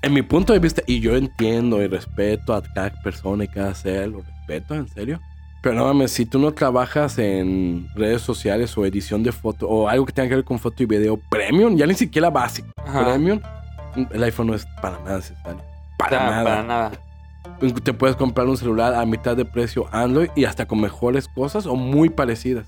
en 0.02 0.12
mi 0.12 0.22
punto 0.22 0.52
de 0.52 0.58
vista, 0.58 0.82
y 0.86 1.00
yo 1.00 1.16
entiendo 1.16 1.80
y 1.82 1.86
respeto 1.86 2.54
a 2.54 2.62
cada 2.62 2.90
persona 3.02 3.44
y 3.44 3.48
cada 3.48 3.74
ser, 3.74 4.08
lo 4.08 4.22
respeto, 4.22 4.74
en 4.74 4.88
serio. 4.88 5.20
Pero 5.62 5.76
no 5.76 5.84
mames, 5.84 6.10
si 6.10 6.26
tú 6.26 6.40
no 6.40 6.50
trabajas 6.50 7.18
en 7.18 7.86
redes 7.94 8.20
sociales 8.22 8.76
o 8.76 8.84
edición 8.84 9.22
de 9.22 9.30
foto 9.30 9.68
o 9.68 9.88
algo 9.88 10.04
que 10.04 10.12
tenga 10.12 10.28
que 10.28 10.34
ver 10.34 10.44
con 10.44 10.58
foto 10.58 10.82
y 10.82 10.86
video 10.86 11.16
premium, 11.30 11.76
ya 11.76 11.86
ni 11.86 11.94
siquiera 11.94 12.30
básico, 12.30 12.66
Ajá. 12.84 13.04
premium, 13.04 13.38
el 14.10 14.22
iPhone 14.24 14.48
no 14.48 14.54
es 14.56 14.66
para 14.80 14.98
nada 15.04 15.18
necesario. 15.18 15.62
Para 15.98 16.16
O 16.16 16.18
sea, 16.20 16.30
nada. 16.30 16.42
Para 16.44 16.62
nada. 16.64 16.90
Te 17.84 17.92
puedes 17.92 18.16
comprar 18.16 18.46
un 18.46 18.56
celular 18.56 18.94
a 18.94 19.04
mitad 19.06 19.36
de 19.36 19.44
precio 19.44 19.86
Android 19.92 20.28
y 20.34 20.44
hasta 20.44 20.66
con 20.66 20.80
mejores 20.80 21.28
cosas 21.28 21.66
o 21.66 21.76
muy 21.76 22.08
parecidas. 22.08 22.66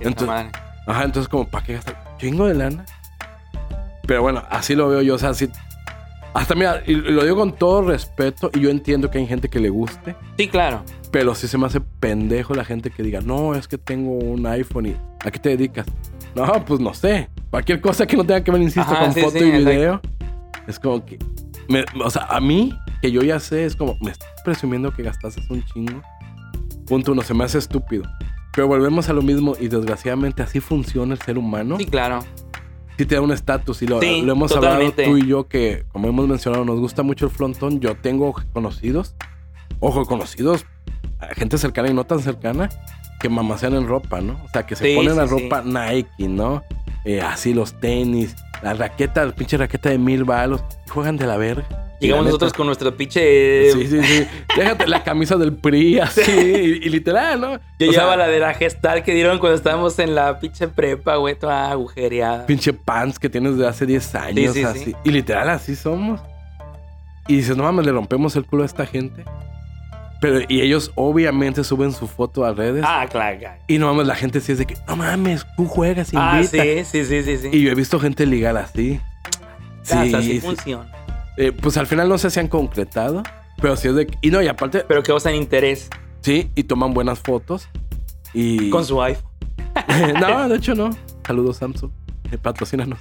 Entonces-. 0.00 0.52
Ajá, 0.86 1.02
entonces 1.04 1.28
como, 1.28 1.48
¿para 1.48 1.64
qué 1.66 1.72
gastar 1.74 2.16
chingo 2.18 2.46
de 2.46 2.54
lana? 2.54 2.84
Pero 4.06 4.22
bueno, 4.22 4.42
así 4.50 4.74
lo 4.76 4.88
veo 4.88 5.02
yo, 5.02 5.16
o 5.16 5.18
sea, 5.18 5.34
sí. 5.34 5.50
Hasta 6.34 6.54
mira, 6.54 6.82
y 6.86 6.94
lo 6.94 7.24
digo 7.24 7.36
con 7.36 7.52
todo 7.52 7.82
respeto 7.82 8.50
y 8.54 8.60
yo 8.60 8.70
entiendo 8.70 9.10
que 9.10 9.18
hay 9.18 9.26
gente 9.26 9.48
que 9.48 9.58
le 9.58 9.70
guste, 9.70 10.14
Sí, 10.36 10.46
claro. 10.48 10.82
pero 11.10 11.34
sí 11.34 11.48
se 11.48 11.56
me 11.58 11.66
hace 11.66 11.80
pendejo 11.80 12.54
la 12.54 12.64
gente 12.64 12.90
que 12.90 13.02
diga, 13.02 13.20
no, 13.22 13.54
es 13.54 13.66
que 13.66 13.78
tengo 13.78 14.12
un 14.12 14.46
iPhone 14.46 14.86
y 14.86 14.96
¿a 15.24 15.30
qué 15.30 15.38
te 15.38 15.48
dedicas? 15.50 15.86
No, 16.34 16.62
pues 16.64 16.78
no 16.78 16.92
sé. 16.92 17.30
Cualquier 17.50 17.80
cosa 17.80 18.06
que 18.06 18.16
no 18.18 18.24
tenga 18.24 18.44
que 18.44 18.50
ver, 18.50 18.60
insisto, 18.60 18.82
Ajá, 18.92 19.00
con 19.00 19.14
sí, 19.14 19.20
foto 19.22 19.38
sí, 19.38 19.44
y 19.44 19.48
exacto. 19.48 19.70
video. 19.70 20.00
Es 20.68 20.78
como 20.78 21.04
que, 21.04 21.18
me- 21.68 21.84
o 22.04 22.10
sea, 22.10 22.26
a 22.28 22.38
mí, 22.38 22.78
que 23.00 23.10
yo 23.12 23.22
ya 23.22 23.40
sé, 23.40 23.64
es 23.64 23.76
como, 23.76 23.96
me 24.00 24.10
estás 24.10 24.28
presumiendo 24.44 24.92
que 24.92 25.02
gastaste 25.02 25.40
un 25.50 25.64
chingo. 25.64 26.02
Punto 26.86 27.12
uno, 27.12 27.22
se 27.22 27.34
me 27.34 27.44
hace 27.44 27.58
estúpido. 27.58 28.04
Pero 28.54 28.68
volvemos 28.68 29.08
a 29.08 29.12
lo 29.12 29.22
mismo 29.22 29.54
y 29.60 29.68
desgraciadamente 29.68 30.42
así 30.42 30.60
funciona 30.60 31.14
el 31.14 31.20
ser 31.20 31.36
humano. 31.38 31.76
Sí, 31.78 31.86
claro. 31.86 32.20
Sí 32.96 33.04
te 33.04 33.14
da 33.16 33.20
un 33.20 33.32
estatus 33.32 33.82
y 33.82 33.86
lo, 33.86 34.00
Sí, 34.00 34.22
lo 34.22 34.32
hemos 34.32 34.50
totalmente. 34.52 35.02
hablado 35.04 35.18
tú 35.20 35.24
y 35.24 35.28
yo 35.28 35.48
que, 35.48 35.84
como 35.92 36.08
hemos 36.08 36.26
mencionado, 36.26 36.64
nos 36.64 36.78
gusta 36.80 37.02
mucho 37.02 37.26
el 37.26 37.30
frontón. 37.30 37.80
Yo 37.80 37.94
tengo 37.96 38.34
conocidos, 38.54 39.14
ojo, 39.80 40.06
conocidos, 40.06 40.64
gente 41.34 41.58
cercana 41.58 41.90
y 41.90 41.94
no 41.94 42.04
tan 42.04 42.20
cercana, 42.20 42.70
que 43.20 43.28
mamasean 43.28 43.74
en 43.74 43.86
ropa, 43.86 44.22
¿no? 44.22 44.40
O 44.44 44.48
sea, 44.48 44.64
que 44.64 44.76
se 44.76 44.86
Sí, 44.86 44.96
ponen 44.96 45.16
la 45.16 45.26
sí, 45.28 45.30
ropa 45.42 45.62
Nike, 45.62 46.28
¿no? 46.28 46.62
Eh, 47.04 47.20
así 47.20 47.52
los 47.52 47.78
tenis, 47.80 48.34
la 48.62 48.72
raqueta, 48.72 49.26
la 49.26 49.32
pinche 49.34 49.58
raqueta 49.58 49.90
de 49.90 49.98
mil 49.98 50.24
balos, 50.24 50.64
juegan 50.88 51.18
de 51.18 51.26
la 51.26 51.36
verga. 51.36 51.85
Llegamos 52.00 52.26
nosotros 52.26 52.52
con 52.52 52.66
nuestro 52.66 52.94
pinche. 52.96 53.72
Sí, 53.72 53.86
sí, 53.86 54.02
sí. 54.02 54.26
Déjate 54.56 54.86
la 54.86 55.02
camisa 55.02 55.36
del 55.36 55.54
PRI 55.54 55.98
así, 56.00 56.20
y, 56.30 56.86
y 56.86 56.88
literal, 56.90 57.40
¿no? 57.40 57.52
Yo 57.52 57.56
O 57.56 57.58
sea, 57.78 57.88
llevaba 57.90 58.16
la 58.16 58.28
de 58.28 58.38
la 58.38 58.52
gestal 58.54 59.02
que 59.02 59.14
dieron 59.14 59.38
cuando 59.38 59.56
estábamos 59.56 59.98
en 59.98 60.14
la 60.14 60.38
pinche 60.38 60.68
prepa, 60.68 61.16
güey, 61.16 61.34
toda 61.38 61.70
agujereada. 61.70 62.44
pinche 62.46 62.72
pants 62.72 63.18
que 63.18 63.28
tienes 63.30 63.56
de 63.56 63.66
hace 63.66 63.86
10 63.86 64.14
años, 64.14 64.54
sí, 64.54 64.62
así. 64.62 64.84
sí. 64.84 64.94
Y 65.04 65.10
literal, 65.10 65.48
así 65.48 65.74
somos. 65.74 66.20
Y 67.28 67.36
dices, 67.36 67.56
no 67.56 67.62
mames, 67.64 67.86
le 67.86 67.92
rompemos 67.92 68.36
el 68.36 68.44
culo 68.44 68.62
a 68.62 68.66
esta 68.66 68.84
gente. 68.86 69.24
Pero, 70.20 70.40
y 70.48 70.60
ellos 70.62 70.92
obviamente 70.94 71.62
suben 71.64 71.92
su 71.92 72.06
foto 72.06 72.44
a 72.44 72.52
redes. 72.54 72.82
Ah, 72.86 73.06
claro. 73.10 73.38
claro. 73.38 73.60
Y 73.66 73.78
no 73.78 73.86
mames, 73.92 74.06
la 74.06 74.14
gente 74.14 74.40
sí 74.40 74.52
es 74.52 74.58
de 74.58 74.66
que, 74.66 74.74
no 74.88 74.96
mames, 74.96 75.46
tú 75.56 75.66
juegas, 75.66 76.10
Ah, 76.14 76.40
invita. 76.42 76.62
sí, 76.62 76.84
sí, 76.84 77.04
sí, 77.04 77.22
sí. 77.22 77.36
sí. 77.38 77.48
Y 77.52 77.62
yo 77.62 77.70
he 77.70 77.74
visto 77.74 77.98
gente 78.00 78.24
ligar 78.26 78.56
así. 78.56 79.00
Ah, 79.90 80.04
sí 80.04 80.22
sí. 80.22 80.40
funciona. 80.40 80.90
Eh, 81.36 81.52
pues 81.52 81.76
al 81.76 81.86
final 81.86 82.08
no 82.08 82.18
sé 82.18 82.30
si 82.30 82.40
han 82.40 82.48
concretado. 82.48 83.22
Pero 83.60 83.76
sí 83.76 83.88
es 83.88 83.94
de 83.94 84.06
que. 84.06 84.18
Y 84.20 84.30
no, 84.30 84.42
y 84.42 84.48
aparte, 84.48 84.84
Pero 84.86 85.02
que 85.02 85.08
causan 85.08 85.34
interés 85.34 85.88
sí, 86.20 86.50
y 86.54 86.64
toman 86.64 86.94
buenas 86.94 87.20
fotos. 87.20 87.68
Y. 88.32 88.70
con 88.70 88.84
su 88.84 89.00
iPhone. 89.02 89.30
no, 90.20 90.48
de 90.48 90.56
hecho 90.56 90.74
no. 90.74 90.90
Saludos, 91.26 91.58
Samsung. 91.58 91.90
Eh, 92.30 92.38
patrocínanos. 92.38 92.98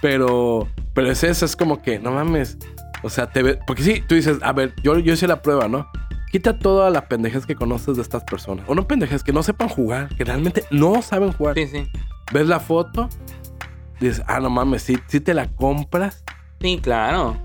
Pero, 0.00 0.68
pero 0.94 1.10
es 1.10 1.22
eso, 1.22 1.44
es 1.44 1.56
como 1.56 1.82
que, 1.82 1.98
no 1.98 2.12
mames. 2.12 2.58
O 3.02 3.10
sea, 3.10 3.30
te 3.30 3.42
ve. 3.42 3.58
Porque 3.66 3.82
sí, 3.82 4.02
tú 4.06 4.14
dices, 4.14 4.38
a 4.42 4.52
ver, 4.52 4.74
yo, 4.82 4.98
yo 4.98 5.12
hice 5.12 5.26
la 5.26 5.42
prueba, 5.42 5.68
¿no? 5.68 5.86
Quita 6.30 6.58
toda 6.58 6.90
la 6.90 7.08
pendejes 7.08 7.46
que 7.46 7.54
conoces 7.54 7.96
de 7.96 8.02
estas 8.02 8.24
personas. 8.24 8.64
O 8.68 8.74
no 8.74 8.86
pendejes, 8.86 9.22
que 9.22 9.32
no 9.32 9.42
sepan 9.42 9.68
jugar, 9.68 10.08
que 10.16 10.24
realmente 10.24 10.64
no 10.70 11.02
saben 11.02 11.32
jugar. 11.32 11.54
Sí, 11.54 11.66
sí. 11.66 11.86
Ves 12.32 12.46
la 12.46 12.58
foto, 12.58 13.08
dices, 14.00 14.22
ah, 14.26 14.40
no 14.40 14.48
mames, 14.48 14.82
sí, 14.82 14.98
sí 15.08 15.20
te 15.20 15.34
la 15.34 15.48
compras, 15.48 16.24
Sí, 16.62 16.78
claro. 16.80 17.36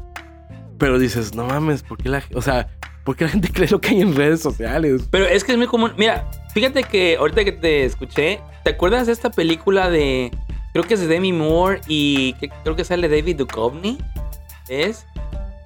Pero 0.77 0.99
dices, 0.99 1.35
no 1.35 1.45
mames, 1.45 1.83
¿por 1.83 1.97
qué 1.97 2.09
la, 2.09 2.23
o 2.33 2.41
sea, 2.41 2.69
¿por 3.03 3.15
qué 3.15 3.25
la 3.25 3.31
gente 3.31 3.49
cree 3.53 3.69
lo 3.69 3.79
que 3.79 3.89
hay 3.89 4.01
en 4.01 4.15
redes 4.15 4.41
sociales? 4.41 5.07
Pero 5.11 5.25
es 5.25 5.43
que 5.43 5.53
es 5.53 5.57
muy 5.57 5.67
común. 5.67 5.93
Mira, 5.97 6.29
fíjate 6.53 6.83
que 6.83 7.17
ahorita 7.17 7.43
que 7.43 7.51
te 7.51 7.85
escuché, 7.85 8.39
¿te 8.63 8.71
acuerdas 8.71 9.07
de 9.07 9.13
esta 9.13 9.29
película 9.29 9.89
de. 9.89 10.31
Creo 10.73 10.83
que 10.83 10.93
es 10.93 10.99
de 10.99 11.07
Demi 11.07 11.33
Moore 11.33 11.81
y 11.87 12.33
creo 12.63 12.75
que 12.75 12.83
sale 12.83 13.09
David 13.09 13.37
Duchovny? 13.37 13.97
¿Es? 14.67 15.07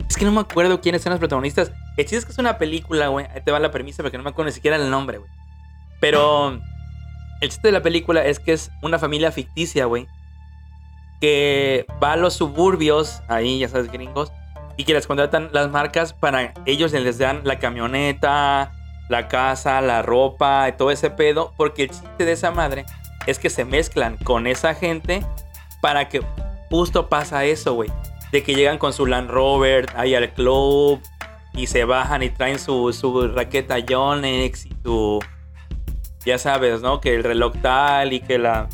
Es 0.07 0.15
que 0.15 0.25
no 0.25 0.31
me 0.31 0.41
acuerdo 0.41 0.79
quiénes 0.79 1.01
son 1.01 1.11
los 1.11 1.19
protagonistas. 1.19 1.71
El 1.97 2.05
chiste 2.05 2.17
es 2.17 2.25
que 2.25 2.31
es 2.31 2.37
una 2.37 2.57
película, 2.57 3.07
güey. 3.07 3.25
Ahí 3.33 3.41
te 3.43 3.51
va 3.51 3.59
la 3.59 3.71
premisa 3.71 4.03
porque 4.03 4.17
no 4.17 4.23
me 4.23 4.29
acuerdo 4.29 4.49
ni 4.49 4.53
siquiera 4.53 4.77
el 4.77 4.89
nombre, 4.89 5.17
güey. 5.17 5.29
Pero 5.99 6.59
el 7.41 7.49
chiste 7.49 7.67
de 7.67 7.71
la 7.71 7.81
película 7.81 8.25
es 8.25 8.39
que 8.39 8.53
es 8.53 8.71
una 8.81 8.99
familia 8.99 9.31
ficticia, 9.31 9.85
güey. 9.85 10.07
Que 11.19 11.85
va 12.01 12.13
a 12.13 12.17
los 12.17 12.33
suburbios, 12.33 13.21
ahí 13.27 13.59
ya 13.59 13.69
sabes, 13.69 13.91
gringos, 13.91 14.31
y 14.81 14.83
que 14.83 14.95
les 14.95 15.05
contratan 15.05 15.49
las 15.53 15.69
marcas 15.69 16.11
para 16.11 16.55
ellos 16.65 16.91
les 16.91 17.19
dan 17.19 17.41
la 17.43 17.59
camioneta, 17.59 18.71
la 19.09 19.27
casa, 19.27 19.79
la 19.79 20.01
ropa 20.01 20.67
y 20.67 20.71
todo 20.71 20.89
ese 20.89 21.11
pedo, 21.11 21.53
porque 21.55 21.83
el 21.83 21.89
chiste 21.91 22.25
de 22.25 22.31
esa 22.31 22.49
madre 22.49 22.85
es 23.27 23.37
que 23.37 23.51
se 23.51 23.63
mezclan 23.63 24.17
con 24.17 24.47
esa 24.47 24.73
gente 24.73 25.23
para 25.83 26.09
que 26.09 26.23
justo 26.71 27.09
pasa 27.09 27.45
eso, 27.45 27.75
güey. 27.75 27.91
De 28.31 28.41
que 28.41 28.55
llegan 28.55 28.79
con 28.79 28.91
su 28.91 29.05
Land 29.05 29.29
Rover 29.29 29.85
ahí 29.95 30.15
al 30.15 30.33
club 30.33 30.99
y 31.53 31.67
se 31.67 31.85
bajan 31.85 32.23
y 32.23 32.31
traen 32.31 32.57
su, 32.57 32.91
su 32.91 33.27
raqueta 33.27 33.77
Yonex 33.77 34.65
y 34.65 34.75
su... 34.83 35.19
Ya 36.25 36.39
sabes, 36.39 36.81
¿no? 36.81 37.01
Que 37.01 37.13
el 37.13 37.23
reloj 37.23 37.53
tal 37.61 38.13
y 38.13 38.19
que 38.19 38.39
la, 38.39 38.67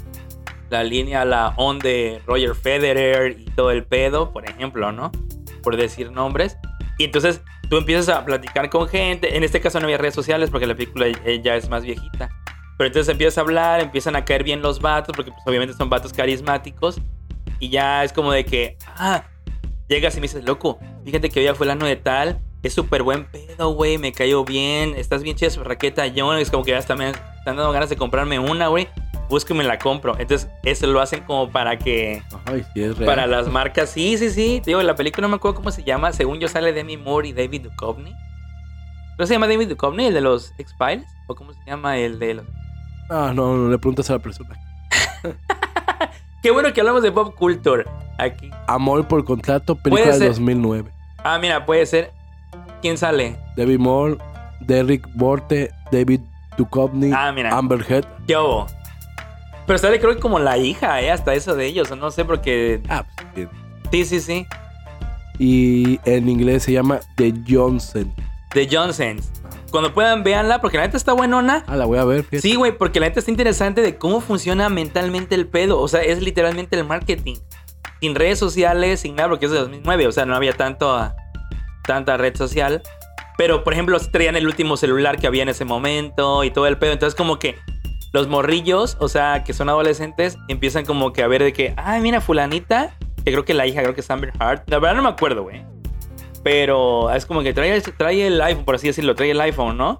la 0.70 0.86
línea, 0.86 1.26
la 1.26 1.54
on 1.58 1.80
de 1.80 2.22
Roger 2.26 2.56
Federer 2.56 3.38
y 3.38 3.46
todo 3.48 3.72
el 3.72 3.84
pedo, 3.84 4.32
por 4.32 4.50
ejemplo, 4.50 4.94
¿no? 4.94 5.12
Por 5.68 5.76
decir 5.76 6.14
nombres. 6.14 6.58
Y 6.98 7.04
entonces 7.04 7.42
tú 7.70 7.76
empiezas 7.76 8.08
a 8.08 8.24
platicar 8.24 8.70
con 8.70 8.88
gente. 8.88 9.36
En 9.36 9.44
este 9.44 9.60
caso 9.60 9.82
no 9.82 9.84
había 9.88 9.98
redes 9.98 10.16
sociales 10.16 10.50
porque 10.50 10.66
la 10.66 10.76
película 10.76 11.08
eh, 11.08 11.42
ya 11.44 11.58
es 11.58 11.68
más 11.68 11.84
viejita. 11.84 12.30
Pero 12.78 12.88
entonces 12.88 13.12
empiezas 13.12 13.38
a 13.38 13.42
hablar, 13.42 13.82
empiezan 13.82 14.16
a 14.16 14.24
caer 14.24 14.46
bien 14.46 14.62
los 14.62 14.80
vatos, 14.80 15.14
porque 15.14 15.30
pues, 15.30 15.44
obviamente 15.46 15.76
son 15.76 15.90
vatos 15.90 16.14
carismáticos. 16.14 17.02
Y 17.60 17.68
ya 17.68 18.06
es 18.06 18.14
como 18.14 18.32
de 18.32 18.46
que, 18.46 18.78
ah, 18.96 19.26
llegas 19.90 20.16
y 20.16 20.22
me 20.22 20.30
dices, 20.30 20.46
loco, 20.46 20.80
fíjate 21.04 21.30
que 21.30 21.42
hoy 21.42 21.46
ya 21.48 21.54
fue 21.54 21.66
el 21.66 21.72
año 21.72 21.86
de 21.86 21.98
tal, 21.98 22.40
es 22.64 22.74
súper 22.74 23.04
buen 23.04 23.26
pedo, 23.26 23.74
güey, 23.74 23.98
me 23.98 24.14
cayó 24.14 24.46
bien, 24.46 24.94
estás 24.96 25.22
bien 25.22 25.36
chida 25.36 25.50
su 25.50 25.66
raqueta, 25.66 26.08
yo, 26.08 26.34
es 26.36 26.50
como 26.50 26.64
que 26.64 26.72
ya 26.72 26.96
me 26.96 27.10
están 27.10 27.58
dando 27.58 27.74
ganas 27.74 27.90
de 27.90 27.98
comprarme 27.98 28.40
una, 28.40 28.70
güey, 28.70 28.88
búsqueme 29.30 29.64
la 29.64 29.78
compro. 29.80 30.18
Entonces, 30.20 30.50
eso 30.64 30.88
lo 30.88 31.02
hacen 31.02 31.24
como 31.24 31.50
para 31.52 31.78
que, 31.78 32.22
Ay, 32.46 32.64
sí 32.74 32.84
es 32.84 32.98
real. 32.98 33.06
para 33.08 33.28
las 33.28 33.48
marcas, 33.50 33.90
sí, 33.90 34.18
sí, 34.18 34.30
sí, 34.30 34.62
te 34.64 34.72
digo, 34.72 34.82
la 34.84 34.96
película 34.96 35.24
no 35.28 35.30
me 35.30 35.36
acuerdo 35.36 35.56
cómo 35.56 35.72
se 35.72 35.84
llama, 35.84 36.12
según 36.14 36.40
yo 36.40 36.48
sale 36.48 36.74
Demi 36.74 36.98
Moore 36.98 37.30
y 37.30 37.34
David 37.34 37.64
Duchovny. 37.64 38.14
¿No 39.20 39.26
se 39.26 39.34
llama 39.34 39.48
David 39.48 39.70
Duchovny, 39.70 40.06
el 40.06 40.14
de 40.14 40.22
los 40.22 40.54
X-Files? 40.58 41.08
¿O 41.28 41.36
cómo 41.36 41.52
se 41.54 41.60
llama 41.66 41.98
el 41.98 42.20
de 42.20 42.36
los... 42.36 42.46
Ah, 43.10 43.32
no, 43.34 43.56
no 43.58 43.70
le 43.70 43.78
preguntas 43.78 44.10
a 44.10 44.14
la 44.14 44.20
persona. 44.20 44.56
Qué 46.44 46.52
bueno 46.52 46.72
que 46.74 46.80
hablamos 46.82 47.04
de 47.04 47.12
pop 47.12 47.36
culture 47.36 47.86
aquí. 48.18 48.50
Amor 48.68 49.08
por 49.08 49.26
contrato, 49.26 49.76
película 49.76 50.14
de 50.14 50.18
ser. 50.20 50.28
2009. 50.30 50.92
Ah, 51.24 51.40
mira, 51.40 51.66
puede 51.66 51.86
ser. 51.86 52.12
¿Quién 52.82 52.98
sale? 52.98 53.38
Debbie 53.56 53.78
Moore, 53.78 54.18
Derrick 54.62 55.08
Borte, 55.16 55.72
David 55.92 56.22
Duchovny, 56.58 57.12
Ah, 57.14 57.32
mira. 57.32 57.56
Amber 57.58 57.84
Heard. 57.90 58.06
¿Qué 58.28 58.38
hubo? 58.38 58.68
Pero 59.68 59.78
sale 59.78 60.00
creo 60.00 60.16
que 60.16 60.22
como 60.22 60.40
la 60.40 60.58
hija, 60.58 61.02
¿eh? 61.02 61.12
Hasta 61.12 61.36
eso 61.36 61.56
de 61.56 61.68
ellos. 61.68 61.96
No 61.96 62.10
sé 62.10 62.26
porque... 62.26 62.82
Ah, 62.90 63.06
pues, 63.36 63.48
Sí, 63.92 64.06
sí. 64.06 64.20
sí. 64.20 64.46
Y 65.40 66.00
en 66.06 66.30
inglés 66.30 66.64
se 66.64 66.72
llama 66.72 67.00
The 67.16 67.34
Johnson. 67.48 68.14
De 68.54 68.68
Johnsons. 68.70 69.32
Cuando 69.72 69.94
puedan, 69.94 70.24
véanla 70.24 70.62
porque 70.62 70.78
la 70.78 70.84
neta 70.84 70.98
está 70.98 71.14
buenona. 71.14 71.64
Ah, 71.68 71.76
la 71.76 71.86
voy 71.86 72.00
a 72.00 72.06
ver, 72.06 72.24
fíjate. 72.24 72.42
Sí, 72.42 72.56
güey, 72.56 72.78
porque 72.78 73.00
la 73.00 73.08
neta 73.08 73.20
está 73.20 73.30
interesante 73.30 73.82
de 73.82 73.98
cómo 73.98 74.22
funciona 74.22 74.70
mentalmente 74.70 75.36
el 75.36 75.48
pedo. 75.48 75.80
O 75.80 75.88
sea, 75.88 76.02
es 76.02 76.22
literalmente 76.22 76.78
el 76.78 76.86
marketing. 76.86 77.36
Sin 78.02 78.16
redes 78.16 78.40
sociales, 78.40 79.02
sin 79.02 79.16
nada, 79.16 79.30
porque 79.30 79.46
es 79.46 79.52
de 79.52 79.60
2009. 79.60 80.08
O 80.08 80.12
sea, 80.12 80.26
no 80.26 80.36
había 80.36 80.54
tanto, 80.54 81.14
tanta 81.84 82.18
red 82.18 82.36
social. 82.36 82.82
Pero, 83.38 83.64
por 83.64 83.74
ejemplo, 83.74 84.00
traían 84.00 84.36
el 84.36 84.48
último 84.48 84.78
celular 84.78 85.20
que 85.20 85.28
había 85.28 85.44
en 85.44 85.50
ese 85.50 85.66
momento 85.66 86.44
y 86.44 86.52
todo 86.52 86.66
el 86.68 86.78
pedo. 86.78 86.94
Entonces, 86.94 87.16
como 87.16 87.38
que 87.38 87.58
los 88.18 88.28
morrillos, 88.28 88.98
o 89.00 89.08
sea, 89.10 89.44
que 89.44 89.54
son 89.54 89.70
adolescentes, 89.70 90.38
empiezan 90.48 90.86
como 90.86 91.14
que 91.14 91.22
a 91.22 91.28
ver 91.28 91.44
de 91.44 91.54
que, 91.54 91.76
ay, 91.78 92.02
mira, 92.02 92.20
fulanita, 92.20 92.96
que 93.24 93.32
creo 93.32 93.46
que 93.46 93.54
la 93.54 93.68
hija, 93.68 93.84
creo 93.84 93.94
que 93.94 94.02
es 94.02 94.10
Amber 94.10 94.34
Hart. 94.40 94.64
La 94.72 94.80
verdad 94.80 94.96
no 94.96 95.04
me 95.04 95.10
acuerdo, 95.10 95.44
güey. 95.44 95.64
Pero 96.44 97.12
es 97.12 97.28
como 97.28 97.42
que 97.44 97.54
trae, 97.54 97.80
trae 97.82 98.26
el 98.26 98.42
iPhone, 98.42 98.66
por 98.66 98.74
así 98.76 98.88
decirlo, 98.88 99.14
trae 99.14 99.32
el 99.32 99.42
iPhone, 99.42 99.78
¿no? 99.78 100.00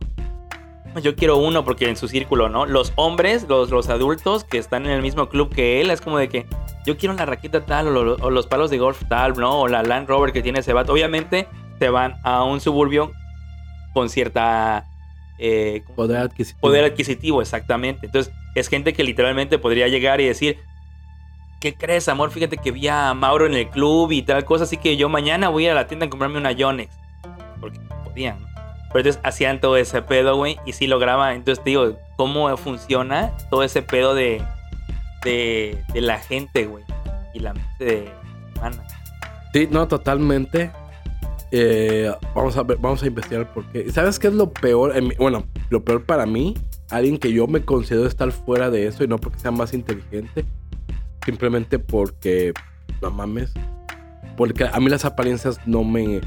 yo 1.04 1.16
quiero 1.16 1.38
uno 1.38 1.64
porque 1.64 1.88
en 1.88 1.96
su 1.96 2.08
círculo, 2.08 2.50
¿no? 2.50 2.66
Los 2.66 2.92
hombres, 2.96 3.46
los, 3.48 3.70
los 3.70 3.88
adultos 3.90 4.44
que 4.44 4.58
están 4.58 4.88
en 4.88 4.94
el 4.94 5.04
mismo 5.04 5.30
club 5.30 5.54
que 5.54 5.80
él, 5.80 5.92
es 5.92 6.02
como 6.02 6.18
de 6.18 6.28
que 6.28 6.48
yo 6.88 6.98
quiero 6.98 7.14
la 7.14 7.24
raqueta 7.28 7.64
tal 7.66 7.96
o, 7.96 8.04
lo- 8.04 8.16
o 8.16 8.32
los 8.32 8.48
palos 8.48 8.72
de 8.72 8.80
golf 8.80 9.04
tal, 9.08 9.34
¿no? 9.38 9.60
O 9.62 9.68
la 9.68 9.84
Land 9.84 10.08
Rover 10.10 10.32
que 10.34 10.42
tiene 10.42 10.58
ese 10.62 10.74
vato. 10.74 10.94
Obviamente 10.94 11.48
se 11.78 11.90
van 11.90 12.16
a 12.24 12.44
un 12.46 12.60
suburbio 12.62 13.12
con 13.94 14.10
cierta... 14.10 14.86
eh, 15.38 15.82
¿cómo 15.86 15.96
se 15.96 15.96
Poder 15.96 16.18
adquisitivo. 16.18 16.62
Poder 16.62 16.86
adquisitivo, 16.86 17.42
exactamente. 17.42 18.06
Entonces, 18.06 18.34
es 18.56 18.68
gente 18.68 18.94
que 18.94 19.04
literalmente 19.04 19.60
podría 19.60 19.88
llegar 19.88 20.22
y 20.22 20.26
decir, 20.26 20.58
¿qué 21.60 21.76
crees, 21.76 22.08
amor? 22.08 22.32
Fíjate 22.32 22.58
que 22.58 22.72
vi 22.72 22.88
a 22.88 23.14
Mauro 23.14 23.46
en 23.46 23.54
el 23.54 23.70
club 23.70 24.12
y 24.12 24.22
tal 24.22 24.46
cosa, 24.46 24.64
así 24.64 24.78
que 24.78 24.98
yo 24.98 25.10
mañana 25.10 25.50
voy 25.50 25.68
a 25.68 25.74
la 25.74 25.88
tienda 25.88 26.06
a 26.06 26.10
comprarme 26.10 26.38
una 26.38 26.52
Yonex. 26.52 26.94
Porque 27.60 27.80
podían, 28.04 28.42
¿no? 28.42 28.48
Pero 28.90 29.00
entonces 29.00 29.22
hacían 29.24 29.60
todo 29.60 29.78
ese 29.78 30.02
pedo, 30.02 30.38
güey, 30.38 30.58
y 30.66 30.74
sí 30.74 30.88
lograban. 30.88 31.36
Entonces 31.36 31.64
te 31.64 31.72
digo, 31.72 31.98
¿cómo 32.16 32.56
funciona 32.58 33.32
todo 33.50 33.64
ese 33.64 33.82
pedo 33.82 34.16
de, 34.16 34.42
de, 35.24 35.84
de 35.94 36.02
la 36.02 36.20
gente, 36.20 36.66
güey? 36.66 36.84
Y 37.34 37.40
la 37.40 37.54
mente 37.54 37.86
de 37.86 38.12
humana. 38.56 38.84
Sí, 39.54 39.68
no, 39.70 39.88
totalmente. 39.88 40.72
Eh, 41.52 42.12
vamos 42.36 42.58
a 42.58 42.64
ver, 42.64 42.78
vamos 42.82 43.02
a 43.04 43.08
investigar 43.08 43.52
por 43.54 43.66
qué. 43.72 43.86
¿Y 43.88 43.92
¿Sabes 43.92 44.20
qué 44.20 44.28
es 44.28 44.34
lo 44.34 44.52
peor? 44.52 44.94
Bueno, 45.18 45.46
lo 45.70 45.84
peor 45.84 46.04
para 46.04 46.26
mí, 46.26 46.56
alguien 46.90 47.18
que 47.18 47.32
yo 47.32 47.48
me 47.48 47.62
considero 47.64 48.06
estar 48.06 48.32
fuera 48.32 48.70
de 48.70 48.88
eso 48.88 49.04
y 49.04 49.08
no 49.08 49.18
porque 49.18 49.40
sea 49.40 49.52
más 49.52 49.74
inteligente, 49.74 50.46
simplemente 51.26 51.80
porque, 51.80 52.54
no 53.02 53.12
mames, 53.12 53.54
porque 54.36 54.66
a 54.72 54.80
mí 54.80 54.90
las 54.90 55.06
apariencias 55.06 55.60
no 55.66 55.84
me... 55.84 56.22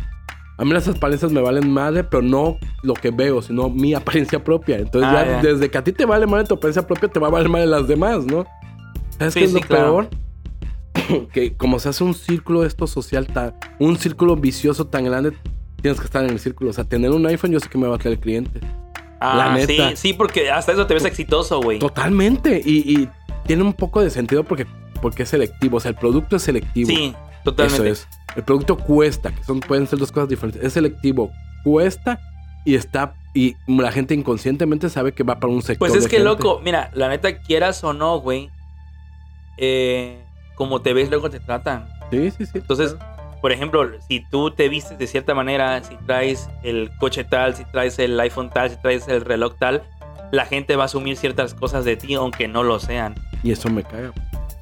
A 0.59 0.65
mí 0.65 0.73
las 0.73 0.87
apariencias 0.89 1.33
me 1.33 1.41
valen 1.41 1.71
madre, 1.73 2.05
pero 2.05 2.23
no 2.23 2.59
lo 2.83 2.93
que 2.93 3.11
veo, 3.11 3.41
sino 3.41 3.71
mi 3.71 3.95
apariencia 3.95 4.45
propia. 4.45 4.77
Entonces 4.77 5.11
Ah, 5.11 5.25
ya, 5.25 5.43
desde 5.43 5.71
que 5.71 5.79
a 5.79 5.83
ti 5.85 5.91
te 5.93 6.05
vale 6.05 6.27
madre 6.27 6.47
tu 6.47 6.55
apariencia 6.55 6.87
propia, 6.87 7.09
te 7.09 7.19
va 7.19 7.29
a 7.29 7.31
valer 7.31 7.49
madre 7.49 7.67
las 7.67 7.89
demás, 7.89 8.27
¿no? 8.27 8.45
¿Sabes 9.19 9.33
Sí, 9.33 9.41
qué 9.41 9.45
es 9.47 9.53
sí, 9.53 9.61
lo 9.61 9.67
claro. 9.67 9.85
peor? 9.85 10.09
que 11.33 11.55
como 11.57 11.79
se 11.79 11.89
hace 11.89 12.05
un 12.05 12.15
círculo 12.15 12.65
esto 12.65 12.87
social 12.87 13.27
tan, 13.27 13.55
un 13.79 13.97
círculo 13.97 14.37
vicioso 14.37 14.87
tan 14.87 15.05
grande, 15.05 15.33
tienes 15.81 16.01
que 16.01 16.07
estar 16.07 16.25
en 16.25 16.31
el 16.31 16.39
círculo. 16.39 16.71
O 16.71 16.73
sea, 16.73 16.85
tener 16.85 17.11
un 17.11 17.27
iPhone 17.27 17.53
yo 17.53 17.61
sé 17.61 17.69
que 17.69 17.79
me 17.79 17.87
va 17.87 17.97
a 17.97 17.99
traer 17.99 18.19
cliente. 18.19 18.61
Ah, 19.21 19.37
La 19.37 19.55
neta. 19.55 19.91
sí, 19.91 19.97
sí, 19.97 20.13
porque 20.15 20.51
hasta 20.51 20.73
eso 20.73 20.87
te 20.87 20.95
ves 20.95 21.05
exitoso, 21.05 21.61
güey. 21.61 21.79
Totalmente. 21.79 22.61
Y, 22.65 23.01
y 23.01 23.09
tiene 23.47 23.63
un 23.63 23.75
poco 23.75 24.01
de 24.01 24.11
sentido 24.11 24.45
porque, 24.45 24.67
porque 25.03 25.25
es 25.25 25.29
selectivo. 25.29 25.77
O 25.77 25.81
sea, 25.81 25.91
el 25.91 25.97
producto 25.97 26.37
es 26.37 26.43
selectivo. 26.43 26.89
Sí, 26.89 27.15
totalmente. 27.45 27.91
Eso 27.91 28.07
es. 28.07 28.09
El 28.37 28.45
producto 28.45 28.77
cuesta, 28.77 29.35
que 29.35 29.43
son, 29.43 29.61
pueden 29.61 29.87
ser 29.87 29.99
dos 29.99 30.13
cosas 30.13 30.29
diferentes. 30.29 30.63
Es 30.63 30.73
selectivo, 30.73 31.31
cuesta 31.65 32.21
y 32.65 32.75
está. 32.77 33.15
Y 33.35 33.57
la 33.67 33.93
gente 33.93 34.15
inconscientemente 34.15 34.89
sabe 34.89 35.13
que 35.13 35.23
va 35.23 35.39
para 35.39 35.53
un 35.53 35.63
sector. 35.63 35.79
Pues 35.79 35.95
es 35.95 36.05
de 36.05 36.11
que, 36.11 36.17
gente. 36.17 36.31
loco, 36.31 36.61
mira, 36.65 36.91
la 36.95 37.09
neta, 37.09 37.39
quieras 37.39 37.83
o 37.85 37.93
no, 37.93 38.21
güey, 38.21 38.51
eh, 39.57 40.25
como 40.61 40.83
te 40.83 40.93
ves, 40.93 41.09
luego 41.09 41.31
te 41.31 41.41
tratan. 41.41 41.89
Sí, 42.11 42.31
sí, 42.33 42.45
sí. 42.45 42.59
Entonces, 42.59 42.95
por 43.41 43.51
ejemplo, 43.51 43.89
si 44.07 44.21
tú 44.21 44.51
te 44.51 44.69
vistes 44.69 44.99
de 44.99 45.07
cierta 45.07 45.33
manera, 45.33 45.83
si 45.83 45.97
traes 46.05 46.51
el 46.63 46.91
coche 46.99 47.25
tal, 47.25 47.57
si 47.57 47.65
traes 47.65 47.99
el 47.99 48.21
iPhone 48.21 48.51
tal, 48.51 48.69
si 48.69 48.77
traes 48.77 49.09
el 49.09 49.23
reloj 49.23 49.55
tal, 49.59 49.83
la 50.33 50.45
gente 50.45 50.77
va 50.77 50.83
a 50.83 50.85
asumir 50.85 51.17
ciertas 51.17 51.55
cosas 51.55 51.87
de 51.87 51.97
ti, 51.97 52.13
aunque 52.13 52.47
no 52.47 52.63
lo 52.63 52.79
sean. 52.79 53.15
Y 53.43 53.53
eso 53.53 53.71
me 53.71 53.83
caga. 53.83 54.13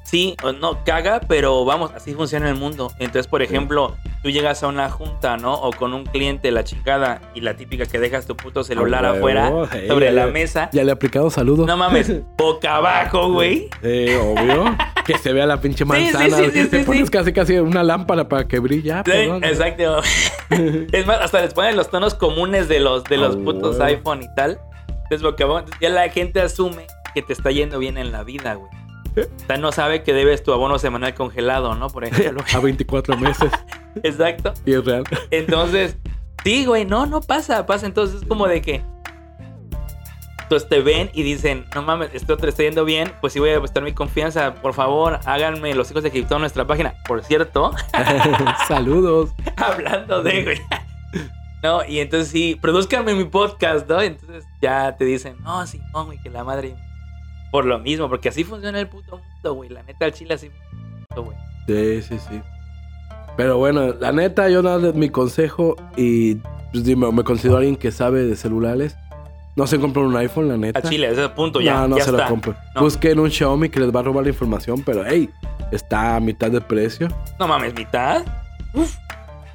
Sí, 0.09 0.35
no, 0.59 0.83
caga, 0.85 1.19
pero 1.27 1.65
vamos, 1.65 1.91
así 1.95 2.13
funciona 2.15 2.49
el 2.49 2.55
mundo. 2.55 2.91
Entonces, 2.97 3.27
por 3.27 3.43
ejemplo, 3.43 3.95
tú 4.23 4.31
llegas 4.31 4.63
a 4.63 4.67
una 4.67 4.89
junta, 4.89 5.37
¿no? 5.37 5.53
O 5.53 5.71
con 5.71 5.93
un 5.93 6.03
cliente, 6.05 6.49
la 6.51 6.63
chingada, 6.63 7.21
y 7.35 7.41
la 7.41 7.55
típica 7.55 7.85
que 7.85 7.99
dejas 7.99 8.25
tu 8.25 8.35
puto 8.35 8.63
celular 8.63 9.05
afuera, 9.05 9.51
hey, 9.71 9.85
sobre 9.87 10.11
la 10.11 10.25
le- 10.25 10.31
mesa. 10.31 10.69
Ya 10.73 10.83
le 10.83 10.89
he 10.89 10.93
aplicado 10.93 11.29
saludos. 11.29 11.67
No 11.67 11.77
mames, 11.77 12.11
boca 12.37 12.77
abajo, 12.77 13.31
güey. 13.33 13.69
Eh, 13.83 14.17
obvio. 14.19 14.75
que 15.05 15.17
se 15.19 15.31
vea 15.31 15.45
la 15.45 15.61
pinche 15.61 15.83
sí, 15.83 15.85
manzana. 15.85 16.37
sí, 16.37 16.45
sí, 16.53 16.65
Te 16.69 16.79
sí, 16.79 16.85
pones 16.85 17.05
sí. 17.05 17.11
casi 17.11 17.31
casi 17.33 17.57
una 17.59 17.83
lámpara 17.83 18.27
para 18.27 18.47
que 18.47 18.57
brille. 18.57 18.91
Ah, 18.93 19.03
Sí, 19.05 19.11
perdón. 19.11 19.43
exacto. 19.43 20.01
es 20.91 21.05
más, 21.05 21.19
hasta 21.21 21.41
les 21.41 21.53
ponen 21.53 21.75
los 21.75 21.89
tonos 21.91 22.15
comunes 22.15 22.67
de 22.67 22.79
los, 22.79 23.03
de 23.03 23.17
los 23.17 23.35
Ah, 23.35 23.39
putos 23.43 23.79
iPhone 23.79 24.23
y 24.23 24.35
tal. 24.35 24.59
Entonces, 25.03 25.21
boca 25.21 25.43
abajo. 25.43 25.59
Entonces, 25.59 25.81
ya 25.81 25.89
la 25.89 26.09
gente 26.09 26.41
asume 26.41 26.87
que 27.13 27.21
te 27.21 27.33
está 27.33 27.51
yendo 27.51 27.77
bien 27.77 27.97
en 27.99 28.11
la 28.11 28.23
vida, 28.23 28.55
güey. 28.55 28.71
Sea, 29.47 29.57
no 29.57 29.71
sabe 29.71 30.03
que 30.03 30.13
debes 30.13 30.43
tu 30.43 30.53
abono 30.53 30.79
semanal 30.79 31.13
congelado, 31.13 31.75
¿no? 31.75 31.89
Por 31.89 32.05
ejemplo. 32.05 32.43
A 32.53 32.59
24 32.59 33.17
meses. 33.17 33.51
Exacto. 34.03 34.53
Y 34.65 34.73
es 34.73 34.85
real. 34.85 35.03
Entonces, 35.31 35.97
sí, 36.43 36.65
güey, 36.65 36.85
no, 36.85 37.05
no 37.05 37.21
pasa, 37.21 37.65
pasa. 37.65 37.85
Entonces 37.85 38.21
es 38.21 38.27
como 38.27 38.47
de 38.47 38.61
que. 38.61 38.81
Entonces 40.43 40.67
te 40.67 40.81
ven 40.81 41.11
y 41.13 41.21
dicen, 41.21 41.65
no 41.75 41.83
mames, 41.83 42.09
esto 42.15 42.35
te 42.35 42.49
está 42.49 42.63
yendo 42.63 42.83
bien, 42.83 43.13
pues 43.21 43.33
sí 43.33 43.39
voy 43.39 43.49
a 43.49 43.53
depositar 43.53 43.83
mi 43.83 43.93
confianza. 43.93 44.55
Por 44.55 44.73
favor, 44.73 45.19
háganme 45.25 45.75
los 45.75 45.91
hijos 45.91 46.01
de 46.01 46.09
Egipto 46.09 46.35
en 46.35 46.41
nuestra 46.41 46.65
página. 46.65 46.95
Por 47.07 47.23
cierto, 47.23 47.71
Saludos. 48.67 49.29
hablando 49.57 50.23
de, 50.23 50.43
güey. 50.43 50.61
No, 51.61 51.85
y 51.85 51.99
entonces 51.99 52.29
sí, 52.29 52.57
produzcanme 52.59 53.13
mi 53.13 53.25
podcast, 53.25 53.87
¿no? 53.87 54.01
Entonces 54.01 54.43
ya 54.59 54.95
te 54.97 55.05
dicen, 55.05 55.35
no, 55.43 55.67
sí, 55.67 55.79
no, 55.93 56.05
güey, 56.05 56.17
que 56.19 56.31
la 56.31 56.43
madre. 56.43 56.75
Por 57.51 57.65
lo 57.65 57.79
mismo, 57.79 58.09
porque 58.09 58.29
así 58.29 58.43
funciona 58.43 58.79
el 58.79 58.87
puto 58.87 59.17
mundo, 59.17 59.53
güey. 59.53 59.69
La 59.69 59.83
neta, 59.83 60.05
el 60.05 60.13
chile 60.13 60.33
así 60.35 60.49
funciona 60.49 60.77
el 61.15 61.23
mundo, 61.23 61.23
güey. 61.23 62.01
Sí, 62.01 62.01
sí, 62.07 62.19
sí. 62.29 62.41
Pero 63.37 63.57
bueno, 63.57 63.93
la 63.99 64.11
neta, 64.11 64.49
yo 64.49 64.61
nada 64.61 64.91
mi 64.93 65.09
consejo 65.09 65.75
y 65.95 66.35
pues 66.71 66.83
dime, 66.83 67.11
me 67.11 67.23
considero 67.23 67.57
alguien 67.57 67.75
que 67.75 67.91
sabe 67.91 68.25
de 68.25 68.35
celulares. 68.35 68.95
No 69.55 69.65
se 69.67 69.79
compren 69.79 70.05
un 70.05 70.15
iPhone, 70.17 70.47
la 70.47 70.57
neta. 70.57 70.79
A 70.79 70.81
chile, 70.83 71.09
ese 71.09 71.27
punto 71.29 71.59
ya. 71.59 71.81
no, 71.81 71.89
no 71.89 71.97
ya 71.97 72.03
se 72.05 72.11
está. 72.11 72.23
lo 72.23 72.29
compren. 72.29 72.55
No. 72.75 72.81
Busquen 72.81 73.19
un 73.19 73.29
Xiaomi 73.29 73.69
que 73.69 73.79
les 73.79 73.93
va 73.93 73.99
a 73.99 74.03
robar 74.03 74.23
la 74.23 74.29
información, 74.29 74.83
pero 74.85 75.03
hey, 75.05 75.29
está 75.71 76.15
a 76.15 76.19
mitad 76.19 76.49
de 76.51 76.61
precio. 76.61 77.07
No 77.39 77.47
mames, 77.47 77.73
mitad. 77.73 78.23
No, 78.73 78.83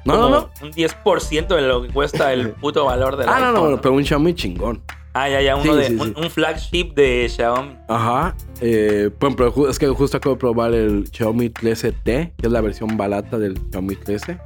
no, 0.05 0.13
Como 0.13 0.29
no. 0.29 0.49
Un 0.61 0.71
10% 0.71 1.47
de 1.47 1.61
lo 1.61 1.81
que 1.81 1.89
cuesta 1.89 2.33
el 2.33 2.49
puto 2.61 2.85
valor 2.85 3.15
del 3.17 3.27
Ah, 3.29 3.39
no, 3.39 3.47
iPhone, 3.49 3.71
no, 3.71 3.81
pero 3.81 3.95
un 3.95 4.03
Xiaomi 4.05 4.35
chingón. 4.35 4.83
Ah, 5.17 5.29
ya, 5.29 5.41
ya, 5.41 5.55
uno 5.55 5.71
Sí, 5.73 5.79
de, 5.79 5.87
sí, 5.87 5.95
un, 5.97 6.07
sí. 6.09 6.13
un 6.17 6.29
flagship 6.29 6.93
de 6.93 7.29
Xiaomi. 7.29 7.77
Ajá. 7.87 8.35
Eh, 8.59 9.09
bueno, 9.17 9.35
pero 9.37 9.53
ju- 9.53 9.69
es 9.69 9.79
que 9.79 9.87
justo 9.87 10.17
acabo 10.17 10.35
de 10.35 10.39
probar 10.41 10.73
el 10.73 11.07
Xiaomi 11.09 11.49
13T, 11.49 12.03
que 12.03 12.33
es 12.47 12.51
la 12.51 12.59
versión 12.59 12.97
barata 12.97 13.37
del 13.39 13.57
Xiaomi 13.71 13.95
13. 13.95 14.37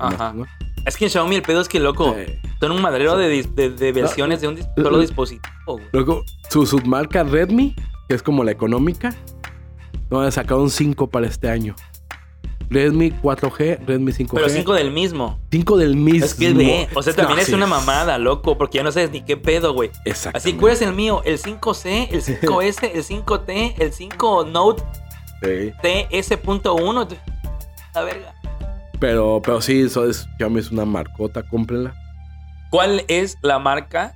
Ajá. 0.00 0.32
¿no? 0.34 0.44
Es 0.86 0.96
que 0.96 1.04
en 1.04 1.10
Xiaomi 1.12 1.36
el 1.36 1.42
pedo 1.42 1.60
es 1.60 1.68
que, 1.68 1.78
loco, 1.78 2.14
Eh, 2.18 2.40
son 2.58 2.72
un 2.72 2.82
madrero 2.82 3.16
de, 3.16 3.42
de- 3.44 3.70
de 3.70 3.92
versiones 3.92 4.40
de 4.40 4.48
un 4.48 4.56
dis- 4.56 4.68
solo 4.76 4.98
dispositivo, 4.98 5.48
güey. 5.66 5.84
luego, 5.92 6.24
su 6.48 6.66
submarca 6.66 7.22
Redmi, 7.22 7.76
que 8.08 8.14
es 8.16 8.22
como 8.24 8.42
la 8.42 8.50
económica, 8.50 9.14
no, 10.10 10.20
han 10.20 10.32
sacado 10.32 10.62
un 10.62 10.70
5 10.70 11.08
para 11.10 11.26
este 11.28 11.48
año. 11.48 11.76
Redmi 12.70 13.10
4G, 13.10 13.84
Redmi 13.84 14.12
5G. 14.12 14.30
Pero 14.34 14.48
cinco 14.48 14.74
del 14.74 14.92
mismo. 14.92 15.38
5 15.50 15.76
del 15.76 15.96
mismo. 15.96 16.24
Es 16.24 16.34
que 16.34 16.52
ve, 16.52 16.88
o 16.94 17.02
sea, 17.02 17.12
también 17.12 17.36
No, 17.36 17.42
es 17.42 17.48
sí. 17.48 17.54
una 17.54 17.66
mamada, 17.66 18.16
loco, 18.16 18.56
porque 18.56 18.78
ya 18.78 18.84
no 18.84 18.92
sabes 18.92 19.10
ni 19.10 19.22
qué 19.22 19.36
pedo, 19.36 19.72
güey. 19.74 19.90
Exacto. 20.04 20.38
Así, 20.38 20.52
¿cuál 20.54 20.72
es 20.74 20.82
el 20.82 20.92
mío? 20.94 21.20
El 21.24 21.38
5C, 21.38 22.08
el 22.12 22.22
5S, 22.22 22.90
el 22.94 23.02
5T, 23.04 23.74
el 23.78 23.92
5 23.92 24.44
Note 24.44 24.82
Sí. 25.42 25.72
TS.1. 25.82 27.08
La 27.94 28.02
verga. 28.02 28.34
Pero, 29.00 29.40
pero 29.42 29.60
sí, 29.60 29.80
eso 29.82 30.08
es, 30.08 30.28
Xiaomi 30.36 30.60
es 30.60 30.70
una 30.70 30.84
marcota, 30.84 31.42
cómprenla. 31.42 31.94
¿Cuál 32.70 33.04
es 33.08 33.36
la 33.42 33.58
marca 33.58 34.14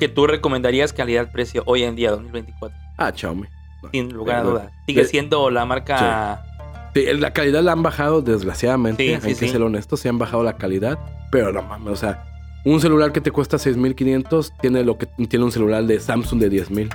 que 0.00 0.08
tú 0.08 0.26
recomendarías 0.26 0.92
calidad-precio 0.92 1.62
hoy 1.66 1.82
en 1.84 1.94
día, 1.94 2.10
2024? 2.10 2.76
Ah, 2.96 3.12
Xiaomi. 3.14 3.46
Sin 3.92 4.12
lugar 4.12 4.36
a 4.36 4.40
Pero- 4.40 4.50
dudas. 4.52 4.72
Sigue 4.86 5.02
de- 5.02 5.08
siendo 5.08 5.50
la 5.50 5.64
marca. 5.66 6.42
Sí, 6.96 7.06
la 7.18 7.32
calidad 7.32 7.62
la 7.62 7.72
han 7.72 7.82
bajado, 7.82 8.22
desgraciadamente. 8.22 9.04
Sí, 9.04 9.12
hay 9.12 9.20
sí, 9.20 9.28
que 9.40 9.46
sí. 9.46 9.48
ser 9.48 9.62
honestos, 9.62 10.00
se 10.00 10.08
han 10.08 10.18
bajado 10.18 10.42
la 10.42 10.56
calidad. 10.56 10.98
Pero 11.30 11.52
no 11.52 11.62
mames, 11.62 11.92
o 11.92 11.96
sea, 11.96 12.24
un 12.64 12.80
celular 12.80 13.12
que 13.12 13.20
te 13.20 13.30
cuesta 13.30 13.58
6500 13.58 14.52
tiene 14.60 14.82
lo 14.82 14.96
que 14.96 15.06
tiene 15.28 15.44
un 15.44 15.52
celular 15.52 15.84
de 15.84 16.00
Samsung 16.00 16.40
de 16.40 16.48
10000. 16.48 16.88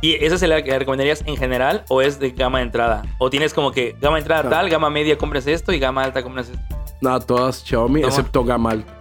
¿Y 0.00 0.14
esa 0.24 0.38
se 0.38 0.46
la 0.46 0.62
que 0.62 0.78
recomendarías 0.78 1.22
en 1.26 1.36
general 1.36 1.84
o 1.88 2.02
es 2.02 2.18
de 2.18 2.30
gama 2.30 2.58
de 2.58 2.64
entrada? 2.64 3.02
¿O 3.18 3.30
tienes 3.30 3.52
como 3.54 3.72
que 3.72 3.96
gama 4.00 4.16
de 4.16 4.20
entrada 4.22 4.42
No. 4.44 4.50
tal, 4.50 4.68
gama 4.68 4.90
media 4.90 5.18
compres 5.18 5.46
esto 5.46 5.72
y 5.72 5.78
gama 5.78 6.02
alta 6.04 6.22
compres 6.22 6.48
esto? 6.50 6.76
No, 7.00 7.18
todas 7.20 7.64
Xiaomi, 7.64 8.02
excepto 8.02 8.44
gama 8.44 8.70
alta. 8.70 8.92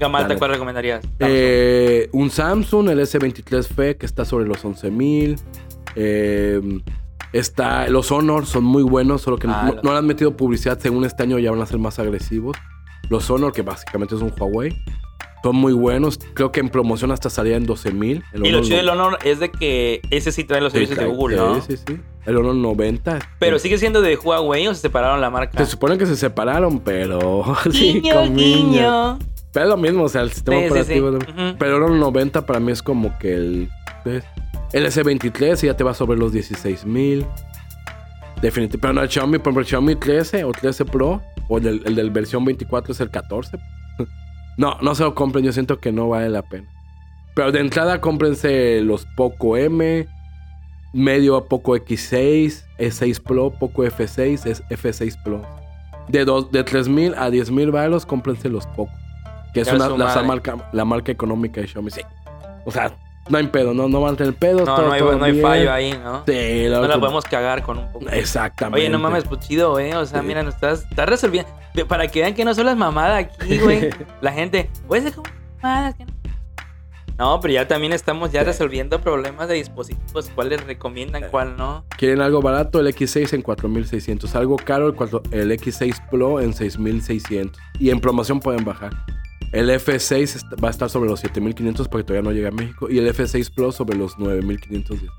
Gama 0.00 0.18
alta. 0.18 0.36
¿cuál 0.36 0.50
recomendarías? 0.52 1.04
Eh, 1.20 2.08
un 2.12 2.30
Samsung, 2.30 2.88
el 2.90 3.00
S23F, 3.00 3.96
que 3.98 4.06
está 4.06 4.24
sobre 4.24 4.46
los 4.46 4.64
11000. 4.64 5.36
Eh, 5.94 6.60
está, 7.32 7.88
los 7.88 8.10
Honor 8.12 8.46
son 8.46 8.64
muy 8.64 8.82
buenos, 8.82 9.22
solo 9.22 9.36
que 9.38 9.46
Ah, 9.48 9.72
no, 9.74 9.80
no 9.82 9.92
le 9.92 9.98
han 9.98 10.06
metido 10.06 10.36
publicidad. 10.36 10.78
Según 10.78 11.04
este 11.04 11.22
año 11.22 11.38
ya 11.38 11.50
van 11.50 11.60
a 11.60 11.66
ser 11.66 11.78
más 11.78 11.98
agresivos. 11.98 12.56
Los 13.08 13.28
Honor, 13.30 13.52
que 13.52 13.62
básicamente 13.62 14.14
es 14.14 14.22
un 14.22 14.32
Huawei, 14.38 14.76
son 15.42 15.56
muy 15.56 15.72
buenos. 15.72 16.18
Creo 16.34 16.52
que 16.52 16.60
en 16.60 16.68
promoción 16.68 17.10
hasta 17.10 17.28
salía 17.28 17.56
en 17.56 17.66
12000. 17.66 18.22
El 18.32 18.46
Y 18.46 18.50
lo 18.50 18.58
Honor 18.58 18.64
chido 18.64 18.76
del 18.78 18.88
Honor 18.88 19.18
es 19.24 19.40
de 19.40 19.50
que 19.50 20.00
ese 20.10 20.30
sí 20.32 20.44
trae 20.44 20.60
los 20.60 20.72
Sí, 20.72 20.78
servicios 20.78 20.98
de 21.00 21.06
Google, 21.06 21.36
¿no? 21.36 21.60
Sí, 21.60 21.76
sí, 21.76 21.82
sí. 21.86 22.00
El 22.24 22.36
Honor 22.36 22.54
90. 22.54 23.18
Pero 23.40 23.58
sigue 23.58 23.76
siendo 23.78 24.00
de 24.00 24.16
Huawei 24.16 24.68
o 24.68 24.74
se 24.74 24.82
separaron 24.82 25.20
la 25.20 25.30
marca. 25.30 25.58
Se 25.58 25.68
supone 25.70 25.98
que 25.98 26.06
se 26.06 26.16
separaron, 26.16 26.78
pero. 26.80 27.44
sí, 27.72 28.00
Guiño, 28.00 28.22
guiño. 28.32 29.18
Pero 29.52 29.66
es 29.66 29.70
lo 29.70 29.76
mismo, 29.76 30.04
o 30.04 30.08
sea, 30.08 30.22
el 30.22 30.30
sistema 30.32 30.58
Sí, 30.58 30.62
sí, 30.62 30.68
sí. 30.68 31.00
operativo. 31.00 31.10
de- 31.10 31.16
Ujú. 31.48 31.56
Pero 31.58 31.86
el 31.92 31.98
90 32.00 32.46
para 32.46 32.60
mí 32.60 32.70
es 32.72 32.82
como 32.82 33.18
que 33.18 33.34
el. 33.34 33.68
El 34.72 34.86
S23 34.86 35.62
y 35.64 35.66
ya 35.66 35.76
te 35.76 35.84
va 35.84 35.92
sobre 35.94 36.18
los 36.18 36.32
16 36.32 36.84
mil. 36.86 37.26
Definitivamente. 38.40 38.78
Pero 38.78 38.92
no, 38.94 39.02
el 39.02 39.08
Xiaomi, 39.10 39.38
por 39.38 39.44
ejemplo, 39.52 39.60
el 39.60 39.66
Xiaomi 39.66 39.96
13 39.96 40.44
o 40.44 40.52
13 40.52 40.84
Pro, 40.86 41.22
o 41.48 41.58
el, 41.58 41.64
del- 41.64 41.82
el 41.86 41.94
del 41.94 42.10
versión 42.10 42.44
24 42.44 42.92
es 42.92 43.00
el 43.00 43.10
14. 43.10 43.58
no, 44.56 44.76
no 44.80 44.94
se 44.94 45.02
lo 45.04 45.14
compren, 45.14 45.44
yo 45.44 45.52
siento 45.52 45.78
que 45.78 45.92
no 45.92 46.08
vale 46.08 46.28
la 46.28 46.42
pena. 46.42 46.68
Pero 47.34 47.52
de 47.52 47.60
entrada, 47.60 48.00
cómprense 48.00 48.80
los 48.82 49.06
Poco 49.16 49.56
M, 49.56 50.06
medio 50.92 51.36
a 51.36 51.44
Poco 51.46 51.76
X6, 51.76 52.64
E6 52.78 53.22
Pro, 53.22 53.50
Poco 53.58 53.84
F6, 53.84 54.46
es 54.46 54.62
F6 54.68 55.22
Pro. 55.22 55.42
De, 56.08 56.24
dos, 56.24 56.50
de 56.50 56.64
3.000 56.64 57.14
a 57.16 57.30
10.000 57.30 57.70
baros, 57.70 58.04
cómprense 58.04 58.48
los 58.48 58.66
Poco. 58.68 58.92
Que 59.54 59.60
es 59.60 59.72
una, 59.72 59.88
la, 59.88 60.22
marca, 60.22 60.68
la 60.72 60.84
marca 60.84 61.12
económica 61.12 61.60
de 61.60 61.68
Xiaomi. 61.68 61.90
Sí. 61.90 62.00
O 62.64 62.70
sea, 62.70 62.92
no 63.28 63.38
hay 63.38 63.46
pedo, 63.46 63.72
no, 63.74 63.88
no 63.88 64.00
van 64.00 64.14
a 64.14 64.16
tener 64.16 64.34
pedos. 64.34 64.62
No, 64.66 64.74
todo- 64.74 64.86
no 64.86 64.92
hay, 64.92 65.00
todo 65.00 65.16
no 65.18 65.24
hay 65.24 65.40
fallo 65.40 65.72
ahí, 65.72 65.92
¿no? 65.92 66.24
Sí, 66.26 66.64
No 66.68 66.80
la 66.82 66.88
loco. 66.88 67.00
podemos 67.00 67.24
cagar 67.24 67.62
con 67.62 67.78
un 67.78 67.92
poco. 67.92 68.08
Exactamente. 68.10 68.80
Oye, 68.80 68.88
no 68.90 68.98
mames, 68.98 69.24
pues 69.24 69.40
chido, 69.40 69.70
güey. 69.72 69.92
O 69.92 70.04
sea, 70.06 70.20
Sí. 70.20 70.26
mira, 70.26 70.42
nos 70.42 70.54
estás, 70.54 70.84
estás 70.90 71.08
resolviendo. 71.08 71.50
De- 71.74 71.84
Para 71.84 72.06
que 72.08 72.20
vean 72.20 72.34
que 72.34 72.44
no 72.44 72.54
solo 72.54 72.70
es 72.70 72.76
mamada 72.76 73.16
aquí, 73.18 73.58
güey. 73.58 73.90
La 74.20 74.32
gente, 74.32 74.68
güey, 74.86 75.06
es 75.06 75.14
como 75.14 75.28
mamadas. 75.62 75.94
que 75.94 76.04
no-". 76.04 76.12
No, 77.18 77.38
pero 77.40 77.54
ya 77.54 77.68
también 77.68 77.92
estamos 77.92 78.32
ya 78.32 78.42
resolviendo 78.42 79.00
problemas 79.00 79.46
de 79.46 79.54
dispositivos. 79.54 80.28
¿Cuáles 80.34 80.64
recomiendan, 80.66 81.24
cuál 81.30 81.56
no? 81.56 81.84
Quieren 81.96 82.20
algo 82.20 82.40
barato, 82.40 82.80
el 82.80 82.88
X6 82.88 83.34
en 83.34 83.42
4600. 83.42 84.34
Algo 84.34 84.56
caro, 84.56 84.88
el, 84.88 84.94
cuatro- 84.94 85.22
el 85.30 85.52
X6 85.52 85.94
Pro 86.10 86.40
en 86.40 86.52
6600. 86.54 87.60
Y 87.78 87.90
en 87.90 88.00
promoción 88.00 88.40
pueden 88.40 88.64
bajar. 88.64 88.92
El 89.52 89.68
F6 89.70 90.12
est- 90.22 90.46
va 90.62 90.68
a 90.68 90.70
estar 90.70 90.88
sobre 90.90 91.08
los 91.10 91.20
7500 91.20 91.88
porque 91.88 92.04
todavía 92.04 92.28
no 92.28 92.34
llega 92.34 92.48
a 92.48 92.52
México. 92.52 92.88
Y 92.90 92.98
el 92.98 93.06
F6 93.14 93.52
Pro 93.54 93.70
sobre 93.72 93.96
los 93.98 94.18
9510. 94.18 95.10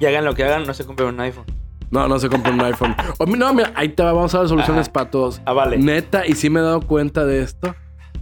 Y 0.00 0.06
hagan 0.06 0.24
lo 0.24 0.34
que 0.34 0.44
hagan, 0.44 0.66
no 0.66 0.74
se 0.74 0.84
compren 0.84 1.10
un 1.10 1.20
iPhone. 1.20 1.44
No, 1.90 2.08
no 2.08 2.18
se 2.18 2.28
compra 2.30 2.50
un 2.52 2.60
iPhone. 2.62 2.96
O, 3.18 3.26
no, 3.26 3.52
mira, 3.52 3.70
ahí 3.76 3.90
te 3.90 4.02
va, 4.02 4.12
vamos 4.14 4.34
a 4.34 4.38
dar 4.38 4.48
soluciones 4.48 4.86
Ajá. 4.86 4.92
para 4.94 5.10
todos. 5.10 5.42
Ah, 5.44 5.52
vale. 5.52 5.76
Neta, 5.76 6.26
y 6.26 6.32
sí 6.34 6.48
me 6.48 6.60
he 6.60 6.62
dado 6.62 6.80
cuenta 6.80 7.26
de 7.26 7.42
esto. 7.42 7.74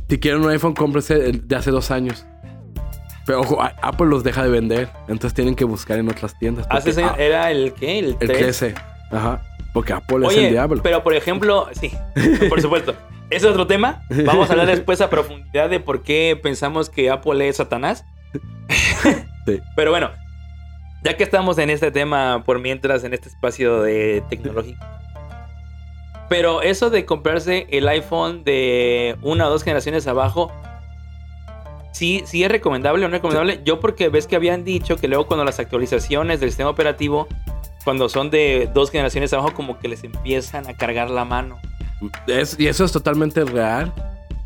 Si 0.08 0.18
quieren 0.18 0.42
un 0.42 0.50
iPhone, 0.50 0.74
cómprese 0.74 1.14
de 1.32 1.56
hace 1.56 1.70
dos 1.70 1.92
años. 1.92 2.26
Pero 3.26 3.42
ojo, 3.42 3.62
Apple 3.62 4.06
los 4.08 4.24
deja 4.24 4.42
de 4.42 4.50
vender. 4.50 4.88
Entonces 5.06 5.34
tienen 5.34 5.54
que 5.54 5.64
buscar 5.64 6.00
en 6.00 6.08
otras 6.08 6.36
tiendas. 6.38 6.66
Hace 6.68 7.00
ah, 7.04 7.14
era 7.16 7.50
el 7.52 7.72
qué? 7.74 8.00
El, 8.00 8.06
el 8.06 8.16
3. 8.18 8.38
13. 8.38 8.74
Ajá. 9.12 9.40
Porque 9.72 9.92
Apple 9.92 10.26
es 10.26 10.32
el 10.32 10.38
Oye, 10.40 10.50
diablo. 10.50 10.82
pero 10.82 11.04
por 11.04 11.14
ejemplo, 11.14 11.68
sí, 11.80 11.92
por 12.48 12.60
supuesto. 12.60 12.96
Ese 13.30 13.46
es 13.46 13.52
otro 13.52 13.66
tema. 13.66 14.02
Vamos 14.26 14.50
a 14.50 14.52
hablar 14.52 14.66
después 14.66 15.00
a 15.00 15.08
profundidad 15.08 15.70
de 15.70 15.80
por 15.80 16.02
qué 16.02 16.38
pensamos 16.40 16.90
que 16.90 17.10
Apple 17.10 17.48
es 17.48 17.56
Satanás. 17.56 18.04
Sí. 19.46 19.58
Pero 19.74 19.90
bueno, 19.90 20.10
ya 21.02 21.16
que 21.16 21.24
estamos 21.24 21.56
en 21.56 21.70
este 21.70 21.90
tema 21.90 22.42
por 22.44 22.58
mientras, 22.58 23.04
en 23.04 23.14
este 23.14 23.30
espacio 23.30 23.80
de 23.80 24.22
tecnológico. 24.28 24.84
Pero 26.28 26.60
eso 26.60 26.90
de 26.90 27.06
comprarse 27.06 27.66
el 27.70 27.88
iPhone 27.88 28.44
de 28.44 29.16
una 29.22 29.46
o 29.46 29.50
dos 29.50 29.64
generaciones 29.64 30.06
abajo, 30.06 30.52
sí, 31.92 32.22
sí 32.26 32.44
es 32.44 32.50
recomendable 32.50 33.04
o 33.04 33.08
no 33.08 33.14
recomendable. 33.14 33.60
Yo 33.64 33.80
porque 33.80 34.10
ves 34.10 34.26
que 34.26 34.36
habían 34.36 34.62
dicho 34.62 34.96
que 34.96 35.08
luego 35.08 35.26
cuando 35.26 35.44
las 35.44 35.58
actualizaciones 35.58 36.38
del 36.38 36.50
sistema 36.50 36.70
operativo, 36.70 37.26
cuando 37.82 38.08
son 38.10 38.30
de 38.30 38.70
dos 38.72 38.90
generaciones 38.90 39.32
abajo, 39.32 39.54
como 39.54 39.78
que 39.78 39.88
les 39.88 40.04
empiezan 40.04 40.68
a 40.68 40.76
cargar 40.76 41.10
la 41.10 41.24
mano. 41.24 41.58
Es- 42.26 42.58
y 42.58 42.66
eso 42.66 42.84
es 42.84 42.92
totalmente 42.92 43.44
real. 43.44 43.92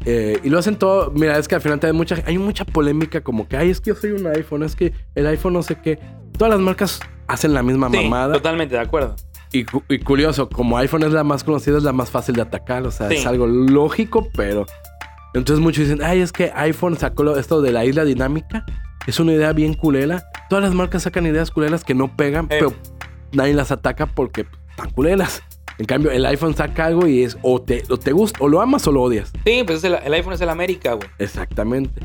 Eh, 0.07 0.39
y 0.45 0.51
lo 0.51 0.59
hacen 0.59 0.77
todo. 0.77 1.11
Mira, 1.13 1.39
es 1.39 1.49
que 1.49 1.55
al 1.55 1.61
final 1.61 1.81
hay 1.83 1.93
mucha, 1.93 2.17
hay 2.27 2.37
mucha 2.39 2.65
polémica 2.65 3.23
como 3.23 3.49
que, 3.49 3.57
ay, 3.57 3.71
es 3.71 3.81
que 3.81 3.91
yo 3.91 3.97
soy 3.97 4.11
un 4.11 4.27
iPhone, 4.27 4.63
es 4.63 4.77
que 4.77 4.93
el 5.15 5.27
iPhone 5.27 5.55
no 5.55 5.63
sé 5.63 5.77
qué. 5.77 5.99
Todas 6.37 6.53
las 6.53 6.61
marcas 6.61 7.01
hacen 7.27 7.55
la 7.55 7.63
misma 7.63 7.89
Sí, 7.91 7.97
mamada. 7.97 8.35
totalmente 8.35 8.75
de 8.75 8.81
acuerdo. 8.83 9.17
Y, 9.53 9.65
y 9.89 9.99
curioso, 10.01 10.49
como 10.49 10.77
iPhone 10.79 11.05
es 11.05 11.13
la 11.13 11.23
más 11.25 11.45
conocida, 11.45 11.79
es 11.79 11.85
la 11.85 11.93
más 11.93 12.11
fácil 12.11 12.35
de 12.35 12.43
atacar. 12.43 12.83
O 12.87 12.91
sea, 12.91 13.09
Sí. 13.09 13.17
es 13.17 13.27
algo 13.27 13.47
lógico, 13.47 14.29
pero. 14.37 14.67
Entonces 15.33 15.63
muchos 15.63 15.85
dicen, 15.89 16.03
ay, 16.05 16.21
es 16.21 16.33
que 16.33 16.53
iPhone 16.55 16.97
sacó 16.99 17.37
esto 17.37 17.63
de 17.63 17.73
la 17.73 17.85
isla 17.85 18.05
dinámica. 18.05 18.65
Es 19.07 19.21
una 19.21 19.33
idea 19.33 19.53
bien 19.53 19.75
culera. 19.75 20.25
Todas 20.51 20.65
las 20.65 20.75
marcas 20.75 21.03
sacan 21.05 21.25
ideas 21.27 21.51
culeras 21.51 21.83
que 21.85 21.95
no 21.95 22.15
pegan, 22.17 22.45
Eh. 22.47 22.57
pero 22.59 22.75
nadie 23.33 23.55
las 23.55 23.71
ataca 23.71 24.07
porque 24.07 24.47
están 24.71 24.91
culeras. 24.91 25.43
En 25.79 25.87
cambio, 25.87 26.11
el 26.11 26.25
iPhone 26.27 26.55
saca 26.55 26.87
algo 26.87 27.07
y 27.07 27.25
es 27.25 27.37
o 27.43 27.61
te, 27.61 27.83
o 27.89 27.97
te 27.97 28.13
gusta, 28.13 28.39
o 28.41 28.49
lo 28.49 28.61
amas 28.61 28.87
o 28.87 28.93
lo 28.93 29.03
odias. 29.03 29.33
Sí, 29.45 29.63
pues 29.65 29.79
es 29.79 29.85
el, 29.85 29.95
el 29.95 30.15
iPhone 30.15 30.35
es 30.35 30.41
el 30.41 30.49
América, 30.49 30.95
güey. 30.95 31.09
Exactamente. 31.19 32.01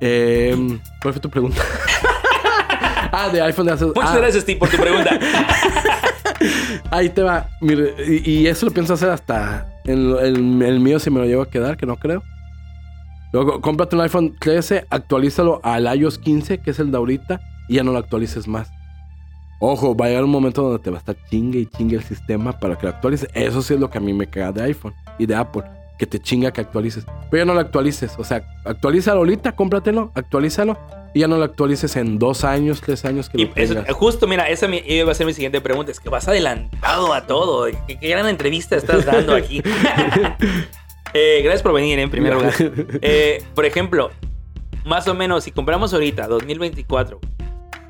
Em, 0.00 0.78
¿Cuál 1.00 1.14
fue 1.14 1.20
tu 1.20 1.30
pregunta? 1.30 1.62
ah, 3.12 3.30
de 3.32 3.40
iPhone 3.42 3.66
de 3.66 3.72
hace. 3.72 3.86
Muchas 3.86 4.10
ah, 4.10 4.18
gracias, 4.18 4.42
Steve, 4.42 4.58
por 4.58 4.68
tu 4.68 4.76
pregunta. 4.76 5.18
Ahí 6.90 7.08
te 7.08 7.22
va. 7.22 7.48
Mire, 7.60 7.94
y, 8.06 8.30
y 8.30 8.46
eso 8.46 8.66
lo 8.66 8.72
pienso 8.72 8.94
hacer 8.94 9.10
hasta 9.10 9.66
el, 9.84 10.16
el 10.62 10.80
mío 10.80 10.98
si 10.98 11.10
me 11.10 11.20
lo 11.20 11.26
llevo 11.26 11.42
a 11.42 11.50
quedar, 11.50 11.76
que 11.76 11.86
no 11.86 11.96
creo. 11.96 12.22
Luego, 13.32 13.60
cómprate 13.60 13.96
un 13.96 14.02
iPhone 14.02 14.36
13, 14.38 14.86
actualízalo 14.88 15.60
al 15.62 15.84
iOS 15.98 16.18
15, 16.18 16.58
que 16.58 16.70
es 16.70 16.78
el 16.78 16.90
de 16.90 16.96
ahorita, 16.96 17.40
y 17.68 17.74
ya 17.74 17.82
no 17.82 17.92
lo 17.92 17.98
actualices 17.98 18.48
más. 18.48 18.70
Ojo, 19.60 19.96
va 19.96 20.06
a 20.06 20.08
llegar 20.08 20.24
un 20.24 20.30
momento 20.30 20.62
donde 20.62 20.78
te 20.78 20.90
va 20.90 20.96
a 20.96 21.00
estar 21.00 21.16
chingue 21.30 21.58
y 21.60 21.66
chingue 21.66 21.96
el 21.96 22.04
sistema 22.04 22.58
para 22.58 22.76
que 22.76 22.84
lo 22.86 22.90
actualices. 22.92 23.28
Eso 23.34 23.60
sí 23.62 23.74
es 23.74 23.80
lo 23.80 23.90
que 23.90 23.98
a 23.98 24.00
mí 24.00 24.12
me 24.12 24.28
caga 24.28 24.52
de 24.52 24.62
iPhone 24.62 24.94
y 25.18 25.26
de 25.26 25.34
Apple, 25.34 25.62
que 25.98 26.06
te 26.06 26.20
chinga 26.20 26.52
que 26.52 26.60
actualices. 26.60 27.04
Pero 27.30 27.42
ya 27.42 27.44
no 27.44 27.54
lo 27.54 27.60
actualices. 27.60 28.14
O 28.18 28.24
sea, 28.24 28.42
actualízalo 28.64 29.18
ahorita, 29.18 29.56
cómpratelo, 29.56 30.12
actualízalo, 30.14 30.78
y 31.12 31.20
ya 31.20 31.26
no 31.28 31.38
lo 31.38 31.44
actualices 31.44 31.96
en 31.96 32.18
dos 32.20 32.44
años, 32.44 32.80
tres 32.80 33.04
años 33.04 33.28
que 33.28 33.40
Y 33.40 33.44
lo 33.46 33.52
eso- 33.56 33.74
tengas. 33.74 33.92
justo, 33.94 34.28
mira, 34.28 34.48
esa 34.48 34.68
mi- 34.68 34.82
iba 34.86 35.10
a 35.10 35.14
ser 35.14 35.26
mi 35.26 35.32
siguiente 35.32 35.60
pregunta. 35.60 35.90
Es 35.90 35.98
que 35.98 36.08
vas 36.08 36.28
adelantado 36.28 37.12
a 37.12 37.26
todo. 37.26 37.66
Qué, 37.88 37.98
qué 37.98 38.08
gran 38.10 38.28
entrevista 38.28 38.76
estás 38.76 39.04
dando 39.06 39.34
aquí. 39.34 39.60
Eh, 41.14 41.40
gracias 41.42 41.62
por 41.62 41.72
venir, 41.72 41.98
en 41.98 42.10
primer 42.10 42.34
lugar. 42.34 42.52
Eh, 43.00 43.42
por 43.54 43.64
ejemplo, 43.64 44.10
más 44.84 45.08
o 45.08 45.14
menos, 45.14 45.44
si 45.44 45.52
compramos 45.52 45.94
ahorita, 45.94 46.28
2024, 46.28 47.16
o 47.16 47.20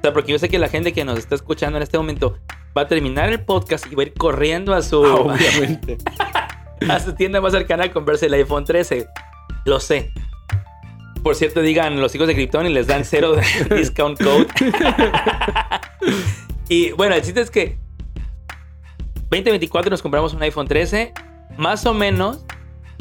sea, 0.09 0.13
porque 0.13 0.33
yo 0.33 0.39
sé 0.39 0.49
que 0.49 0.59
la 0.59 0.69
gente 0.69 0.93
que 0.93 1.05
nos 1.05 1.19
está 1.19 1.35
escuchando 1.35 1.77
en 1.77 1.83
este 1.83 1.99
momento 1.99 2.39
va 2.77 2.83
a 2.83 2.89
terminar 2.89 3.29
el 3.29 3.45
podcast 3.45 3.87
y 3.91 3.95
va 3.95 4.03
a 4.03 4.07
ir 4.07 4.15
corriendo 4.15 4.75
a 4.75 4.83
su, 4.83 5.03
Obviamente. 5.03 5.99
a 6.89 7.01
su 7.01 7.15
tienda 7.15 7.41
más 7.41 7.53
cercana 7.53 7.85
a 7.85 7.93
comprarse 7.93 8.27
el 8.27 8.35
iPhone 8.35 8.65
13. 8.65 9.07
Lo 9.65 9.81
sé. 9.81 10.13
Por 11.23 11.35
cierto, 11.35 11.61
digan 11.61 12.01
los 12.01 12.15
hijos 12.15 12.29
de 12.29 12.35
Krypton 12.35 12.67
y 12.67 12.69
les 12.71 12.87
dan 12.87 13.05
cero 13.05 13.35
de 13.35 13.45
discount 13.77 14.23
code. 14.23 14.47
y 16.69 16.93
bueno, 16.93 17.15
el 17.15 17.23
chiste 17.23 17.41
es 17.41 17.51
que 17.51 17.77
2024 19.31 19.91
nos 19.91 20.01
compramos 20.01 20.33
un 20.33 20.43
iPhone 20.43 20.69
13. 20.69 21.13
Más 21.57 21.85
o 21.87 21.93
menos, 21.93 22.45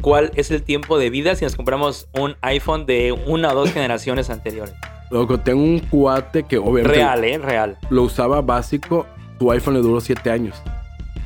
¿cuál 0.02 0.32
es 0.34 0.50
el 0.50 0.62
tiempo 0.62 0.98
de 0.98 1.10
vida 1.10 1.36
si 1.36 1.44
nos 1.44 1.54
compramos 1.54 2.08
un 2.12 2.36
iPhone 2.42 2.86
de 2.86 3.12
una 3.12 3.52
o 3.52 3.54
dos 3.54 3.72
generaciones 3.72 4.30
anteriores? 4.30 4.74
Loco, 5.10 5.38
tengo 5.40 5.62
un 5.62 5.78
cuate 5.80 6.42
que 6.42 6.58
obviamente 6.58 6.98
Real, 6.98 7.24
¿eh? 7.24 7.38
Real. 7.38 7.78
lo 7.90 8.02
usaba 8.02 8.40
básico. 8.42 9.06
Tu 9.38 9.50
iPhone 9.52 9.74
le 9.74 9.80
duró 9.80 10.00
7 10.00 10.30
años. 10.30 10.60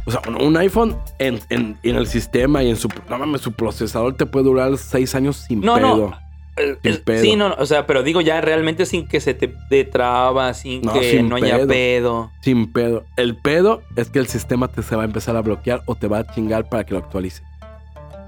O 0.05 0.11
sea, 0.11 0.20
un- 0.41 0.57
iPhone 0.57 0.97
en, 1.18 1.41
en- 1.49 1.78
en 1.83 1.97
el 1.97 2.07
sistema 2.07 2.62
y 2.62 2.70
en 2.70 2.76
su, 2.76 2.89
no 3.09 3.18
mames, 3.18 3.41
su 3.41 3.53
procesador 3.53 4.14
te 4.16 4.26
puede 4.26 4.45
durar 4.47 4.76
6 4.76 5.14
años 5.14 5.37
sin 5.37 5.61
No, 5.61 5.74
pedo. 5.76 5.97
no. 5.97 6.22
Eh, 6.57 6.76
Sin 6.83 6.93
eh, 6.93 7.03
pedo. 7.03 7.22
Sí, 7.22 7.35
no, 7.37 7.49
no, 7.49 7.55
o 7.59 7.64
sea, 7.64 7.87
pero 7.87 8.03
digo 8.03 8.20
ya 8.20 8.41
realmente 8.43 8.85
sin 8.85 9.09
que 9.09 9.20
se 9.20 9.33
te 9.33 9.55
dé 9.70 9.85
traba, 9.85 10.53
sin 10.53 10.83
No, 10.83 10.93
que 10.93 11.11
sin 11.11 11.28
no 11.30 11.37
haya 11.37 11.57
pedo. 11.57 11.68
pedo. 11.68 12.30
Sin 12.43 12.70
pedo. 12.72 13.05
El 13.16 13.37
pedo 13.37 13.83
es 13.97 14.11
que 14.11 14.18
el 14.18 14.26
sistema 14.26 14.68
te 14.68 14.83
se 14.83 14.95
va 14.95 15.03
a 15.03 15.05
empezar 15.07 15.35
a 15.37 15.41
bloquear 15.41 15.83
o 15.87 15.95
te 15.95 16.09
va 16.09 16.18
a 16.18 16.26
chingar 16.26 16.68
para 16.68 16.85
que 16.85 16.93
lo 16.93 16.99
actualice. 16.99 17.43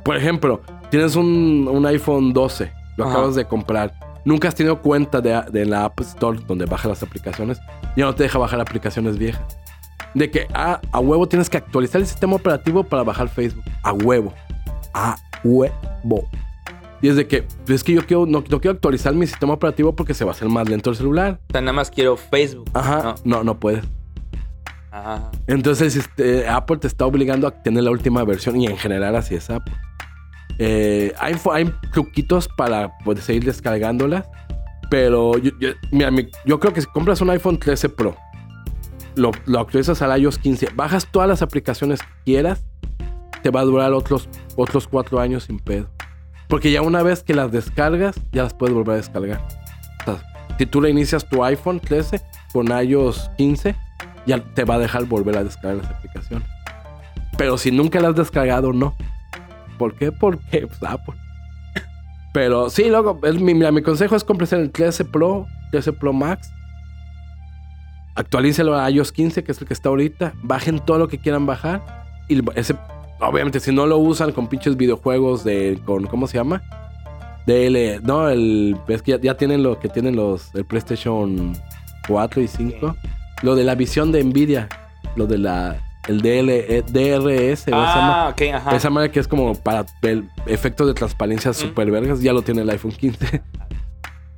Por 0.05 0.16
ejemplo, 0.16 0.62
tienes 0.90 1.16
un, 1.16 1.68
un 1.70 1.84
iPhone 1.86 2.32
12, 2.32 2.72
lo 2.96 3.05
Ajá. 3.05 3.12
acabas 3.12 3.34
de 3.34 3.44
comprar. 3.44 3.92
Nunca 4.25 4.49
has 4.49 4.55
tenido 4.55 4.81
cuenta 4.81 5.20
de, 5.20 5.43
de 5.51 5.66
la 5.66 5.85
App 5.85 6.01
Store 6.01 6.39
donde 6.47 6.66
bajas 6.66 6.87
las 6.87 7.03
aplicaciones. 7.03 7.59
Ya 7.97 8.05
no 8.05 8.14
te 8.14 8.22
deja 8.22 8.39
bajar 8.39 8.61
aplicaciones 8.61 9.18
viejas. 9.18 9.43
De 10.14 10.31
que 10.31 10.47
ah, 10.55 10.81
a 10.93 11.01
huevo 11.01 11.27
tienes 11.27 11.51
que 11.51 11.57
actualizar 11.57 12.01
el 12.01 12.07
sistema 12.07 12.37
operativo 12.37 12.85
para 12.85 13.03
bajar 13.03 13.29
Facebook. 13.29 13.64
A 13.83 13.93
huevo. 13.93 14.33
A 14.95 15.16
huevo. 15.43 16.29
Y 17.03 17.09
es 17.09 17.16
de 17.16 17.27
que, 17.27 17.47
es 17.68 17.85
que 17.85 17.93
yo 17.93 18.07
quiero, 18.07 18.25
no, 18.25 18.43
no 18.49 18.61
quiero 18.61 18.70
actualizar 18.70 19.12
mi 19.12 19.27
sistema 19.27 19.53
operativo 19.53 19.95
porque 19.95 20.14
se 20.14 20.25
va 20.25 20.31
a 20.31 20.35
hacer 20.35 20.49
más 20.49 20.68
lento 20.68 20.91
el 20.91 20.97
celular. 20.97 21.39
O 21.51 21.53
sea, 21.53 21.61
nada 21.61 21.75
más 21.75 21.91
quiero 21.91 22.16
Facebook. 22.16 22.70
Ajá. 22.72 23.16
No. 23.25 23.39
No, 23.39 23.45
no 23.45 23.61
puedes. 23.61 23.85
Ah. 24.91 25.31
Entonces, 25.49 25.97
este, 25.97 26.49
Apple 26.49 26.79
te 26.79 26.87
está 26.87 27.05
obligando 27.05 27.49
a 27.49 27.62
tener 27.62 27.83
la 27.83 27.91
última 27.91 28.25
versión 28.25 28.61
y 28.61 28.66
en 28.66 28.79
general 28.79 29.16
así 29.16 29.35
es 29.35 29.51
Apple. 29.51 29.75
Eh, 30.59 31.12
hay, 31.18 31.34
truquitos 31.92 32.48
para 32.48 32.96
poder 32.98 33.22
seguir 33.22 33.44
descargándolas, 33.44 34.26
pero 34.90 35.36
yo, 35.38 35.50
mira, 35.90 36.11
mi- 36.11 36.28
yo 36.44 36.61
creo 36.61 36.72
que 36.72 36.80
si 36.80 36.86
compras 36.86 37.20
un 37.20 37.30
iPhone 37.30 37.59
13 37.59 37.88
Pro, 37.88 38.16
lo, 39.16 39.30
actualizas 39.59 40.00
al 40.02 40.20
iOS 40.20 40.38
15, 40.38 40.68
bajas 40.74 41.07
todas 41.11 41.28
las 41.28 41.42
aplicaciones 41.42 42.00
que 42.00 42.09
quieras, 42.24 42.64
te 43.42 43.50
va 43.50 43.61
a 43.61 43.64
durar 43.64 43.92
otros, 43.92 44.28
otros 44.57 44.86
cuatro 44.88 45.20
años 45.20 45.44
sin 45.44 45.59
pedo. 45.59 45.88
Porque 46.48 46.70
ya 46.70 46.82
una 46.82 47.02
vez 47.02 47.22
que 47.22 47.34
las 47.34 47.50
descargas, 47.50 48.14
ya 48.32 48.44
las 48.44 48.55
puedes 48.55 48.74
volver 48.74 48.94
a 48.94 48.96
descargar. 48.96 49.40
Si 50.59 50.66
tú 50.66 50.80
le 50.80 50.90
inicias 50.90 51.28
tu 51.28 51.42
iPhone 51.42 51.80
13 51.80 52.20
con 52.52 52.68
iOS 52.68 53.28
15, 53.38 53.74
ya 54.24 54.38
te 54.55 54.64
va 54.64 54.76
a 54.76 54.78
dejar 54.78 55.05
volver 55.05 55.36
a 55.36 55.42
descargar 55.42 55.82
las 55.82 55.90
aplicaciones. 55.90 56.48
Pero 57.36 57.59
si 57.59 57.72
nunca 57.72 57.98
las 57.98 58.11
has 58.11 58.16
descargado, 58.16 58.72
no. 58.72 58.94
¿Por 59.79 59.95
qué? 59.95 60.12
Porque 60.12 60.66
pues, 60.66 60.83
Apple. 60.83 61.14
Pero 62.33 62.68
sí, 62.68 62.89
luego, 62.89 63.20
es 63.22 63.41
mi, 63.41 63.55
mira, 63.55 63.70
mi 63.70 63.81
consejo 63.81 64.16
es 64.16 64.25
cómprese 64.25 64.57
el 64.57 64.72
13 64.72 65.05
Pro, 65.05 65.47
13 65.70 65.93
Pro 65.93 66.12
Max. 66.12 66.51
Actualícelo 68.16 68.77
a 68.77 68.91
iOS 68.91 69.12
15, 69.12 69.45
que 69.45 69.53
es 69.53 69.61
el 69.61 69.68
que 69.68 69.75
está 69.75 69.89
ahorita. 69.89 70.35
Bajen 70.43 70.81
todo 70.81 70.99
lo 70.99 71.09
que 71.09 71.18
quieran 71.18 71.47
bajar. 71.47 71.81
Y 72.29 72.41
ese, 72.57 72.75
obviamente, 73.20 73.61
si 73.61 73.72
no 73.72 73.87
lo 73.87 73.99
usan 73.99 74.33
con 74.33 74.49
pinches 74.49 74.77
videojuegos 74.77 75.45
de. 75.45 75.79
con 75.85 76.07
¿Cómo 76.07 76.27
se 76.27 76.39
llama? 76.39 76.62
DL. 77.47 78.01
No, 78.03 78.29
el. 78.29 78.77
Es 78.89 79.03
que 79.03 79.12
ya, 79.12 79.20
ya 79.20 79.37
tienen 79.37 79.62
lo 79.62 79.79
que 79.79 79.89
tienen 79.89 80.16
los. 80.16 80.55
El 80.55 80.64
PlayStation 80.64 81.57
4 82.09 82.43
y 82.43 82.49
5. 82.49 82.97
Lo 83.43 83.55
de 83.55 83.62
la 83.62 83.75
visión 83.77 84.11
de 84.11 84.25
Nvidia. 84.25 84.68
Lo 85.14 85.27
de 85.27 85.39
la. 85.39 85.84
El 86.09 86.20
DL, 86.20 86.50
eh, 86.50 86.82
DRS. 86.86 87.64
Ah, 87.72 88.30
ok, 88.32 88.42
ajá. 88.55 88.76
esa 88.76 88.90
madre 88.90 89.11
que 89.11 89.20
es 89.20 89.26
como 89.28 89.55
para 89.55 89.86
el 90.02 90.28
efecto 90.46 90.86
de 90.86 90.94
transparencia 90.94 91.52
super 91.52 91.90
vergas, 91.90 92.20
ya 92.20 92.32
lo 92.32 92.42
tiene 92.42 92.62
el 92.62 92.70
iPhone 92.70 92.92
15. 92.92 93.42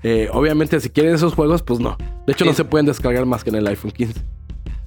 Eh, 0.03 0.29
obviamente, 0.33 0.79
si 0.79 0.89
quieren 0.91 1.15
esos 1.17 1.35
juegos, 1.35 1.63
pues 1.63 1.81
no. 1.81 1.97
De 2.27 2.33
hecho, 2.33 2.45
no 2.45 2.53
Sí. 2.53 2.59
se 2.59 2.65
pueden 2.65 2.87
descargar 2.87 3.27
más 3.27 3.43
que 3.43 3.51
en 3.51 3.57
el 3.57 3.67
iPhone 3.67 3.91
15. 3.91 4.21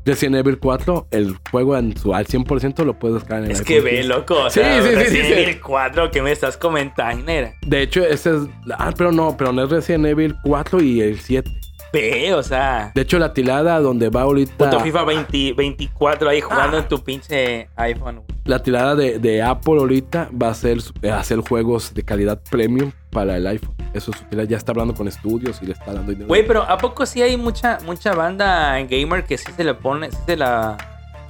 Resident 0.05 0.37
Evil 0.37 0.57
4, 0.59 1.07
el 1.11 1.35
juego 1.51 1.75
en 1.77 1.97
su, 1.97 2.13
al 2.15 2.25
100% 2.25 2.85
lo 2.85 2.97
puedes 2.97 3.15
descargar 3.15 3.39
en 3.43 3.45
el 3.47 3.51
Es 3.51 3.59
iPhone 3.59 3.67
que 3.75 3.81
ve, 3.81 3.89
15. 3.97 4.07
loco. 4.07 4.35
O 4.45 4.49
Sí, 4.49 4.61
sea, 4.61 4.81
sí, 4.81 4.87
sí, 4.89 4.95
Resident 4.95 5.25
sí, 5.27 5.33
sí. 5.33 5.39
Evil 5.41 5.59
4 5.59 6.11
que 6.11 6.21
me 6.21 6.31
estás 6.31 6.55
comentando. 6.55 7.25
De 7.65 7.81
hecho, 7.81 8.05
ese 8.05 8.29
es. 8.37 8.41
Ah, 8.77 8.93
pero 8.97 9.11
no, 9.11 9.35
pero 9.35 9.51
no 9.51 9.63
es 9.65 9.69
Resident 9.69 10.05
Evil 10.05 10.35
4 10.43 10.81
y 10.81 11.01
el 11.01 11.19
7. 11.19 11.51
Ve, 11.91 12.33
o 12.33 12.43
sea. 12.43 12.91
De 12.93 13.01
hecho, 13.01 13.17
la 13.19 13.33
tilada 13.33 13.79
donde 13.79 14.09
va 14.09 14.21
ahorita. 14.21 14.69
Puto 14.69 14.79
FIFA 14.81 15.03
20 15.05 15.53
24 15.53 16.29
ahí 16.29 16.39
jugando 16.41 16.77
Ah. 16.77 16.79
en 16.81 16.87
tu 16.87 17.03
pinche 17.03 17.67
iPhone. 17.75 18.15
güey. 18.17 18.39
La 18.45 18.61
tirada 18.63 18.95
de, 18.95 19.19
de 19.19 19.41
Apple 19.41 19.77
ahorita 19.79 20.29
va 20.39 20.49
a 20.49 20.53
ser 20.53 20.77
eh, 21.01 21.09
hacer 21.11 21.39
juegos 21.39 21.93
de 21.93 22.03
calidad 22.03 22.39
premium 22.49 22.91
para 23.11 23.37
el 23.37 23.45
iPhone. 23.47 23.75
Eso 23.93 24.11
es 24.11 24.17
su 24.17 24.23
tirada. 24.25 24.47
Ya 24.47 24.57
está 24.57 24.71
hablando 24.71 24.93
con 24.93 25.07
estudios 25.07 25.59
y 25.61 25.65
le 25.65 25.73
está 25.73 25.93
dando 25.93 26.11
dinero. 26.11 26.27
Güey, 26.27 26.45
pero 26.45 26.63
¿a 26.63 26.77
poco 26.77 27.05
sí 27.05 27.21
hay 27.21 27.37
mucha, 27.37 27.79
mucha 27.85 28.13
banda 28.13 28.79
gamer 28.89 29.23
que 29.25 29.37
sí 29.37 29.51
se 29.55 29.63
le 29.63 29.73
pone, 29.73 30.11
sí 30.11 30.17
se 30.25 30.37
la 30.37 30.77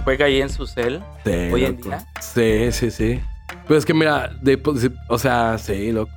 juega 0.04 0.26
ahí 0.26 0.42
en 0.42 0.50
su 0.50 0.66
cel? 0.68 1.02
Sí, 1.26 1.32
hoy 1.54 1.66
en 1.66 1.76
loco. 1.78 1.90
día. 1.90 2.06
Sí, 2.22 2.72
sí, 2.72 2.92
sí. 2.92 3.22
Pero 3.68 3.78
es 3.78 3.86
que 3.86 3.94
mira, 3.94 4.30
de- 4.42 4.58
pues, 4.58 4.90
o 5.08 5.18
sea, 5.18 5.58
sí, 5.58 5.92
loco. 5.92 6.12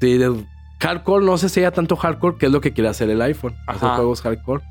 Sí, 0.00 0.18
de 0.18 0.34
hardcore, 0.80 1.24
no 1.24 1.38
sé 1.38 1.48
si 1.48 1.60
haya 1.60 1.70
tanto 1.70 1.96
hardcore, 1.96 2.36
que 2.38 2.46
es 2.46 2.52
lo 2.52 2.60
que 2.60 2.72
quiere 2.72 2.88
hacer 2.88 3.08
el 3.10 3.20
iPhone. 3.22 3.54
Hacer 3.66 3.88
Ajá. 3.88 3.96
juegos 3.96 4.22
hardcore. 4.22 4.62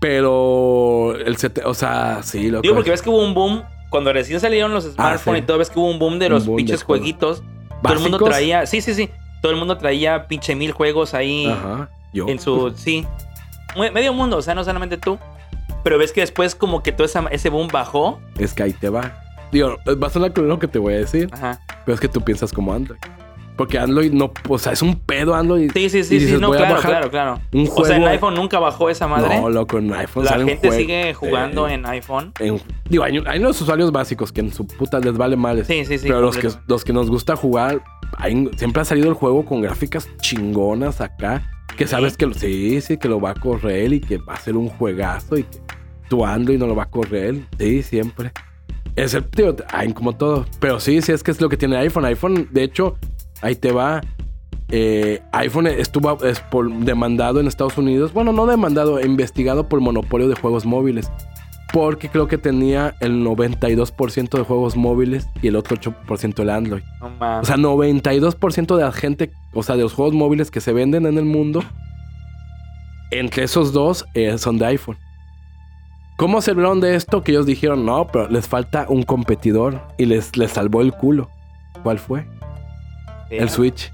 Pero 0.00 1.14
el 1.16 1.36
o 1.64 1.74
sea, 1.74 2.20
sí, 2.22 2.50
loco. 2.50 2.62
Digo, 2.62 2.74
porque 2.74 2.90
ves 2.90 3.02
que 3.02 3.10
hubo 3.10 3.24
un 3.24 3.34
boom 3.34 3.62
cuando 3.90 4.12
recién 4.12 4.38
salieron 4.40 4.72
los 4.72 4.84
smartphones 4.84 5.40
sí. 5.40 5.44
y 5.44 5.46
todo, 5.46 5.58
ves 5.58 5.70
que 5.70 5.78
hubo 5.78 5.90
un 5.90 5.98
boom 5.98 6.18
de 6.18 6.28
los 6.28 6.46
boom 6.46 6.56
pinches 6.58 6.82
jueguitos. 6.82 7.42
Todo 7.82 7.94
el 7.94 8.00
mundo 8.00 8.18
traía, 8.18 8.66
sí, 8.66 8.80
sí, 8.80 8.94
sí. 8.94 9.10
Todo 9.42 9.52
el 9.52 9.58
mundo 9.58 9.76
traía 9.78 10.26
pinche 10.28 10.54
mil 10.54 10.72
juegos 10.72 11.14
ahí 11.14 11.46
Ajá. 11.46 11.88
Yo. 12.12 12.28
en 12.28 12.38
su, 12.38 12.70
sí. 12.76 13.06
Medio 13.76 14.12
mundo, 14.12 14.36
o 14.38 14.42
sea, 14.42 14.54
no 14.54 14.64
solamente 14.64 14.98
tú. 14.98 15.18
Pero 15.84 15.98
ves 15.98 16.12
que 16.12 16.20
después 16.20 16.54
como 16.54 16.82
que 16.82 16.92
todo 16.92 17.04
esa- 17.04 17.26
ese 17.30 17.48
boom 17.50 17.68
bajó. 17.68 18.20
Es 18.38 18.52
que 18.54 18.62
ahí 18.64 18.72
te 18.72 18.88
va. 18.88 19.20
Digo, 19.52 19.76
va 20.02 20.06
a 20.08 20.10
sonar 20.10 20.36
lo 20.36 20.58
que 20.58 20.68
te 20.68 20.78
voy 20.78 20.94
a 20.94 20.98
decir, 20.98 21.28
Ajá. 21.32 21.60
pero 21.84 21.94
es 21.94 22.00
que 22.00 22.08
tú 22.08 22.20
piensas 22.20 22.52
como 22.52 22.72
Android. 22.72 22.98
Porque 23.58 23.76
Android 23.78 24.12
no, 24.12 24.32
o 24.48 24.56
sea, 24.58 24.72
es 24.72 24.80
un 24.82 24.94
pedo 24.94 25.34
Android. 25.34 25.70
Sí, 25.74 25.90
sí, 25.90 26.04
sí, 26.04 26.14
Y 26.14 26.20
sí, 26.20 26.24
dices, 26.26 26.40
no, 26.40 26.50
claro, 26.52 26.80
claro, 26.80 27.10
claro. 27.10 27.40
un 27.52 27.68
O 27.74 27.84
sea, 27.84 27.96
en 27.96 28.04
iPhone 28.04 28.34
nunca 28.34 28.58
bajó 28.60 28.88
esa 28.88 29.08
madre. 29.08 29.38
No, 29.40 29.50
loco, 29.50 29.78
en 29.78 29.92
iPhone 29.92 30.24
La 30.24 30.38
gente 30.38 30.70
sigue 30.70 31.12
jugando 31.12 31.66
eh, 31.66 31.74
en 31.74 31.84
iPhone. 31.84 32.32
en- 32.38 32.62
digo, 32.88 33.02
hay, 33.02 33.20
hay 33.26 33.38
unos 33.40 33.60
usuarios 33.60 33.90
básicos 33.90 34.30
que 34.30 34.40
en 34.42 34.52
su 34.52 34.64
puta 34.66 35.00
les 35.00 35.16
vale 35.18 35.36
mal. 35.36 35.64
Sí, 35.66 35.84
sí, 35.84 35.98
sí. 35.98 36.06
pero 36.06 36.20
los 36.20 36.36
que, 36.38 36.48
los 36.68 36.84
que 36.84 36.92
nos 36.92 37.10
gusta 37.10 37.34
jugar, 37.34 37.82
hay- 38.16 38.48
siempre 38.56 38.80
ha 38.80 38.84
salido 38.84 39.08
el 39.08 39.14
juego 39.14 39.44
con 39.44 39.60
gráficas 39.60 40.08
chingonas 40.22 41.00
acá. 41.00 41.42
Que 41.76 41.86
sabes 41.88 42.16
que 42.16 42.26
lo- 42.26 42.34
sí, 42.34 42.80
sí, 42.80 42.96
que 42.96 43.08
lo 43.08 43.20
va 43.20 43.30
a 43.30 43.34
correr 43.34 43.92
y 43.92 44.00
que 44.00 44.18
va 44.18 44.34
a 44.34 44.38
ser 44.38 44.56
un 44.56 44.68
juegazo 44.68 45.36
y 45.36 45.42
que 45.42 45.58
tu 46.08 46.24
Android 46.24 46.58
no 46.60 46.68
lo 46.68 46.76
va 46.76 46.84
a 46.84 46.90
correr. 46.90 47.34
Sí, 47.58 47.82
siempre. 47.82 48.30
Es 48.94 49.14
el 49.14 49.24
tío, 49.24 49.56
hay 49.72 49.92
como 49.92 50.12
todo. 50.14 50.46
Pero 50.60 50.78
sí, 50.78 51.02
sí, 51.02 51.10
es 51.10 51.24
que 51.24 51.32
es 51.32 51.40
lo 51.40 51.48
que 51.48 51.56
tiene 51.56 51.76
iPhone. 51.76 52.04
iPhone, 52.04 52.48
de 52.52 52.62
hecho, 52.62 52.96
ahí 53.42 53.54
te 53.54 53.72
va. 53.72 54.00
Eh, 54.70 55.22
iPhone 55.32 55.66
estuvo 55.66 56.22
es 56.24 56.40
por- 56.40 56.70
demandado 56.70 57.40
en 57.40 57.46
Estados 57.46 57.78
Unidos. 57.78 58.12
Bueno, 58.12 58.32
no 58.32 58.46
demandado, 58.46 59.00
investigado 59.00 59.68
por 59.68 59.80
monopolio 59.80 60.28
de 60.28 60.34
juegos 60.34 60.66
móviles. 60.66 61.10
Porque 61.72 62.08
creo 62.08 62.28
que 62.28 62.38
tenía 62.38 62.94
el 63.00 63.22
92% 63.22 64.38
de 64.38 64.44
juegos 64.44 64.74
móviles 64.76 65.28
y 65.42 65.48
el 65.48 65.56
otro 65.56 65.76
8% 65.76 66.42
el 66.42 66.48
Android. 66.50 66.82
O 67.42 67.44
sea, 67.44 67.56
92% 67.56 68.76
de 68.76 68.82
la 68.84 68.92
gente, 68.92 69.30
o 69.52 69.62
sea, 69.62 69.76
de 69.76 69.82
los 69.82 69.92
juegos 69.92 70.14
móviles 70.14 70.50
que 70.50 70.60
se 70.62 70.72
venden 70.72 71.04
en 71.04 71.18
el 71.18 71.26
mundo, 71.26 71.62
entre 73.10 73.44
esos 73.44 73.72
dos 73.72 74.06
eh, 74.14 74.36
son 74.38 74.58
de 74.58 74.66
iPhone. 74.66 74.96
¿Cómo 76.16 76.40
se 76.40 76.50
hablaron 76.50 76.80
de 76.80 76.94
esto? 76.94 77.22
Que 77.22 77.32
ellos 77.32 77.46
dijeron, 77.46 77.86
no, 77.86 78.06
pero 78.06 78.28
les 78.28 78.48
falta 78.48 78.86
un 78.88 79.02
competidor 79.02 79.82
y 79.98 80.06
les, 80.06 80.36
les 80.36 80.50
salvó 80.52 80.80
el 80.82 80.92
culo. 80.92 81.28
¿Cuál 81.82 81.98
fue? 81.98 82.26
El 83.30 83.48
Switch. 83.50 83.92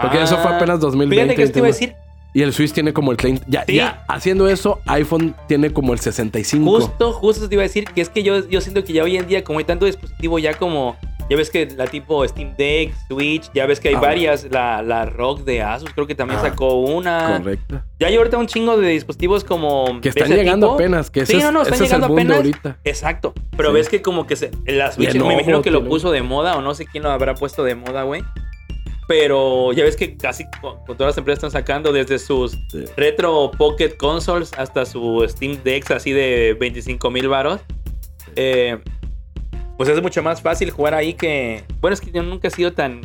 Porque 0.00 0.22
eso 0.22 0.36
fue 0.38 0.50
Ah, 0.52 0.56
apenas 0.56 0.80
2020. 0.80 1.22
Fíjate 1.34 1.36
que 1.46 1.52
te 1.52 1.58
iba 1.60 1.66
a 1.66 1.70
entiendo. 1.70 1.94
decir, 1.96 2.04
Y 2.36 2.42
el 2.42 2.52
Switch 2.52 2.72
tiene 2.72 2.92
como 2.92 3.12
el 3.12 3.16
30. 3.16 3.44
Ya, 3.48 3.64
Sí. 3.64 3.76
ya, 3.76 4.04
haciendo 4.08 4.48
eso, 4.48 4.80
iPhone 4.86 5.36
tiene 5.46 5.72
como 5.72 5.92
el 5.92 6.00
65. 6.00 6.68
justo, 6.68 7.12
justo 7.12 7.48
te 7.48 7.54
iba 7.54 7.62
a 7.62 7.68
decir 7.68 7.84
que 7.84 8.00
es 8.00 8.08
que 8.08 8.24
yo, 8.24 8.48
yo 8.48 8.60
siento 8.60 8.82
que 8.82 8.92
ya 8.92 9.04
hoy 9.04 9.16
en 9.16 9.28
día, 9.28 9.44
como 9.44 9.60
hay 9.60 9.64
tanto 9.64 9.86
dispositivo, 9.86 10.38
ya 10.40 10.54
como. 10.54 10.96
Ya 11.30 11.38
ves 11.38 11.48
que 11.48 11.64
la 11.74 11.86
tipo 11.86 12.26
Steam 12.28 12.54
Deck, 12.58 12.92
Switch, 13.08 13.48
ya 13.54 13.64
ves 13.66 13.78
que 13.80 13.88
hay 13.88 13.94
Ah, 13.94 14.00
varias. 14.00 14.46
La, 14.50 14.82
la 14.82 15.06
Rock 15.06 15.40
de 15.44 15.62
Asus, 15.62 15.88
creo 15.94 16.06
que 16.06 16.14
también 16.16 16.38
Ah, 16.40 16.42
sacó 16.50 16.74
una. 16.80 17.38
Correcto. 17.38 17.80
Ya 18.00 18.08
hay 18.08 18.16
ahorita 18.16 18.36
un 18.36 18.46
chingo 18.48 18.76
de 18.76 18.88
dispositivos 18.88 19.42
como. 19.44 20.00
Que 20.02 20.08
están 20.10 20.28
llegando 20.28 20.66
tipo. 20.66 20.74
apenas, 20.74 21.10
que 21.10 21.24
Sí, 21.24 21.36
ese, 21.36 21.44
no, 21.44 21.52
no, 21.52 21.62
es, 21.62 21.68
están 21.68 21.82
es 21.84 21.88
llegando 21.88 22.12
apenas. 22.12 22.36
ahorita. 22.36 22.78
Exacto. 22.84 23.32
Pero 23.56 23.68
Sí. 23.70 23.74
ves 23.76 23.88
que 23.88 24.02
como 24.02 24.26
que 24.26 24.34
se, 24.36 24.50
la 24.66 24.90
Switch, 24.92 25.14
me 25.14 25.32
imagino 25.34 25.62
que 25.62 25.70
lo 25.70 25.86
puso 25.88 26.10
de 26.10 26.20
moda 26.22 26.56
o 26.56 26.60
no 26.62 26.74
sé 26.74 26.84
quién 26.84 27.04
lo 27.04 27.10
habrá 27.12 27.34
puesto 27.36 27.62
de 27.64 27.74
moda, 27.76 28.02
güey. 28.02 28.22
Pero 29.06 29.72
ya 29.72 29.84
ves 29.84 29.96
que 29.96 30.16
casi 30.16 30.44
con, 30.60 30.76
con 30.86 30.96
todas 30.96 31.10
las 31.12 31.18
empresas 31.18 31.44
están 31.44 31.50
sacando 31.50 31.92
desde 31.92 32.18
sus 32.18 32.52
Sí. 32.70 32.84
retro 32.96 33.50
Pocket 33.58 33.96
Consoles 33.98 34.52
hasta 34.56 34.86
su 34.86 35.24
Steam 35.28 35.58
Decks 35.62 35.90
así 35.90 36.12
de 36.12 36.56
25 36.58 37.10
mil 37.10 37.28
varos. 37.28 37.60
Eh, 38.36 38.78
pues 39.76 39.88
es 39.88 40.00
mucho 40.00 40.22
más 40.22 40.40
fácil 40.40 40.70
jugar 40.70 40.94
ahí 40.94 41.14
que... 41.14 41.64
Bueno, 41.80 41.94
es 41.94 42.00
que 42.00 42.10
yo 42.12 42.22
nunca 42.22 42.48
he 42.48 42.50
sido 42.50 42.72
tan 42.72 43.00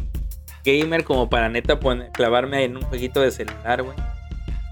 gamer 0.63 1.03
como 1.03 1.29
para 1.29 1.49
neta 1.49 1.79
poner- 1.79 2.11
clavarme 2.13 2.63
en 2.63 2.77
un 2.77 2.83
jueguito 2.83 3.19
de 3.21 3.31
celular, 3.31 3.81
güey. 3.83 3.95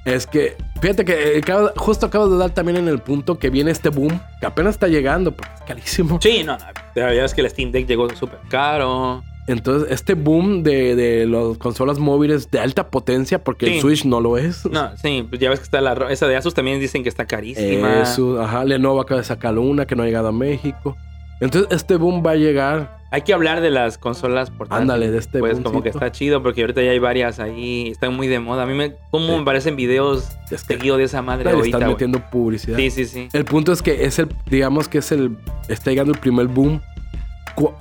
Es 0.06 0.26
que, 0.26 0.56
fíjate 0.82 1.04
que 1.04 1.38
eh, 1.38 1.42
acabo- 1.44 1.74
justo 1.76 2.06
acabas 2.06 2.30
de 2.30 2.38
dar 2.38 2.52
también 2.52 2.78
en 2.78 2.88
el 2.88 3.00
punto 3.00 3.38
que 3.38 3.50
viene 3.50 3.72
este 3.72 3.90
boom, 3.90 4.22
que 4.40 4.46
apenas 4.46 4.76
está 4.76 4.88
llegando, 4.88 5.32
porque 5.36 5.52
es 5.56 5.62
carísimo. 5.64 6.20
Sí, 6.22 6.44
no, 6.46 6.58
no. 6.58 6.66
Ya 6.96 7.08
ves 7.08 7.34
que 7.34 7.42
el 7.42 7.50
Steam 7.50 7.72
Deck 7.72 7.88
llegó 7.88 8.10
súper 8.16 8.40
caro. 8.48 9.22
Entonces, 9.48 9.90
este 9.92 10.14
boom 10.14 10.62
de, 10.64 10.96
de 10.96 11.26
las 11.26 11.58
consolas 11.58 12.00
móviles 12.00 12.52
de 12.52 12.60
alta 12.60 12.90
potencia, 12.90 13.44
porque 13.44 13.66
Sí. 13.68 13.74
el 13.76 13.82
Switch 13.82 14.06
no 14.06 14.20
lo 14.20 14.38
es. 14.38 14.66
No, 14.66 14.92
sí, 14.98 15.26
pues 15.30 15.40
ya 15.40 15.50
ves 15.50 15.60
que 15.60 15.64
está 15.64 15.80
la... 15.80 15.94
Esa 16.10 16.28
de 16.28 16.36
Asus 16.36 16.54
también 16.54 16.80
dicen 16.82 17.02
que 17.02 17.10
está 17.10 17.26
carísima. 17.26 18.02
Eso, 18.02 18.42
ajá. 18.42 18.66
Lenovo 18.66 19.00
acaba 19.00 19.22
de 19.22 19.26
sacar 19.26 19.58
una 19.58 19.86
que 19.86 19.96
no 19.96 20.04
ha 20.04 20.06
llegado 20.06 20.28
a 20.28 20.32
México. 20.34 20.98
Entonces, 21.40 21.72
este 21.72 21.96
boom 21.96 22.24
va 22.26 22.32
a 22.32 22.36
llegar. 22.36 22.98
Hay 23.10 23.22
que 23.22 23.34
hablar 23.34 23.62
de 23.62 23.70
las 23.70 23.98
consolas 23.98 24.50
portátiles. 24.50 24.82
Ándale, 24.82 25.12
de 25.12 25.18
este 25.20 25.40
Pues 25.40 25.54
como 25.54 25.64
que 25.82 25.92
boomcito. 25.92 25.98
está 26.00 26.12
chido 26.12 26.44
porque 26.44 26.60
ahorita 26.62 26.82
ya 26.82 26.92
hay 26.92 27.00
varias 27.00 27.40
ahí, 27.40 27.88
están 27.90 28.14
muy 28.14 28.28
de 28.28 28.40
moda. 28.42 28.64
A 28.64 28.66
mí 28.66 28.74
me, 28.74 28.96
como 29.12 29.28
Sí. 29.28 29.38
me 29.40 29.46
parecen 29.46 29.78
videos 29.78 30.28
Es 30.52 30.64
que 30.66 30.74
seguido 30.74 30.98
de 30.98 31.06
esa 31.06 31.22
madre 31.22 31.46
le 31.46 31.52
ahorita, 31.52 31.78
están 31.78 31.90
metiendo 31.92 32.20
publicidad. 32.30 32.76
Sí, 32.76 32.90
sí, 32.92 33.06
sí. 33.06 33.30
El 33.32 33.46
punto 33.46 33.72
es 33.72 33.82
que 33.82 34.04
es 34.04 34.20
el, 34.20 34.28
digamos 34.50 34.90
que 34.90 34.98
es 34.98 35.10
el, 35.14 35.38
está 35.70 35.90
llegando 35.92 36.12
el 36.12 36.20
primer 36.20 36.48
boom. 36.48 36.82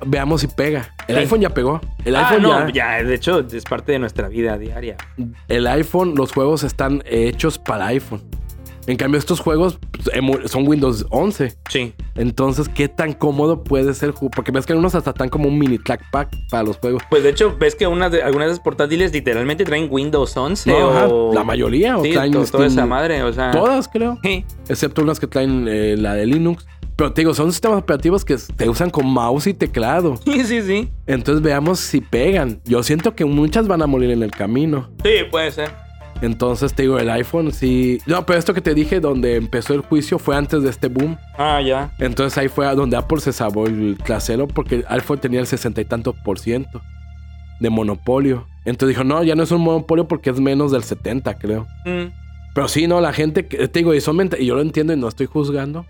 Veamos 0.07 0.41
si 0.41 0.47
pega. 0.49 0.95
El 1.09 1.17
Sí. 1.17 1.21
iPhone 1.23 1.41
ya 1.41 1.51
pegó. 1.51 1.81
El 2.05 2.17
ah, 2.17 2.29
iPhone 2.29 2.43
no, 2.43 2.69
ya, 2.71 2.99
ya, 2.99 3.05
de 3.05 3.15
hecho, 3.15 3.41
es 3.41 3.65
parte 3.65 3.93
de 3.93 3.99
nuestra 3.99 4.29
vida 4.29 4.57
diaria. 4.59 4.97
El 5.49 5.67
iPhone, 5.67 6.15
los 6.17 6.33
juegos 6.33 6.63
están 6.65 7.03
hechos 7.07 7.59
para 7.59 7.87
iPhone. 7.87 8.23
En 8.89 8.97
cambio, 8.97 9.19
estos 9.19 9.41
juegos 9.41 9.81
pues, 9.91 10.49
son 10.49 10.69
Windows 10.69 11.07
11. 11.11 11.57
Sí. 11.69 11.93
Entonces, 12.15 12.69
¿qué 12.69 12.89
tan 12.89 13.15
cómodo 13.15 13.65
puede 13.65 13.93
ser? 13.95 14.15
Porque 14.15 14.53
ves 14.53 14.65
que 14.65 14.75
unos 14.75 14.95
hasta 14.95 15.11
están 15.11 15.29
como 15.29 15.49
un 15.49 15.59
mini 15.59 15.77
trackpad 15.79 16.29
para 16.51 16.63
los 16.63 16.77
juegos. 16.79 17.03
Pues 17.11 17.25
de 17.25 17.31
hecho, 17.31 17.57
ves 17.59 17.75
que 17.75 17.89
unas 17.89 18.13
de, 18.13 18.23
algunas 18.23 18.47
de 18.47 18.53
esas 18.53 18.63
portátiles 18.63 19.13
literalmente 19.13 19.65
traen 19.65 19.89
Windows 19.91 20.37
11 20.37 20.71
No, 20.71 20.91
ajá, 20.91 21.09
o... 21.09 21.35
la 21.35 21.43
mayoría. 21.43 21.99
O 21.99 22.05
Sí, 22.05 22.13
traen 22.13 22.31
to- 22.31 22.45
toda 22.45 22.67
Steam- 22.67 22.73
esa 22.73 22.87
madre, 22.87 23.25
o 23.25 23.33
sea... 23.33 23.51
Todas, 23.51 23.89
creo. 23.89 24.19
Sí. 24.23 24.45
Excepto 24.69 25.03
unas 25.03 25.19
que 25.19 25.27
traen 25.27 25.67
eh, 25.69 25.97
la 25.99 26.15
de 26.15 26.27
Linux. 26.27 26.65
Pero 26.97 27.13
te 27.13 27.21
digo, 27.21 27.35
son 27.35 27.53
sistemas 27.53 27.79
operativos 27.79 28.25
que 28.25 28.37
te 28.57 28.69
usan 28.69 28.89
con 28.91 29.07
mouse 29.07 29.47
y 29.47 29.55
teclado. 29.55 30.19
Sí, 30.25 30.45
sí, 30.45 30.63
sí. 30.63 30.89
Entonces 31.07 31.43
veamos 31.43 31.81
si 31.81 32.01
pegan. 32.01 32.61
Yo 32.65 32.83
siento 32.83 33.15
que 33.15 33.25
muchas 33.25 33.67
van 33.69 33.83
a 33.83 33.87
morir 33.87 34.11
en 34.11 34.23
el 34.23 34.31
camino. 34.31 34.91
Sí, 35.03 35.11
puede 35.31 35.51
ser. 35.51 35.71
Entonces 36.23 36.75
te 36.75 36.83
digo, 36.83 36.99
el 36.99 37.11
iPhone 37.11 37.53
sí. 37.53 37.99
No, 38.07 38.25
pero 38.25 38.39
esto 38.39 38.55
que 38.55 38.61
te 38.61 38.75
dije, 38.75 39.01
donde 39.01 39.37
empezó 39.37 39.75
el 39.75 39.81
juicio, 39.81 40.19
fue 40.19 40.37
antes 40.37 40.63
de 40.63 40.71
este 40.71 40.89
boom. 40.89 41.19
Ah, 41.37 41.61
ya. 41.61 41.93
Entonces 41.99 42.37
ahí 42.39 42.49
fue 42.49 42.67
donde 42.75 42.97
Apple 42.97 43.21
se 43.21 43.33
salvó 43.33 43.67
el 43.67 43.99
trasero 44.03 44.49
porque 44.49 44.85
iPhone 44.89 45.19
tenía 45.19 45.41
el 45.41 45.47
sesenta 45.47 45.81
y 45.81 45.85
tantos 45.85 46.15
por 46.25 46.39
ciento 46.39 46.81
de 47.61 47.71
monopolio. 47.71 48.47
Entonces 48.65 48.97
dijo, 48.97 49.05
no, 49.05 49.23
ya 49.23 49.35
no 49.35 49.43
es 49.43 49.51
un 49.51 49.61
monopolio 49.61 50.09
porque 50.09 50.31
es 50.31 50.41
menos 50.41 50.73
del 50.73 50.83
70, 50.83 51.35
creo. 51.35 51.67
Mm. 51.85 52.13
Pero 52.55 52.69
sí, 52.69 52.87
no, 52.87 53.01
la 53.01 53.13
gente, 53.13 53.43
te 53.43 53.69
digo, 53.79 53.95
y, 53.95 54.01
son 54.01 54.31
y 54.39 54.47
yo 54.47 54.55
lo 54.55 54.63
entiendo 54.63 54.93
y 54.93 54.97
no 54.97 55.09
estoy 55.09 55.27
juzgando. 55.27 55.85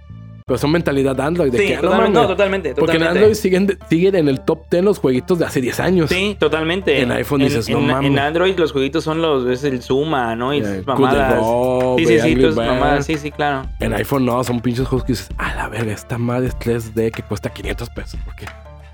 Pero 0.48 0.58
son 0.58 0.70
mentalidad 0.70 1.20
Android. 1.20 1.50
De 1.50 1.58
Sí, 1.58 1.66
que, 1.66 1.74
no 1.74 1.80
totalmente, 1.82 2.12
mames, 2.12 2.22
no, 2.22 2.28
totalmente, 2.28 2.74
Porque 2.76 2.96
en. 2.98 3.02
Android 3.02 3.34
siguen, 3.34 3.76
siguen 3.90 4.14
en 4.14 4.28
el 4.28 4.40
top 4.42 4.60
10 4.70 4.84
los 4.84 4.98
jueguitos 5.00 5.40
de 5.40 5.44
hace 5.44 5.60
10 5.60 5.80
años. 5.80 6.08
Sí, 6.08 6.36
totalmente. 6.38 7.00
En 7.02 7.10
iPhone 7.10 7.40
dices, 7.40 7.68
no 7.68 7.80
mames. 7.80 8.12
En 8.12 8.16
Android 8.20 8.56
los 8.56 8.70
jueguitos 8.70 9.02
son 9.02 9.20
los, 9.20 9.44
es 9.48 9.64
el 9.64 9.82
Zuma, 9.82 10.36
¿no? 10.36 10.54
Y 10.54 10.58
Eh, 10.58 10.82
Cool 10.86 11.00
mamadas. 11.00 11.34
Rob, 11.38 11.98
sí, 11.98 12.06
sí, 12.06 12.20
sí, 12.20 12.34
Birds. 12.36 12.54
mamadas. 12.54 13.04
Sí, 13.06 13.16
sí, 13.18 13.32
claro. 13.32 13.68
En 13.80 13.92
iPhone 13.94 14.24
no, 14.24 14.44
son 14.44 14.60
pinches 14.60 14.86
juegos 14.86 15.04
que 15.04 15.14
dices, 15.14 15.30
a 15.36 15.52
la 15.56 15.68
verga, 15.68 15.92
esta 15.92 16.16
madre 16.16 16.46
es 16.46 16.56
3D 16.60 17.10
que 17.10 17.24
cuesta 17.24 17.50
500 17.52 17.90
pesos. 17.90 18.20
¿Por 18.24 18.36
qué? 18.36 18.46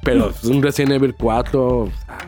Pero 0.04 0.30
es 0.30 0.44
un 0.44 0.62
Resident 0.62 0.92
Evil 0.92 1.14
4. 1.18 1.60
o 1.80 1.86
sea, 2.06 2.18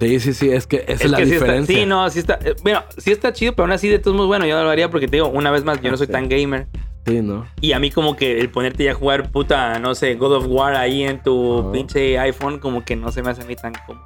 sí, 0.00 0.18
sí, 0.18 0.32
sí, 0.32 0.50
es 0.50 0.66
que 0.66 0.76
esa 0.78 0.92
es, 0.94 1.00
Es 1.02 1.10
la 1.10 1.18
que 1.18 1.26
sí 1.26 1.32
está, 1.34 1.44
diferencia. 1.44 1.76
sí, 1.76 1.84
no, 1.84 2.08
sí 2.08 2.18
está. 2.20 2.38
eh, 2.42 2.54
Bueno, 2.62 2.84
sí 2.96 3.12
está 3.12 3.34
chido, 3.34 3.52
pero 3.52 3.64
aún 3.64 3.72
así 3.72 3.86
de 3.88 3.98
todos 3.98 4.16
modos, 4.16 4.28
bueno, 4.28 4.46
yo 4.46 4.56
no 4.56 4.64
lo 4.64 4.70
haría 4.70 4.90
porque 4.90 5.08
te 5.08 5.16
digo, 5.16 5.28
una 5.28 5.50
vez 5.50 5.62
más, 5.62 5.82
yo 5.82 5.90
no 5.90 5.98
soy 5.98 6.06
Sí. 6.06 6.12
tan 6.14 6.26
gamer. 6.30 6.66
Sí, 7.06 7.22
¿no? 7.22 7.46
Y 7.60 7.72
a 7.72 7.78
mí 7.78 7.90
como 7.90 8.14
que 8.16 8.40
el 8.40 8.50
ponerte 8.50 8.84
ya 8.84 8.92
a 8.92 8.94
jugar 8.94 9.30
puta, 9.30 9.78
no 9.78 9.94
sé, 9.94 10.14
God 10.16 10.36
of 10.36 10.46
War 10.48 10.74
ahí 10.76 11.02
en 11.02 11.22
tu 11.22 11.70
pinche 11.72 12.18
iPhone, 12.18 12.58
como 12.58 12.84
que 12.84 12.94
no 12.96 13.10
se 13.10 13.22
me 13.22 13.30
hace 13.30 13.42
a 13.42 13.46
mí 13.46 13.56
tan 13.56 13.72
cómodo. 13.86 14.04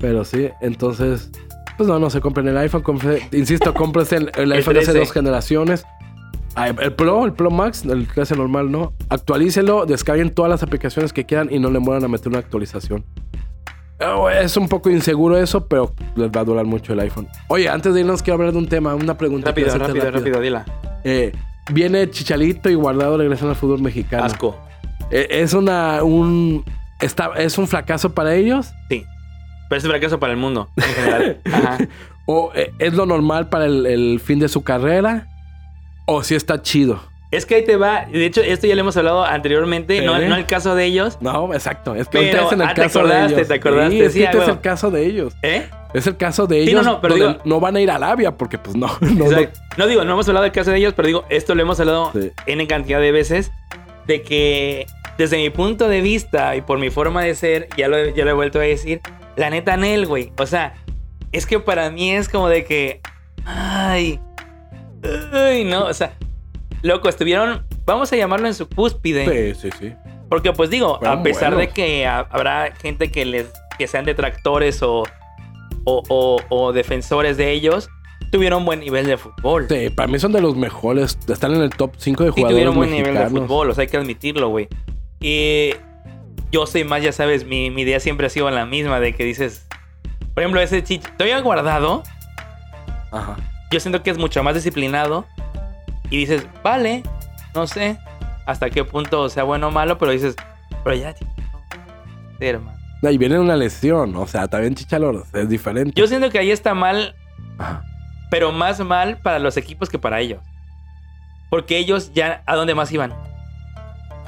Pero 0.00 0.24
sí, 0.24 0.48
entonces, 0.60 1.30
pues 1.76 1.88
no, 1.88 1.98
no 1.98 2.10
se 2.10 2.20
compren 2.20 2.48
el 2.48 2.56
iPhone. 2.58 2.82
compre- 2.82 3.22
insisto, 3.32 3.72
cómprese 3.72 4.16
el, 4.16 4.30
el 4.36 4.52
iPhone 4.54 4.74
de 4.74 4.80
hace 4.80 4.90
13. 4.92 4.98
dos 4.98 5.12
generaciones. 5.12 5.84
Ah, 6.58 6.68
El 6.68 6.94
Pro, 6.94 7.26
el 7.26 7.32
Pro 7.34 7.50
Max, 7.50 7.84
el 7.84 8.06
clase 8.06 8.34
normal, 8.34 8.70
no. 8.72 8.92
Actualícelo, 9.10 9.84
descarguen 9.86 10.30
todas 10.30 10.50
las 10.50 10.62
aplicaciones 10.62 11.12
que 11.12 11.24
quieran 11.26 11.48
y 11.50 11.58
no 11.58 11.70
le 11.70 11.78
mueran 11.80 12.02
a 12.04 12.08
meter 12.08 12.28
una 12.28 12.38
actualización. 12.38 13.04
Oh, 14.00 14.28
Es 14.28 14.56
un 14.56 14.68
poco 14.68 14.90
inseguro 14.90 15.38
eso, 15.38 15.66
pero 15.68 15.92
les 16.16 16.30
va 16.30 16.40
a 16.40 16.44
durar 16.44 16.64
mucho 16.66 16.92
el 16.92 17.00
iPhone. 17.00 17.28
Oye, 17.48 17.68
antes 17.68 17.94
de 17.94 18.00
irnos, 18.00 18.22
quiero 18.22 18.34
hablar 18.36 18.52
de 18.52 18.58
un 18.58 18.68
tema, 18.68 18.94
una 18.94 19.16
pregunta. 19.16 19.50
Rápido, 19.50 19.68
hacerte 19.68 19.86
rápido, 19.88 20.10
rápido, 20.10 20.40
dila. 20.40 20.64
Eh, 21.04 21.32
viene 21.70 22.10
Chichalito 22.10 22.70
y 22.70 22.74
Guardado 22.74 23.18
regresan 23.18 23.48
al 23.48 23.56
fútbol 23.56 23.80
mexicano. 23.80 24.24
Asco. 24.24 24.56
Eh, 25.10 25.28
es 25.30 25.52
una 25.52 26.02
un 26.02 26.64
está, 27.00 27.32
es 27.36 27.58
un 27.58 27.68
fracaso 27.68 28.14
para 28.14 28.34
ellos 28.34 28.72
Sí. 28.88 29.04
Pero 29.68 29.78
es 29.78 29.84
un 29.84 29.90
fracaso 29.90 30.18
para 30.18 30.32
el 30.32 30.38
mundo 30.38 30.70
en 30.76 30.82
general. 30.82 31.40
Ajá. 31.52 31.78
o 32.26 32.52
eh, 32.54 32.72
es 32.78 32.94
lo 32.94 33.06
normal 33.06 33.48
para 33.48 33.66
el, 33.66 33.86
el 33.86 34.20
fin 34.20 34.38
de 34.38 34.48
su 34.48 34.62
carrera 34.62 35.28
o 36.06 36.22
si 36.22 36.34
está 36.34 36.62
chido. 36.62 37.00
Es 37.32 37.44
que 37.44 37.56
ahí 37.56 37.64
te 37.64 37.76
va. 37.76 38.06
De 38.06 38.24
hecho, 38.24 38.40
esto 38.40 38.66
ya 38.66 38.74
lo 38.76 38.82
hemos 38.82 38.96
hablado 38.96 39.24
anteriormente. 39.24 40.00
No, 40.02 40.16
¿Eh? 40.16 40.28
no 40.28 40.36
el 40.36 40.46
caso 40.46 40.74
de 40.74 40.84
ellos. 40.84 41.18
No, 41.20 41.52
exacto. 41.52 41.94
Es 41.96 42.08
que 42.08 42.18
Pero, 42.18 42.46
es 42.46 42.52
en 42.52 42.60
el 42.60 42.68
ah, 42.68 42.74
te 42.74 42.82
caso 42.82 43.00
acordaste, 43.00 43.26
de 43.28 43.34
ellos. 43.34 43.48
te 43.48 43.54
acordaste, 43.54 43.90
Sí, 43.96 44.00
es 44.02 44.12
sí, 44.12 44.18
que 44.20 44.24
este 44.26 44.38
es 44.38 44.48
el 44.48 44.60
caso 44.60 44.90
de 44.90 45.06
ellos. 45.06 45.34
¿Eh? 45.42 45.68
Es 45.92 46.06
el 46.06 46.16
caso 46.16 46.46
de 46.46 46.62
Sí, 46.64 46.70
ellos. 46.70 46.84
no, 46.84 46.92
no, 46.92 47.00
pero 47.00 47.14
digo- 47.16 47.36
no 47.44 47.58
van 47.60 47.76
a 47.76 47.80
ir 47.80 47.90
a 47.90 47.96
Arabia 47.96 48.36
porque 48.36 48.58
pues 48.58 48.76
no. 48.76 48.86
no, 49.00 49.24
O 49.24 49.28
sea, 49.28 49.40
no- 49.40 49.48
no 49.76 49.86
digo, 49.86 50.04
no 50.04 50.12
hemos 50.12 50.28
hablado 50.28 50.44
del 50.44 50.52
caso 50.52 50.70
de 50.70 50.78
ellos, 50.78 50.92
pero 50.94 51.06
digo, 51.08 51.24
esto 51.28 51.54
lo 51.54 51.62
hemos 51.62 51.80
hablado 51.80 52.12
Sí. 52.12 52.30
en 52.46 52.64
cantidad 52.66 53.00
de 53.00 53.12
veces. 53.12 53.50
De 54.06 54.22
que 54.22 54.86
desde 55.18 55.36
mi 55.38 55.50
punto 55.50 55.88
de 55.88 56.00
vista 56.02 56.54
y 56.54 56.60
por 56.60 56.78
mi 56.78 56.90
forma 56.90 57.22
de 57.24 57.34
ser, 57.34 57.68
ya 57.76 57.88
lo, 57.88 58.08
ya 58.10 58.24
lo 58.24 58.30
he 58.30 58.34
vuelto 58.34 58.60
a 58.60 58.62
decir, 58.62 59.00
la 59.36 59.50
neta 59.50 59.76
Nel, 59.76 60.06
güey. 60.06 60.32
O 60.38 60.46
sea, 60.46 60.74
es 61.32 61.44
que 61.44 61.58
para 61.58 61.90
mí 61.90 62.12
es 62.12 62.28
como 62.28 62.48
de 62.48 62.64
que. 62.64 63.00
Ay. 63.44 64.20
Ay, 65.32 65.64
no. 65.64 65.86
O 65.86 65.94
sea, 65.94 66.12
loco, 66.82 67.08
estuvieron. 67.08 67.64
Vamos 67.84 68.12
a 68.12 68.16
llamarlo 68.16 68.46
en 68.46 68.54
su 68.54 68.68
cúspide. 68.68 69.54
Sí, 69.54 69.60
sí, 69.70 69.76
sí. 69.78 69.92
Porque, 70.28 70.52
pues 70.52 70.70
digo, 70.70 70.98
Fueron 70.98 71.18
a 71.20 71.22
pesar 71.22 71.54
buenos. 71.54 71.68
de 71.68 71.74
que 71.74 72.06
ha- 72.06 72.26
habrá 72.30 72.72
gente 72.80 73.10
que 73.10 73.24
les 73.24 73.46
que 73.78 73.86
sean 73.86 74.04
detractores 74.04 74.82
o, 74.82 75.04
o, 75.84 76.02
o- 76.08 76.40
o 76.48 76.72
defensores 76.72 77.36
de 77.36 77.52
ellos, 77.52 77.88
tuvieron 78.32 78.64
buen 78.64 78.80
nivel 78.80 79.06
de 79.06 79.16
fútbol. 79.18 79.66
Sí, 79.68 79.90
para 79.90 80.08
mí 80.08 80.18
son 80.18 80.32
de 80.32 80.40
los 80.40 80.56
mejores. 80.56 81.18
Están 81.28 81.54
en 81.54 81.60
el 81.62 81.70
top 81.70 81.92
5 81.96 82.24
de 82.24 82.30
jugadores 82.30 82.54
tuvieron 82.54 82.74
buen 82.74 82.90
nivel 82.90 83.14
de 83.14 83.26
fútbol, 83.28 83.70
o 83.70 83.74
sea, 83.74 83.82
hay 83.82 83.88
que 83.88 83.96
admitirlo, 83.98 84.48
güey. 84.48 84.68
Y 85.20 85.70
yo 86.50 86.66
soy 86.66 86.84
más, 86.84 87.02
ya 87.02 87.12
sabes, 87.12 87.44
mi, 87.44 87.70
mi 87.70 87.82
idea 87.82 88.00
siempre 88.00 88.26
ha 88.26 88.30
sido 88.30 88.50
la 88.50 88.66
misma, 88.66 88.98
de 88.98 89.12
que 89.14 89.24
dices, 89.24 89.66
por 90.34 90.42
ejemplo, 90.42 90.60
ese 90.60 90.82
chicho, 90.82 91.08
te 91.16 91.24
había 91.24 91.38
guardado, 91.40 92.02
Ajá. 93.12 93.36
yo 93.70 93.80
siento 93.80 94.02
que 94.02 94.10
es 94.10 94.18
mucho 94.18 94.42
más 94.42 94.54
disciplinado 94.54 95.26
y 96.10 96.18
dices, 96.18 96.46
vale, 96.62 97.02
no 97.54 97.66
sé 97.66 97.98
hasta 98.46 98.70
qué 98.70 98.84
punto 98.84 99.28
sea 99.28 99.42
bueno 99.44 99.68
o 99.68 99.70
malo, 99.70 99.98
pero 99.98 100.12
dices, 100.12 100.36
pero 100.84 100.94
ya, 100.96 101.12
sí, 101.16 101.24
hermano. 102.40 102.76
No, 103.02 103.10
Y 103.10 103.18
viene 103.18 103.38
una 103.38 103.56
lesión. 103.56 104.14
O 104.16 104.26
sea, 104.26 104.46
también 104.48 104.74
Chichalor 104.74 105.24
es 105.32 105.48
diferente. 105.48 105.92
Yo 106.00 106.06
siento 106.06 106.30
que 106.30 106.38
ahí 106.38 106.50
está 106.50 106.74
mal, 106.74 107.14
Ajá. 107.58 107.82
pero 108.30 108.52
más 108.52 108.80
mal 108.80 109.18
para 109.18 109.38
los 109.38 109.56
equipos 109.56 109.88
que 109.90 109.98
para 109.98 110.20
ellos. 110.20 110.40
Porque 111.50 111.76
ellos 111.78 112.12
ya, 112.14 112.42
¿a 112.46 112.54
dónde 112.56 112.74
más 112.74 112.90
iban? 112.92 113.12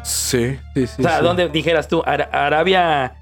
Sí, 0.02 0.58
sí, 0.74 0.86
sí. 0.86 1.02
o 1.02 1.08
sea, 1.08 1.16
¿a 1.16 1.22
dónde 1.22 1.48
dijeras 1.48 1.88
tú? 1.88 2.02
Ara- 2.06 2.28
Arabia 2.32 3.14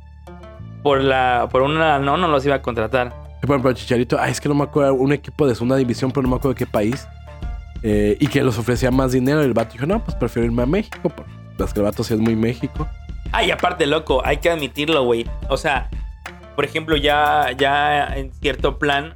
por 0.82 1.00
la 1.02 1.48
por 1.50 1.62
una 1.62 1.98
no 1.98 2.16
no 2.16 2.28
los 2.28 2.44
iba 2.44 2.56
a 2.56 2.62
contratar. 2.62 3.12
Por 3.40 3.50
ejemplo, 3.50 3.72
Chicharito, 3.72 4.18
ay, 4.20 4.32
es 4.32 4.40
que 4.40 4.48
no 4.48 4.54
me 4.54 4.64
acuerdo, 4.64 4.94
un 4.94 5.12
equipo 5.12 5.46
de 5.46 5.54
segunda 5.54 5.76
división, 5.76 6.10
pero 6.10 6.22
no 6.22 6.28
me 6.30 6.36
acuerdo 6.36 6.54
de 6.54 6.58
qué 6.58 6.66
país. 6.66 7.06
Eh, 7.82 8.16
y 8.20 8.26
que 8.26 8.42
les 8.42 8.58
ofrecía 8.58 8.90
más 8.90 9.12
dinero. 9.12 9.42
Y 9.42 9.46
el 9.46 9.54
vato 9.54 9.72
dijo, 9.72 9.86
no, 9.86 10.02
pues 10.04 10.16
prefiero 10.16 10.46
irme 10.46 10.62
a 10.62 10.66
México. 10.66 11.00
Porque 11.02 11.30
pues, 11.56 11.72
que 11.72 11.80
el 11.80 11.84
vato 11.84 12.04
sí 12.04 12.14
es 12.14 12.20
muy 12.20 12.36
México. 12.36 12.88
Ay, 13.32 13.50
aparte, 13.50 13.86
loco, 13.86 14.22
hay 14.24 14.38
que 14.38 14.50
admitirlo, 14.50 15.04
güey. 15.04 15.26
O 15.48 15.56
sea, 15.56 15.90
por 16.54 16.64
ejemplo, 16.64 16.96
ya 16.96 17.52
ya 17.56 18.06
en 18.16 18.32
cierto 18.32 18.78
plan 18.78 19.14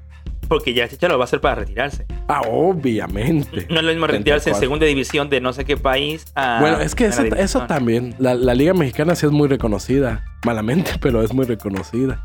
porque 0.50 0.74
ya 0.74 0.88
Chicha 0.88 1.06
lo 1.06 1.16
va 1.16 1.24
a 1.24 1.26
hacer 1.26 1.40
para 1.40 1.54
retirarse. 1.54 2.06
Ah, 2.26 2.42
obviamente. 2.50 3.66
No 3.70 3.76
es 3.76 3.84
lo 3.84 3.92
mismo 3.92 4.08
retirarse 4.08 4.50
en 4.50 4.54
34. 4.54 4.60
segunda 4.60 4.86
división 4.86 5.30
de 5.30 5.40
no 5.40 5.52
sé 5.52 5.64
qué 5.64 5.76
país 5.76 6.24
a 6.34 6.58
Bueno, 6.60 6.80
es 6.80 6.96
que 6.96 7.06
eso, 7.06 7.22
eso 7.22 7.66
también. 7.66 8.16
La, 8.18 8.34
la 8.34 8.54
Liga 8.54 8.74
Mexicana 8.74 9.14
sí 9.14 9.26
es 9.26 9.32
muy 9.32 9.46
reconocida. 9.46 10.24
Malamente, 10.44 10.92
pero 11.00 11.22
es 11.22 11.32
muy 11.32 11.46
reconocida. 11.46 12.20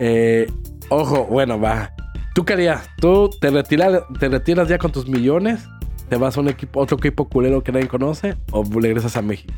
Eh, 0.00 0.50
ojo, 0.88 1.26
bueno, 1.26 1.60
va. 1.60 1.94
¿Tú 2.34 2.44
qué 2.44 2.54
harías? 2.54 2.88
¿Tú 2.96 3.30
te 3.40 3.50
retiras, 3.50 4.02
te 4.18 4.28
retiras 4.28 4.68
ya 4.68 4.78
con 4.78 4.90
tus 4.90 5.06
millones? 5.06 5.68
¿Te 6.08 6.16
vas 6.16 6.36
a 6.36 6.40
un 6.40 6.48
equipo, 6.48 6.80
otro 6.80 6.96
equipo 6.96 7.28
culero 7.28 7.62
que 7.62 7.72
nadie 7.72 7.88
conoce? 7.88 8.36
¿O 8.50 8.64
regresas 8.64 9.16
a 9.16 9.22
México? 9.22 9.52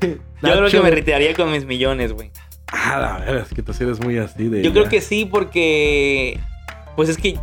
Yo 0.00 0.18
creo 0.40 0.68
que 0.68 0.80
me 0.80 0.90
retiraría 0.90 1.34
con 1.34 1.50
mis 1.50 1.64
millones, 1.64 2.12
güey. 2.12 2.30
Ah, 2.68 2.98
la 2.98 3.24
verdad, 3.24 3.46
es 3.48 3.54
que 3.54 3.62
tú 3.62 3.72
sí 3.72 3.84
eres 3.84 4.00
muy 4.00 4.18
así 4.18 4.48
de. 4.48 4.62
Yo 4.62 4.72
creo 4.72 4.88
que 4.88 5.00
sí, 5.00 5.26
porque. 5.26 6.38
Pues 6.96 7.08
es 7.08 7.16
que. 7.16 7.38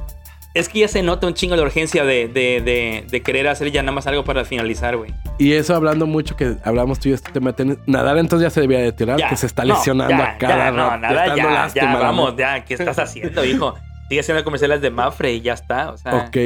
Es 0.60 0.70
que 0.70 0.80
ya 0.80 0.88
se 0.88 1.02
nota 1.02 1.26
un 1.28 1.34
chingo 1.34 1.56
la 1.56 1.62
urgencia 1.64 2.04
de, 2.04 2.28
de, 2.28 2.62
de, 2.62 3.06
de 3.10 3.22
querer 3.22 3.48
hacer 3.48 3.72
ya 3.72 3.82
nada 3.82 3.94
más 3.94 4.06
algo 4.08 4.24
para 4.24 4.44
finalizar, 4.46 4.98
güey. 4.98 5.14
Y 5.38 5.54
eso 5.54 5.74
hablando 5.76 6.06
mucho 6.06 6.36
que 6.36 6.56
hablamos 6.64 7.00
tú 7.00 7.10
y 7.10 7.14
este 7.14 7.32
tema 7.32 7.52
de 7.52 7.54
tenis. 7.54 7.78
Nadar 7.88 8.18
entonces 8.18 8.46
ya 8.46 8.50
se 8.50 8.62
debía 8.62 8.80
de 8.80 8.92
tirar, 8.92 9.18
Ya. 9.20 9.30
que 9.30 9.38
se 9.38 9.46
está 9.46 9.64
No, 9.64 9.74
lesionando 9.76 10.18
ya, 10.18 10.32
a 10.32 10.38
cada 10.38 10.58
ya, 10.66 10.72
No, 10.72 10.90
rato. 10.90 10.98
nada, 11.00 11.36
ya, 11.36 11.50
lástima, 11.50 11.94
ya, 11.94 11.98
vamos, 12.00 12.36
ya. 12.38 12.66
¿Qué 12.66 12.74
estás 12.74 13.00
haciendo, 13.00 13.44
hijo? 13.46 13.76
Sigue 14.10 14.20
haciendo 14.22 14.44
comerciales 14.44 14.82
de 14.82 14.90
Mafre 14.90 15.34
y 15.34 15.42
ya 15.42 15.54
está. 15.54 15.92
O 15.92 15.98
sea, 15.98 16.16
Ok. 16.28 16.38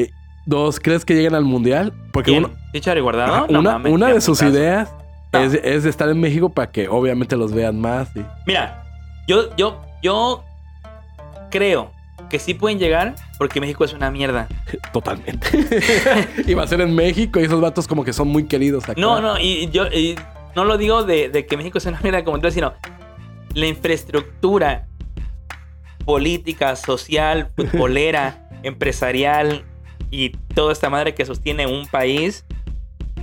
Dos, 0.45 0.79
¿crees 0.81 1.05
que 1.05 1.15
lleguen 1.15 1.35
al 1.35 1.45
mundial? 1.45 1.93
Porque 2.11 2.31
¿quién? 2.31 2.43
uno, 2.45 2.53
¿Richard 2.73 2.97
y 2.97 2.99
Guardado? 3.01 3.33
Ajá, 3.33 3.45
No 3.49 3.59
una, 3.61 3.71
mames, 3.71 3.93
una 3.93 4.07
qué 4.07 4.13
de 4.15 4.21
sus 4.21 4.41
ideas 4.41 4.89
No. 5.31 5.39
es, 5.39 5.53
es 5.53 5.83
de 5.83 5.89
estar 5.89 6.09
en 6.09 6.19
México 6.19 6.49
para 6.49 6.69
que 6.69 6.89
obviamente 6.89 7.37
los 7.37 7.53
vean 7.53 7.79
más. 7.79 8.09
y- 8.15 8.25
Mira, 8.45 8.83
yo, 9.27 9.55
yo, 9.55 9.81
yo 10.03 10.43
creo 11.49 11.91
que 12.33 12.39
sí 12.39 12.55
pueden 12.55 12.79
llegar 12.79 13.13
porque 13.37 13.61
México 13.61 13.85
es 13.85 13.93
una 13.93 14.09
mierda. 14.09 14.47
Totalmente. 14.91 15.47
y 16.47 16.55
va 16.55 16.63
a 16.63 16.67
ser 16.67 16.81
en 16.81 16.95
México 16.95 17.39
y 17.39 17.43
esos 17.43 17.61
vatos 17.61 17.87
como 17.87 18.03
que 18.03 18.11
son 18.11 18.27
muy 18.27 18.45
queridos 18.45 18.85
acá. 18.85 18.99
No, 18.99 19.21
no, 19.21 19.37
y 19.37 19.69
yo 19.69 19.85
y 19.85 20.15
no 20.55 20.65
lo 20.65 20.79
digo 20.79 21.03
de, 21.03 21.29
de 21.29 21.45
que 21.45 21.57
México 21.57 21.77
es 21.77 21.85
una 21.85 21.99
mierda 22.01 22.23
como 22.23 22.39
tal, 22.39 22.51
sino 22.51 22.73
la 23.53 23.67
infraestructura 23.67 24.87
política, 26.05 26.75
social, 26.75 27.51
futbolera, 27.55 28.49
empresarial 28.63 29.63
y 30.09 30.29
toda 30.55 30.73
esta 30.73 30.89
madre 30.89 31.13
que 31.13 31.27
sostiene 31.27 31.67
un 31.67 31.85
país, 31.85 32.45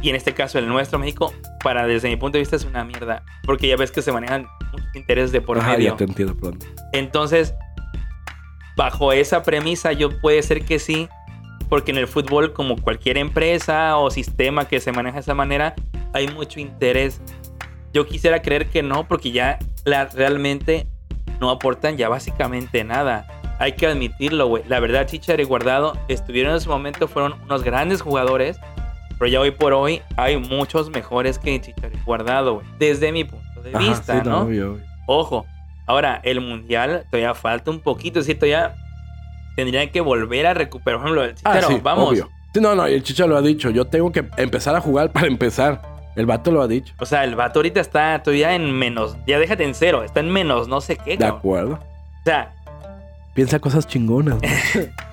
y 0.03 0.11
en 0.11 0.15
este 0.15 0.35
caso 0.35 0.61
el 0.61 0.69
nuestro, 0.69 1.01
México, 1.01 1.35
para 1.65 1.89
desde 1.89 2.09
mi 2.09 2.17
punto 2.17 2.39
de 2.39 2.43
vista 2.43 2.55
es 2.55 2.65
una 2.65 2.85
mierda. 2.85 3.25
Porque 3.43 3.67
ya 3.67 3.77
ves 3.77 3.91
que 3.91 4.03
se 4.03 4.13
manejan 4.13 4.47
muchos 4.73 4.95
intereses 4.95 5.33
de 5.33 5.41
por 5.41 5.59
Ajá, 5.59 5.73
medio. 5.73 5.91
ya 5.91 5.97
te 5.97 6.05
entiendo 6.05 6.37
pronto. 6.37 6.65
Entonces, 6.93 7.55
bajo 8.81 9.13
esa 9.13 9.43
premisa, 9.43 9.93
yo 9.93 10.09
puede 10.21 10.43
ser 10.43 10.65
que 10.65 10.79
sí, 10.79 11.07
Porque 11.69 11.91
en 11.91 11.99
el 11.99 12.09
fútbol, 12.09 12.55
como 12.55 12.77
cualquier 12.77 13.19
empresa 13.19 13.99
o 13.99 14.11
sistema 14.11 14.67
que 14.67 14.81
se 14.81 14.91
maneja 14.91 15.17
de 15.17 15.21
esa 15.21 15.35
manera, 15.35 15.75
hay 16.15 16.27
mucho 16.29 16.59
interés. 16.59 17.21
Yo 17.93 18.07
quisiera 18.07 18.41
creer 18.41 18.71
que 18.71 18.83
no, 18.83 19.07
porque 19.07 19.33
ya 19.33 19.59
la, 19.85 20.07
realmente 20.07 20.87
no 21.41 21.51
aportan 21.51 21.99
ya 21.99 22.09
básicamente 22.09 22.83
nada. 22.83 23.27
Hay 23.59 23.73
que 23.75 23.87
admitirlo, 23.87 24.49
güey. 24.49 24.65
La 24.67 24.81
verdad, 24.81 25.07
Chichar 25.07 25.41
y 25.41 25.45
Guardado 25.45 25.93
estuvieron 26.09 26.55
en 26.55 26.61
su 26.61 26.71
momento, 26.71 27.07
fueron 27.07 27.35
unos 27.45 27.63
grandes 27.63 28.01
jugadores. 28.01 28.57
Pero 29.19 29.31
ya 29.31 29.41
hoy 29.41 29.51
por 29.51 29.75
hoy 29.75 30.01
hay 30.17 30.39
muchos 30.39 30.89
mejores 30.89 31.39
que 31.39 31.61
Chichar 31.61 31.93
y 31.95 32.03
Guardado, 32.05 32.55
güey. 32.55 32.67
Desde 32.79 33.13
mi 33.13 33.25
punto 33.25 33.63
de 33.63 33.77
Ajá, 33.77 33.91
vista, 33.91 34.23
sí, 34.23 34.29
¿no? 34.29 34.41
obvio. 34.41 34.81
Ojo, 35.07 35.47
ahora 35.91 36.21
el 36.25 36.41
mundial 36.41 37.05
todavía 37.11 37.35
falta 37.35 37.71
un 37.71 37.81
poquito, 37.81 38.19
decir, 38.21 38.39
todavía 38.39 38.75
tendrían 39.57 39.89
que 39.91 40.01
volver 40.01 40.47
a 40.47 40.55
recuperar. 40.55 41.01
Por 41.01 41.07
ejemplo, 41.09 41.25
el 41.25 41.31
Ah, 41.45 41.55
Chicharo, 41.55 41.69
sí, 41.69 41.81
vamos. 41.83 42.09
obvio. 42.11 42.29
Sí, 42.55 42.61
no, 42.61 42.75
no, 42.75 42.87
el 42.87 43.03
Chicha 43.03 43.27
lo 43.27 43.37
ha 43.37 43.43
dicho. 43.43 43.71
Yo 43.71 43.85
tengo 43.87 44.11
que 44.11 44.25
empezar 44.37 44.75
a 44.75 44.81
jugar 44.81 45.13
para 45.13 45.27
empezar. 45.27 45.83
El 46.17 46.27
vato 46.27 46.51
lo 46.51 46.61
ha 46.63 46.67
dicho. 46.69 46.93
O 46.99 47.07
sea, 47.07 47.23
el 47.25 47.37
vato 47.37 47.61
ahorita 47.61 47.81
está 47.81 48.21
todavía 48.23 48.55
en 48.55 48.73
menos, 48.73 49.17
ya 49.27 49.39
déjate 49.39 49.63
en 49.65 49.75
cero, 49.75 50.03
está 50.03 50.19
en 50.21 50.29
menos, 50.31 50.67
no 50.67 50.81
sé 50.81 50.97
qué, 50.97 51.13
De 51.13 51.19
cabrón. 51.19 51.39
acuerdo. 51.39 51.73
O 51.75 52.25
sea, 52.25 52.53
Piensa 53.35 53.61
cosas 53.61 53.87
chingonas. 53.87 54.39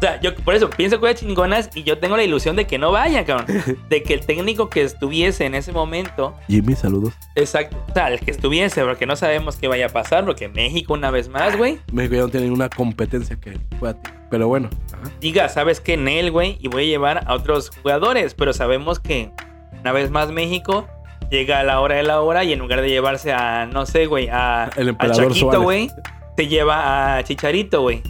o 0.00 0.02
sea, 0.02 0.18
yo 0.18 0.34
por 0.34 0.54
eso 0.54 0.70
pienso 0.70 0.96
que 0.96 1.00
cosas 1.00 1.20
chingonas 1.20 1.68
y 1.74 1.82
yo 1.82 1.98
tengo 1.98 2.16
la 2.16 2.22
ilusión 2.22 2.56
de 2.56 2.66
que 2.66 2.78
no 2.78 2.90
vaya, 2.90 3.26
cabrón. 3.26 3.46
De 3.90 4.02
que 4.02 4.14
el 4.14 4.24
técnico 4.24 4.70
que 4.70 4.80
estuviese 4.82 5.44
en 5.44 5.54
ese 5.54 5.72
momento, 5.72 6.34
Jimmy, 6.48 6.74
saludos. 6.74 7.12
exacto, 7.34 7.76
o 7.86 7.92
sea, 7.92 8.08
el 8.08 8.18
que 8.18 8.30
estuviese, 8.30 8.82
porque 8.82 9.04
no 9.04 9.14
sabemos 9.14 9.56
qué 9.56 9.68
vaya 9.68 9.86
a 9.86 9.88
pasar, 9.90 10.24
porque 10.24 10.48
México 10.48 10.94
una 10.94 11.10
vez 11.10 11.28
más, 11.28 11.54
güey, 11.58 11.78
México 11.92 12.14
ya 12.14 12.22
no 12.22 12.28
tiene 12.28 12.46
ninguna 12.46 12.70
competencia 12.70 13.36
que 13.36 13.58
pueda. 13.78 13.98
Pero 14.30 14.48
bueno. 14.48 14.70
ajá. 14.90 15.12
diga, 15.20 15.50
¿sabes 15.50 15.80
qué? 15.80 15.94
En 15.94 16.08
él, 16.08 16.30
güey, 16.30 16.56
y 16.60 16.68
voy 16.68 16.84
a 16.84 16.86
llevar 16.86 17.24
a 17.26 17.34
otros 17.34 17.68
jugadores, 17.68 18.32
pero 18.32 18.54
sabemos 18.54 19.00
que 19.00 19.32
una 19.80 19.92
vez 19.92 20.10
más 20.10 20.30
México 20.30 20.88
llega 21.30 21.60
a 21.60 21.62
la 21.62 21.78
hora 21.78 21.96
de 21.96 22.04
la 22.04 22.22
hora 22.22 22.42
y 22.44 22.54
en 22.54 22.58
lugar 22.58 22.80
de 22.80 22.88
llevarse 22.88 23.34
a, 23.34 23.66
no 23.66 23.84
sé, 23.84 24.06
güey, 24.06 24.28
a, 24.30 24.70
El 24.76 24.86
a 24.86 24.90
emperador 24.92 25.28
Chaquito, 25.28 25.60
güey, 25.60 25.90
se 26.38 26.48
lleva 26.48 27.18
a 27.18 27.22
Chicharito, 27.22 27.82
güey. 27.82 28.02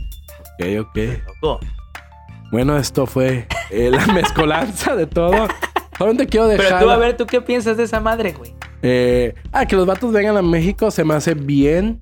Ok, 0.55 0.87
ok. 0.87 1.59
Bueno, 2.51 2.77
esto 2.77 3.07
fue 3.07 3.47
eh, 3.71 3.91
la 3.91 4.07
mezcolanza 4.13 4.97
de 4.97 5.07
todo. 5.07 5.49
Solamente 5.97 6.27
quiero 6.27 6.49
dejar. 6.49 6.67
Pero 6.67 6.81
tú, 6.81 6.91
a 6.91 6.97
ver, 6.97 7.17
¿tú 7.17 7.27
qué 7.27 7.41
piensas 7.41 7.77
de 7.77 7.85
esa 7.85 8.01
madre, 8.01 8.33
güey? 8.33 8.55
Eh, 8.83 9.35
ah, 9.53 9.67
que 9.67 9.77
los 9.77 9.87
vatos 9.87 10.13
vengan 10.13 10.37
a 10.37 10.43
México 10.43 10.91
se 10.91 11.05
me 11.05 11.15
hace 11.15 11.35
bien. 11.35 12.01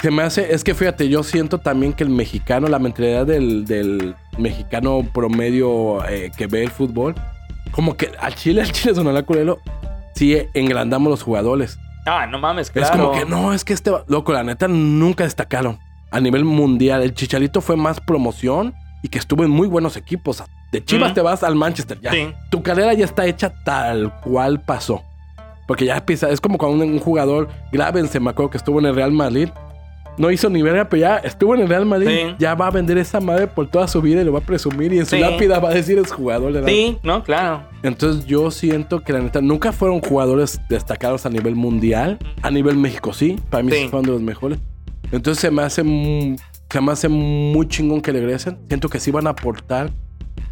Se 0.00 0.10
me 0.10 0.22
hace. 0.22 0.52
Es 0.52 0.62
que 0.62 0.74
fíjate, 0.74 1.08
yo 1.08 1.22
siento 1.22 1.58
también 1.58 1.92
que 1.92 2.04
el 2.04 2.10
mexicano, 2.10 2.68
la 2.68 2.78
mentalidad 2.78 3.26
del, 3.26 3.64
del 3.64 4.14
mexicano 4.36 5.06
promedio 5.12 6.04
eh, 6.08 6.30
que 6.36 6.46
ve 6.46 6.64
el 6.64 6.70
fútbol, 6.70 7.14
como 7.72 7.96
que 7.96 8.12
al 8.20 8.34
Chile, 8.34 8.62
al 8.62 8.72
Chile 8.72 8.94
sonará 8.94 9.22
culero, 9.22 9.58
sí 10.14 10.36
engrandamos 10.54 11.10
los 11.10 11.22
jugadores. 11.22 11.78
Ah, 12.06 12.26
no 12.26 12.38
mames, 12.38 12.70
claro. 12.70 12.86
Es 12.86 13.00
como 13.00 13.12
que 13.12 13.24
no, 13.24 13.52
es 13.52 13.64
que 13.64 13.72
este. 13.72 13.90
Loco, 14.06 14.32
la 14.32 14.44
neta 14.44 14.68
nunca 14.68 15.24
destacaron 15.24 15.78
a 16.10 16.20
nivel 16.20 16.44
mundial. 16.44 17.02
El 17.02 17.14
Chicharito 17.14 17.60
fue 17.60 17.76
más 17.76 18.00
promoción 18.00 18.74
y 19.02 19.08
que 19.08 19.18
estuvo 19.18 19.44
en 19.44 19.50
muy 19.50 19.68
buenos 19.68 19.96
equipos. 19.96 20.42
De 20.72 20.84
Chivas 20.84 21.12
Mm. 21.12 21.14
te 21.14 21.20
vas 21.22 21.42
al 21.42 21.54
Manchester, 21.54 21.98
ya. 22.00 22.10
Sí. 22.12 22.28
Tu 22.50 22.62
carrera 22.62 22.92
ya 22.94 23.04
está 23.04 23.26
hecha 23.26 23.52
tal 23.64 24.12
cual 24.20 24.60
pasó. 24.60 25.02
Porque 25.66 25.84
ya 25.84 26.04
pisa, 26.04 26.30
es 26.30 26.40
como 26.40 26.56
cuando 26.58 26.84
un, 26.84 26.92
un 26.92 26.98
jugador, 26.98 27.48
Gravense, 27.72 28.20
me 28.20 28.30
acuerdo 28.30 28.50
que 28.50 28.56
estuvo 28.58 28.78
en 28.80 28.86
el 28.86 28.94
Real 28.94 29.12
Madrid. 29.12 29.48
No 30.16 30.32
hizo 30.32 30.50
ni 30.50 30.62
verga, 30.62 30.88
pero 30.88 31.00
ya 31.02 31.16
estuvo 31.18 31.54
en 31.54 31.60
el 31.60 31.68
Real 31.68 31.86
Madrid. 31.86 32.08
Sí. 32.08 32.34
Ya 32.40 32.54
va 32.56 32.66
a 32.66 32.70
vender 32.72 32.98
esa 32.98 33.20
madre 33.20 33.46
por 33.46 33.68
toda 33.70 33.86
su 33.86 34.02
vida 34.02 34.20
y 34.20 34.24
lo 34.24 34.32
va 34.32 34.40
a 34.40 34.42
presumir. 34.42 34.92
Y 34.92 34.98
en 34.98 35.06
su 35.06 35.14
Sí. 35.14 35.20
lápida 35.22 35.60
va 35.60 35.68
a 35.70 35.74
decir 35.74 35.96
es 35.98 36.10
jugador 36.10 36.52
de 36.52 36.64
Sí, 36.68 36.98
no, 37.04 37.22
claro. 37.22 37.62
entonces 37.84 38.26
yo 38.26 38.50
siento 38.50 39.00
que 39.04 39.12
la 39.12 39.20
neta 39.20 39.40
nunca 39.40 39.70
fueron 39.70 40.00
jugadores 40.00 40.60
destacados 40.68 41.24
a 41.24 41.30
nivel 41.30 41.54
mundial. 41.54 42.18
A 42.42 42.50
nivel 42.50 42.76
México 42.76 43.12
sí. 43.12 43.38
Para 43.48 43.62
mí 43.62 43.70
sí, 43.70 43.86
fueron 43.88 44.06
de 44.06 44.10
los 44.12 44.22
mejores. 44.22 44.58
Entonces 45.12 45.40
se 45.40 45.50
me 45.52 45.62
hace 45.62 45.84
se 46.70 46.80
me 46.80 46.92
hace 46.92 47.08
muy 47.08 47.66
chingón 47.68 48.00
que 48.00 48.12
regresen. 48.12 48.58
Siento 48.68 48.88
que 48.88 49.00
sí 49.00 49.10
van 49.10 49.26
a 49.26 49.30
aportar 49.30 49.90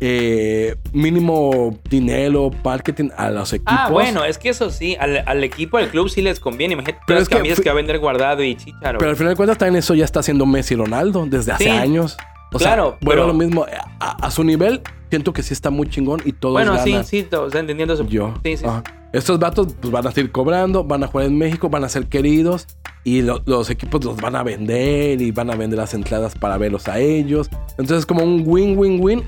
eh, 0.01 0.77
mínimo 0.93 1.79
dinero, 1.89 2.51
marketing 2.65 3.11
a 3.17 3.31
los 3.31 3.53
equipos. 3.53 3.75
Ah, 3.77 3.89
bueno, 3.91 4.25
es 4.25 4.37
que 4.39 4.51
eso 4.51 4.71
sí, 4.71 4.97
al, 4.99 5.23
al 5.27 5.43
equipo, 5.45 5.79
al 5.79 5.89
club 5.89 6.09
sí 6.09 6.23
les 6.23 6.41
conviene. 6.41 6.75
Imagínate 6.75 7.01
Pero 7.07 7.19
las 7.21 7.29
es 7.29 7.29
que 7.57 7.63
que 7.63 7.69
va 7.71 7.73
a 7.73 7.77
vender 7.77 7.99
Guardado 7.99 8.43
y 8.43 8.55
Chicharo. 8.57 8.99
Pero 8.99 9.11
al 9.11 9.17
final 9.17 9.33
de 9.33 9.37
cuentas 9.37 9.59
también 9.59 9.77
eso 9.77 9.95
ya 9.95 10.05
está 10.05 10.21
haciendo 10.21 10.45
Messi 10.47 10.75
y 10.75 10.77
Ronaldo 10.77 11.27
desde 11.27 11.53
hace 11.53 11.65
Sí. 11.65 11.71
años. 11.71 12.17
O 12.53 12.59
Claro, 12.59 12.91
sea, 12.91 12.99
bueno, 13.03 13.23
pero- 13.23 13.27
lo 13.27 13.35
mismo. 13.35 13.67
A, 14.01 14.27
a 14.27 14.31
su 14.31 14.45
nivel, 14.45 14.81
siento 15.11 15.33
que 15.33 15.43
sí 15.43 15.53
está 15.53 15.71
muy 15.71 15.89
chingón 15.89 16.21
y 16.25 16.33
todos 16.33 16.55
bueno, 16.55 16.79
sí, 16.83 16.95
sí, 17.05 17.27
o 17.35 17.51
sea, 17.51 17.61
entendiendo 17.61 17.95
eso. 17.95 18.07
Yo. 18.07 18.35
Sí, 18.45 18.57
sí. 18.59 18.65
Ajá. 18.67 18.83
Estos 19.17 19.39
vatos 19.39 19.75
pues, 19.81 19.91
van 19.93 20.07
a 20.07 20.13
seguir 20.13 20.31
cobrando, 20.31 20.85
van 20.85 21.03
a 21.05 21.07
jugar 21.07 21.27
en 21.27 21.39
México, 21.39 21.69
van 21.69 21.85
a 21.85 21.89
ser 21.89 22.07
queridos 22.07 22.67
y 23.05 23.23
lo- 23.23 23.43
los 23.47 23.71
equipos 23.71 24.05
los 24.05 24.17
van 24.17 24.37
a 24.37 24.43
vender 24.43 25.21
y 25.23 25.31
van 25.31 25.51
a 25.51 25.57
vender 25.57 25.79
las 25.79 25.95
entradas 25.95 26.35
para 26.35 26.59
verlos 26.59 26.87
a 26.89 26.99
ellos. 26.99 27.49
Entonces 27.79 28.05
como 28.07 28.23
un 28.25 28.43
win-win-win. 28.47 29.25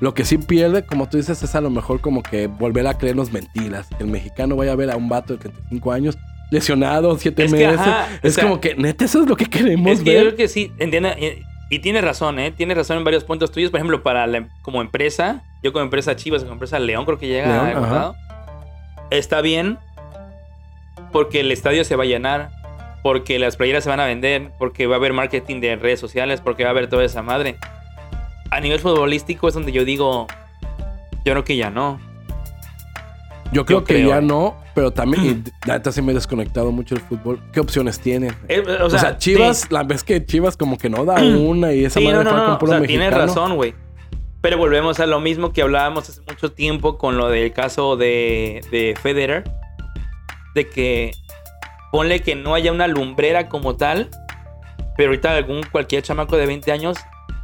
Lo 0.00 0.14
que 0.14 0.24
sí 0.24 0.36
pierde, 0.38 0.84
como 0.84 1.08
tú 1.08 1.16
dices, 1.18 1.40
es 1.44 1.54
a 1.54 1.60
lo 1.60 1.70
mejor 1.70 2.00
como 2.00 2.24
que 2.24 2.48
volver 2.48 2.88
a 2.88 2.98
creernos 2.98 3.32
mentiras. 3.32 3.86
Que 3.96 4.02
el 4.02 4.10
mexicano 4.10 4.56
vaya 4.56 4.72
a 4.72 4.76
ver 4.76 4.90
a 4.90 4.96
un 4.96 5.08
vato 5.08 5.34
de 5.34 5.38
35 5.38 5.92
años 5.92 6.18
lesionado, 6.50 7.16
7 7.16 7.44
Es 7.44 7.52
que, 7.52 7.66
meses. 7.66 7.78
ajá, 7.80 8.08
es 8.22 8.32
o 8.32 8.34
sea, 8.34 8.44
como 8.44 8.60
que, 8.60 8.74
neta, 8.74 9.04
eso 9.04 9.22
es 9.22 9.28
lo 9.28 9.36
que 9.36 9.46
queremos 9.46 9.92
Es 9.92 10.00
que 10.00 10.06
yo 10.12 10.18
ver. 10.18 10.22
creo 10.26 10.36
que 10.36 10.48
sí, 10.48 10.72
entienda. 10.78 11.16
Y, 11.18 11.42
y 11.70 11.78
tiene 11.78 12.00
razón, 12.00 12.38
¿eh? 12.40 12.50
Tiene 12.50 12.74
razón 12.74 12.98
en 12.98 13.04
varios 13.04 13.22
puntos 13.22 13.52
tuyos. 13.52 13.70
Por 13.70 13.78
ejemplo, 13.78 14.02
para 14.02 14.26
la- 14.26 14.48
como 14.62 14.80
empresa, 14.82 15.44
yo 15.62 15.72
como 15.72 15.84
empresa 15.84 16.16
Chivas, 16.16 16.42
como 16.42 16.54
empresa 16.54 16.80
León, 16.80 17.04
creo 17.04 17.18
que 17.18 17.28
llega 17.28 17.46
León, 17.70 17.84
a. 17.84 18.12
Está 19.12 19.40
bien 19.40 19.78
porque 21.12 21.40
el 21.40 21.52
estadio 21.52 21.84
se 21.84 21.96
va 21.96 22.04
a 22.04 22.06
llenar, 22.06 22.50
porque 23.02 23.38
las 23.38 23.56
playeras 23.56 23.84
se 23.84 23.90
van 23.90 24.00
a 24.00 24.06
vender, 24.06 24.50
porque 24.58 24.86
va 24.86 24.94
a 24.96 24.98
haber 24.98 25.12
marketing 25.12 25.60
de 25.60 25.76
redes 25.76 26.00
sociales, 26.00 26.40
porque 26.40 26.62
va 26.64 26.70
a 26.70 26.72
haber 26.72 26.88
toda 26.88 27.04
esa 27.04 27.22
madre. 27.22 27.56
A 28.50 28.60
nivel 28.60 28.80
futbolístico 28.80 29.48
es 29.48 29.54
donde 29.54 29.72
yo 29.72 29.84
digo, 29.84 30.26
yo 31.24 31.32
creo 31.32 31.44
que 31.44 31.56
ya 31.56 31.70
no. 31.70 32.00
Yo 33.52 33.66
creo 33.66 33.80
yo 33.80 33.84
que 33.84 33.94
creo, 33.96 34.08
ya 34.08 34.20
no, 34.22 34.56
pero 34.74 34.90
también, 34.92 35.44
y 35.44 35.50
la 35.68 35.74
neta 35.74 35.92
se 35.92 36.00
me 36.00 36.12
he 36.12 36.14
desconectado 36.14 36.72
mucho 36.72 36.94
del 36.94 37.04
fútbol. 37.04 37.38
¿Qué 37.52 37.60
opciones 37.60 38.00
tienen? 38.00 38.34
Eh, 38.48 38.62
O 38.80 38.88
sea, 38.88 39.18
Chivas, 39.18 39.58
sí. 39.60 39.66
la 39.70 39.82
vez 39.82 40.02
que 40.04 40.24
Chivas 40.24 40.56
como 40.56 40.78
que 40.78 40.88
no 40.88 41.04
da 41.04 41.16
una 41.22 41.74
y 41.74 41.84
esa 41.84 42.00
Sí, 42.00 42.06
madre 42.06 42.18
no, 42.18 42.24
no, 42.24 42.30
juega 42.30 42.46
no. 42.48 42.58
con 42.58 42.68
O 42.68 42.72
sea, 42.72 42.82
tienes 42.86 43.12
razón, 43.12 43.56
güey. 43.56 43.74
Pero 44.42 44.58
volvemos 44.58 44.98
a 44.98 45.06
lo 45.06 45.20
mismo 45.20 45.52
que 45.52 45.62
hablábamos 45.62 46.08
hace 46.08 46.20
mucho 46.28 46.50
tiempo 46.52 46.98
con 46.98 47.16
lo 47.16 47.28
del 47.28 47.52
caso 47.52 47.96
de, 47.96 48.60
de 48.72 48.96
Federer. 49.00 49.44
De 50.54 50.68
que 50.68 51.12
ponle 51.92 52.20
que 52.20 52.34
no 52.34 52.54
haya 52.54 52.72
una 52.72 52.88
lumbrera 52.88 53.48
como 53.48 53.76
tal. 53.76 54.10
Pero 54.96 55.10
ahorita 55.10 55.36
algún 55.36 55.62
cualquier 55.70 56.02
chamaco 56.02 56.36
de 56.36 56.46
20 56.46 56.72
años 56.72 56.98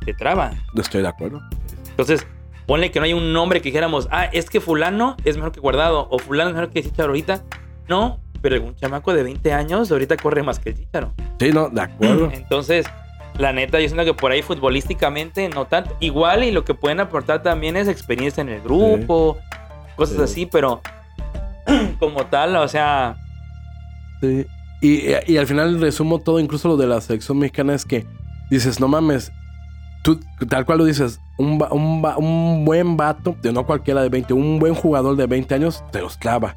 te 0.04 0.12
traba. 0.12 0.50
Estoy 0.76 1.02
de 1.02 1.08
acuerdo. 1.08 1.40
Entonces, 1.88 2.26
ponle 2.66 2.90
que 2.90 2.98
no 2.98 3.04
haya 3.04 3.14
un 3.14 3.32
nombre 3.32 3.60
que 3.60 3.68
dijéramos, 3.68 4.08
ah, 4.10 4.24
es 4.32 4.50
que 4.50 4.60
fulano 4.60 5.16
es 5.24 5.36
mejor 5.36 5.52
que 5.52 5.60
guardado. 5.60 6.08
O 6.10 6.18
fulano 6.18 6.50
es 6.50 6.56
mejor 6.56 6.70
que 6.70 6.82
Chicharo 6.82 7.10
ahorita. 7.10 7.44
No, 7.88 8.20
pero 8.42 8.56
algún 8.56 8.74
chamaco 8.74 9.14
de 9.14 9.22
20 9.22 9.52
años 9.52 9.90
ahorita 9.92 10.16
corre 10.16 10.42
más 10.42 10.58
que 10.58 10.70
el 10.70 10.76
Chicharo. 10.76 11.14
Sí, 11.38 11.52
no, 11.52 11.68
de 11.68 11.80
acuerdo. 11.80 12.30
Entonces, 12.32 12.86
la 13.38 13.52
neta, 13.52 13.80
yo 13.80 13.88
siento 13.88 14.04
que 14.04 14.14
por 14.14 14.32
ahí 14.32 14.42
futbolísticamente 14.42 15.48
no 15.48 15.64
tanto. 15.66 15.96
Igual 16.00 16.44
y 16.44 16.50
lo 16.50 16.64
que 16.64 16.74
pueden 16.74 17.00
aportar 17.00 17.42
también 17.42 17.76
es 17.76 17.88
experiencia 17.88 18.40
en 18.40 18.48
el 18.48 18.60
grupo, 18.60 19.38
cosas 19.96 20.16
Sí. 20.16 20.22
así, 20.22 20.46
pero 20.46 20.80
como 21.98 22.26
tal, 22.26 22.56
o 22.56 22.68
sea, 22.68 23.16
Sí. 24.20 24.44
Y, 24.80 25.02
y 25.26 25.36
al 25.38 25.46
final 25.46 25.80
resumo 25.80 26.18
todo, 26.20 26.38
incluso 26.40 26.68
lo 26.68 26.76
de 26.76 26.86
la 26.86 27.00
selección 27.00 27.38
mexicana, 27.38 27.74
es 27.74 27.84
que 27.84 28.06
dices, 28.50 28.78
no 28.80 28.86
mames, 28.88 29.32
tú 30.02 30.20
tal 30.48 30.64
cual 30.64 30.78
lo 30.78 30.84
dices, 30.84 31.20
un, 31.36 31.60
un, 31.70 32.04
un 32.16 32.64
buen 32.64 32.96
vato, 32.96 33.36
de 33.42 33.52
no 33.52 33.64
cualquiera 33.66 34.02
de 34.02 34.08
20, 34.08 34.32
un 34.34 34.58
buen 34.58 34.74
jugador 34.74 35.16
de 35.16 35.26
20 35.26 35.54
años 35.54 35.84
te 35.92 36.00
los 36.00 36.16
clava. 36.16 36.56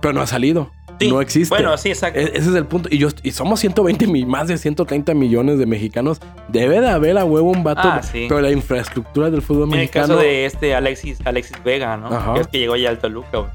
Pero 0.00 0.14
no 0.14 0.20
ha 0.22 0.26
salido. 0.26 0.70
Sí. 1.00 1.08
No 1.10 1.20
existe. 1.20 1.54
Bueno, 1.54 1.76
sí, 1.78 1.90
exacto. 1.90 2.18
E- 2.20 2.24
Ese 2.34 2.50
es 2.50 2.54
el 2.54 2.66
punto. 2.66 2.88
Y, 2.90 2.98
yo, 2.98 3.08
y 3.22 3.32
somos 3.32 3.60
120 3.60 4.06
mil, 4.06 4.26
más 4.26 4.48
de 4.48 4.58
130 4.58 5.14
millones 5.14 5.58
de 5.58 5.66
mexicanos. 5.66 6.20
Debe 6.48 6.80
de 6.80 6.88
haber 6.88 7.18
a 7.18 7.24
huevo 7.24 7.50
un 7.50 7.62
vato. 7.64 7.80
Ah, 7.84 8.02
sí. 8.02 8.26
Pero 8.28 8.40
la 8.40 8.50
infraestructura 8.50 9.30
del 9.30 9.42
fútbol 9.42 9.68
en 9.68 9.72
el 9.74 9.78
mexicano. 9.80 10.08
caso 10.08 10.18
de 10.20 10.46
este 10.46 10.74
Alexis, 10.74 11.18
Alexis 11.24 11.56
Vega, 11.64 11.96
¿no? 11.96 12.06
Ajá. 12.08 12.34
Que 12.34 12.40
es 12.40 12.46
que 12.48 12.58
llegó 12.58 12.76
ya 12.76 12.90
al 12.90 12.98
Toluca, 12.98 13.38
güey. 13.38 13.50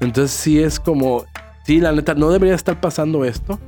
Entonces 0.00 0.36
sí 0.36 0.62
es 0.62 0.78
como. 0.80 1.24
Sí, 1.64 1.80
la 1.80 1.92
neta, 1.92 2.14
no 2.14 2.30
debería 2.30 2.54
estar 2.54 2.80
pasando 2.80 3.24
esto. 3.24 3.58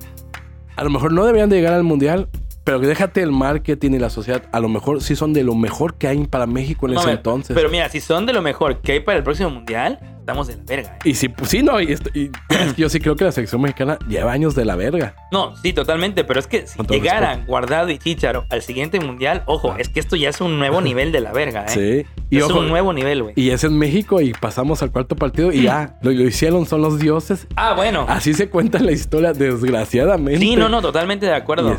A 0.77 0.85
lo 0.85 0.91
mejor 0.91 1.13
no 1.13 1.25
deberían 1.25 1.49
de 1.49 1.57
llegar 1.57 1.73
al 1.73 1.83
mundial. 1.85 2.29
Pero 2.67 2.81
déjate 2.81 3.23
el 3.23 3.31
marketing 3.31 3.93
y 3.93 3.99
la 4.01 4.11
sociedad. 4.11 4.43
A 4.51 4.59
lo 4.59 4.69
mejor 4.69 5.01
sí 5.01 5.15
son 5.15 5.33
de 5.33 5.45
lo 5.45 5.55
mejor 5.55 5.95
que 5.95 6.09
hay 6.09 6.27
para 6.27 6.47
México 6.47 6.89
en 6.89 6.95
No, 6.95 7.01
ese 7.01 7.13
entonces. 7.13 7.55
Pero 7.55 7.71
mira, 7.71 7.89
si 7.89 8.01
son 8.01 8.27
de 8.27 8.33
lo 8.33 8.43
mejor 8.43 8.81
que 8.81 8.91
hay 8.93 9.01
para 9.01 9.17
el 9.19 9.23
próximo 9.23 9.51
mundial, 9.51 10.01
estamos 10.19 10.49
de 10.49 10.57
la 10.57 10.63
verga. 10.67 10.97
¿eh? 11.05 11.09
Y 11.11 11.15
sí, 11.15 11.29
pues 11.29 11.49
sí, 11.51 11.63
no. 11.63 11.81
Y, 11.81 11.93
esto- 11.93 12.11
y 12.13 12.25
es 12.49 12.73
que 12.75 12.83
yo 12.83 12.89
sí 12.89 12.99
creo 12.99 13.15
que 13.15 13.23
la 13.23 13.31
selección 13.31 13.61
mexicana 13.63 13.99
lleva 14.09 14.33
años 14.33 14.57
de 14.57 14.65
la 14.65 14.75
verga. 14.75 15.15
No, 15.31 15.55
sí, 15.59 15.73
totalmente. 15.73 16.25
Pero 16.25 16.41
es 16.41 16.49
que 16.49 16.67
si 16.67 16.77
llegaran 16.91 17.47
Guardado 17.47 17.89
y 17.91 17.99
Chicharo 17.99 18.47
al 18.51 18.63
siguiente 18.63 18.99
mundial, 18.99 19.45
ojo, 19.47 19.71
Ah. 19.71 19.77
es 19.79 19.89
que 19.89 20.01
esto 20.01 20.17
ya 20.17 20.31
es 20.31 20.41
un 20.41 20.59
nuevo 20.59 20.81
nivel 20.81 21.13
de 21.13 21.21
la 21.21 21.31
verga, 21.33 21.67
¿eh? 21.67 22.05
Sí. 22.09 22.19
Y 22.31 22.39
es 22.39 22.43
ojo, 22.45 22.59
un 22.59 22.69
nuevo 22.69 22.93
nivel, 22.93 23.23
güey. 23.23 23.35
y 23.37 23.51
es 23.51 23.63
en 23.63 23.79
México 23.79 24.21
y 24.21 24.33
pasamos 24.33 24.83
al 24.83 24.91
cuarto 24.91 25.15
partido 25.15 25.53
y 25.53 25.63
ya, 25.63 25.97
lo, 26.03 26.11
lo 26.11 26.25
hicieron, 26.25 26.67
son 26.67 26.83
los 26.83 26.99
dioses. 26.99 27.47
Ah, 27.55 27.75
bueno. 27.75 28.07
Así 28.09 28.35
se 28.35 28.51
cuenta 28.51 28.81
la 28.81 28.91
historia, 28.91 29.33
desgraciadamente. 29.33 30.41
Sí, 30.41 30.57
no, 30.57 30.69
no, 30.69 30.83
totalmente 30.83 31.27
de 31.27 31.35
acuerdo. 31.35 31.77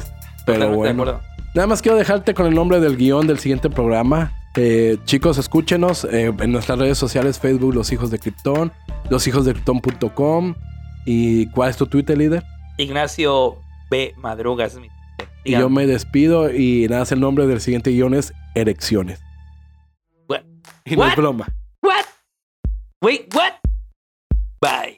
Pero 0.47 0.69
de 0.69 0.75
bueno. 0.75 1.19
Nada 1.53 1.67
más 1.67 1.81
quiero 1.81 1.97
dejarte 1.97 2.33
con 2.33 2.45
el 2.45 2.55
nombre 2.55 2.79
del 2.79 2.97
guion 2.97 3.27
del 3.27 3.39
siguiente 3.39 3.69
programa. 3.69 4.31
Eh, 4.55 4.97
chicos, 5.05 5.37
escúchenos 5.37 6.05
eh, 6.05 6.33
en 6.39 6.51
nuestras 6.51 6.79
redes 6.79 6.97
sociales, 6.97 7.39
Facebook, 7.39 7.73
Los 7.73 7.91
Hijos 7.91 8.09
de 8.09 8.17
Krypton, 8.17 8.71
loshijosdecripton.com. 9.09 10.55
¿Y 11.05 11.49
cuál 11.51 11.69
es 11.69 11.77
tu 11.77 11.85
Twitter, 11.85 12.17
líder? 12.17 12.43
Ignacio 12.77 13.57
B. 13.89 14.13
Madruga, 14.17 14.65
ese 14.65 14.77
es 14.77 14.81
mi. 14.81 14.89
Y 15.43 15.51
yo 15.51 15.69
me 15.69 15.87
despido 15.87 16.53
y 16.53 16.87
nada, 16.89 17.01
más 17.01 17.11
el 17.11 17.21
nombre 17.21 17.47
del 17.47 17.61
siguiente 17.61 17.91
guion 17.91 18.13
es 18.13 18.33
Erecciones. 18.55 19.21
What? 20.27 20.41
Y 20.85 20.95
no 20.95 21.07
es 21.07 21.15
broma. 21.15 21.47
What? 21.81 22.05
Wait, 23.01 23.33
what? 23.33 23.53
Bye. 24.59 24.97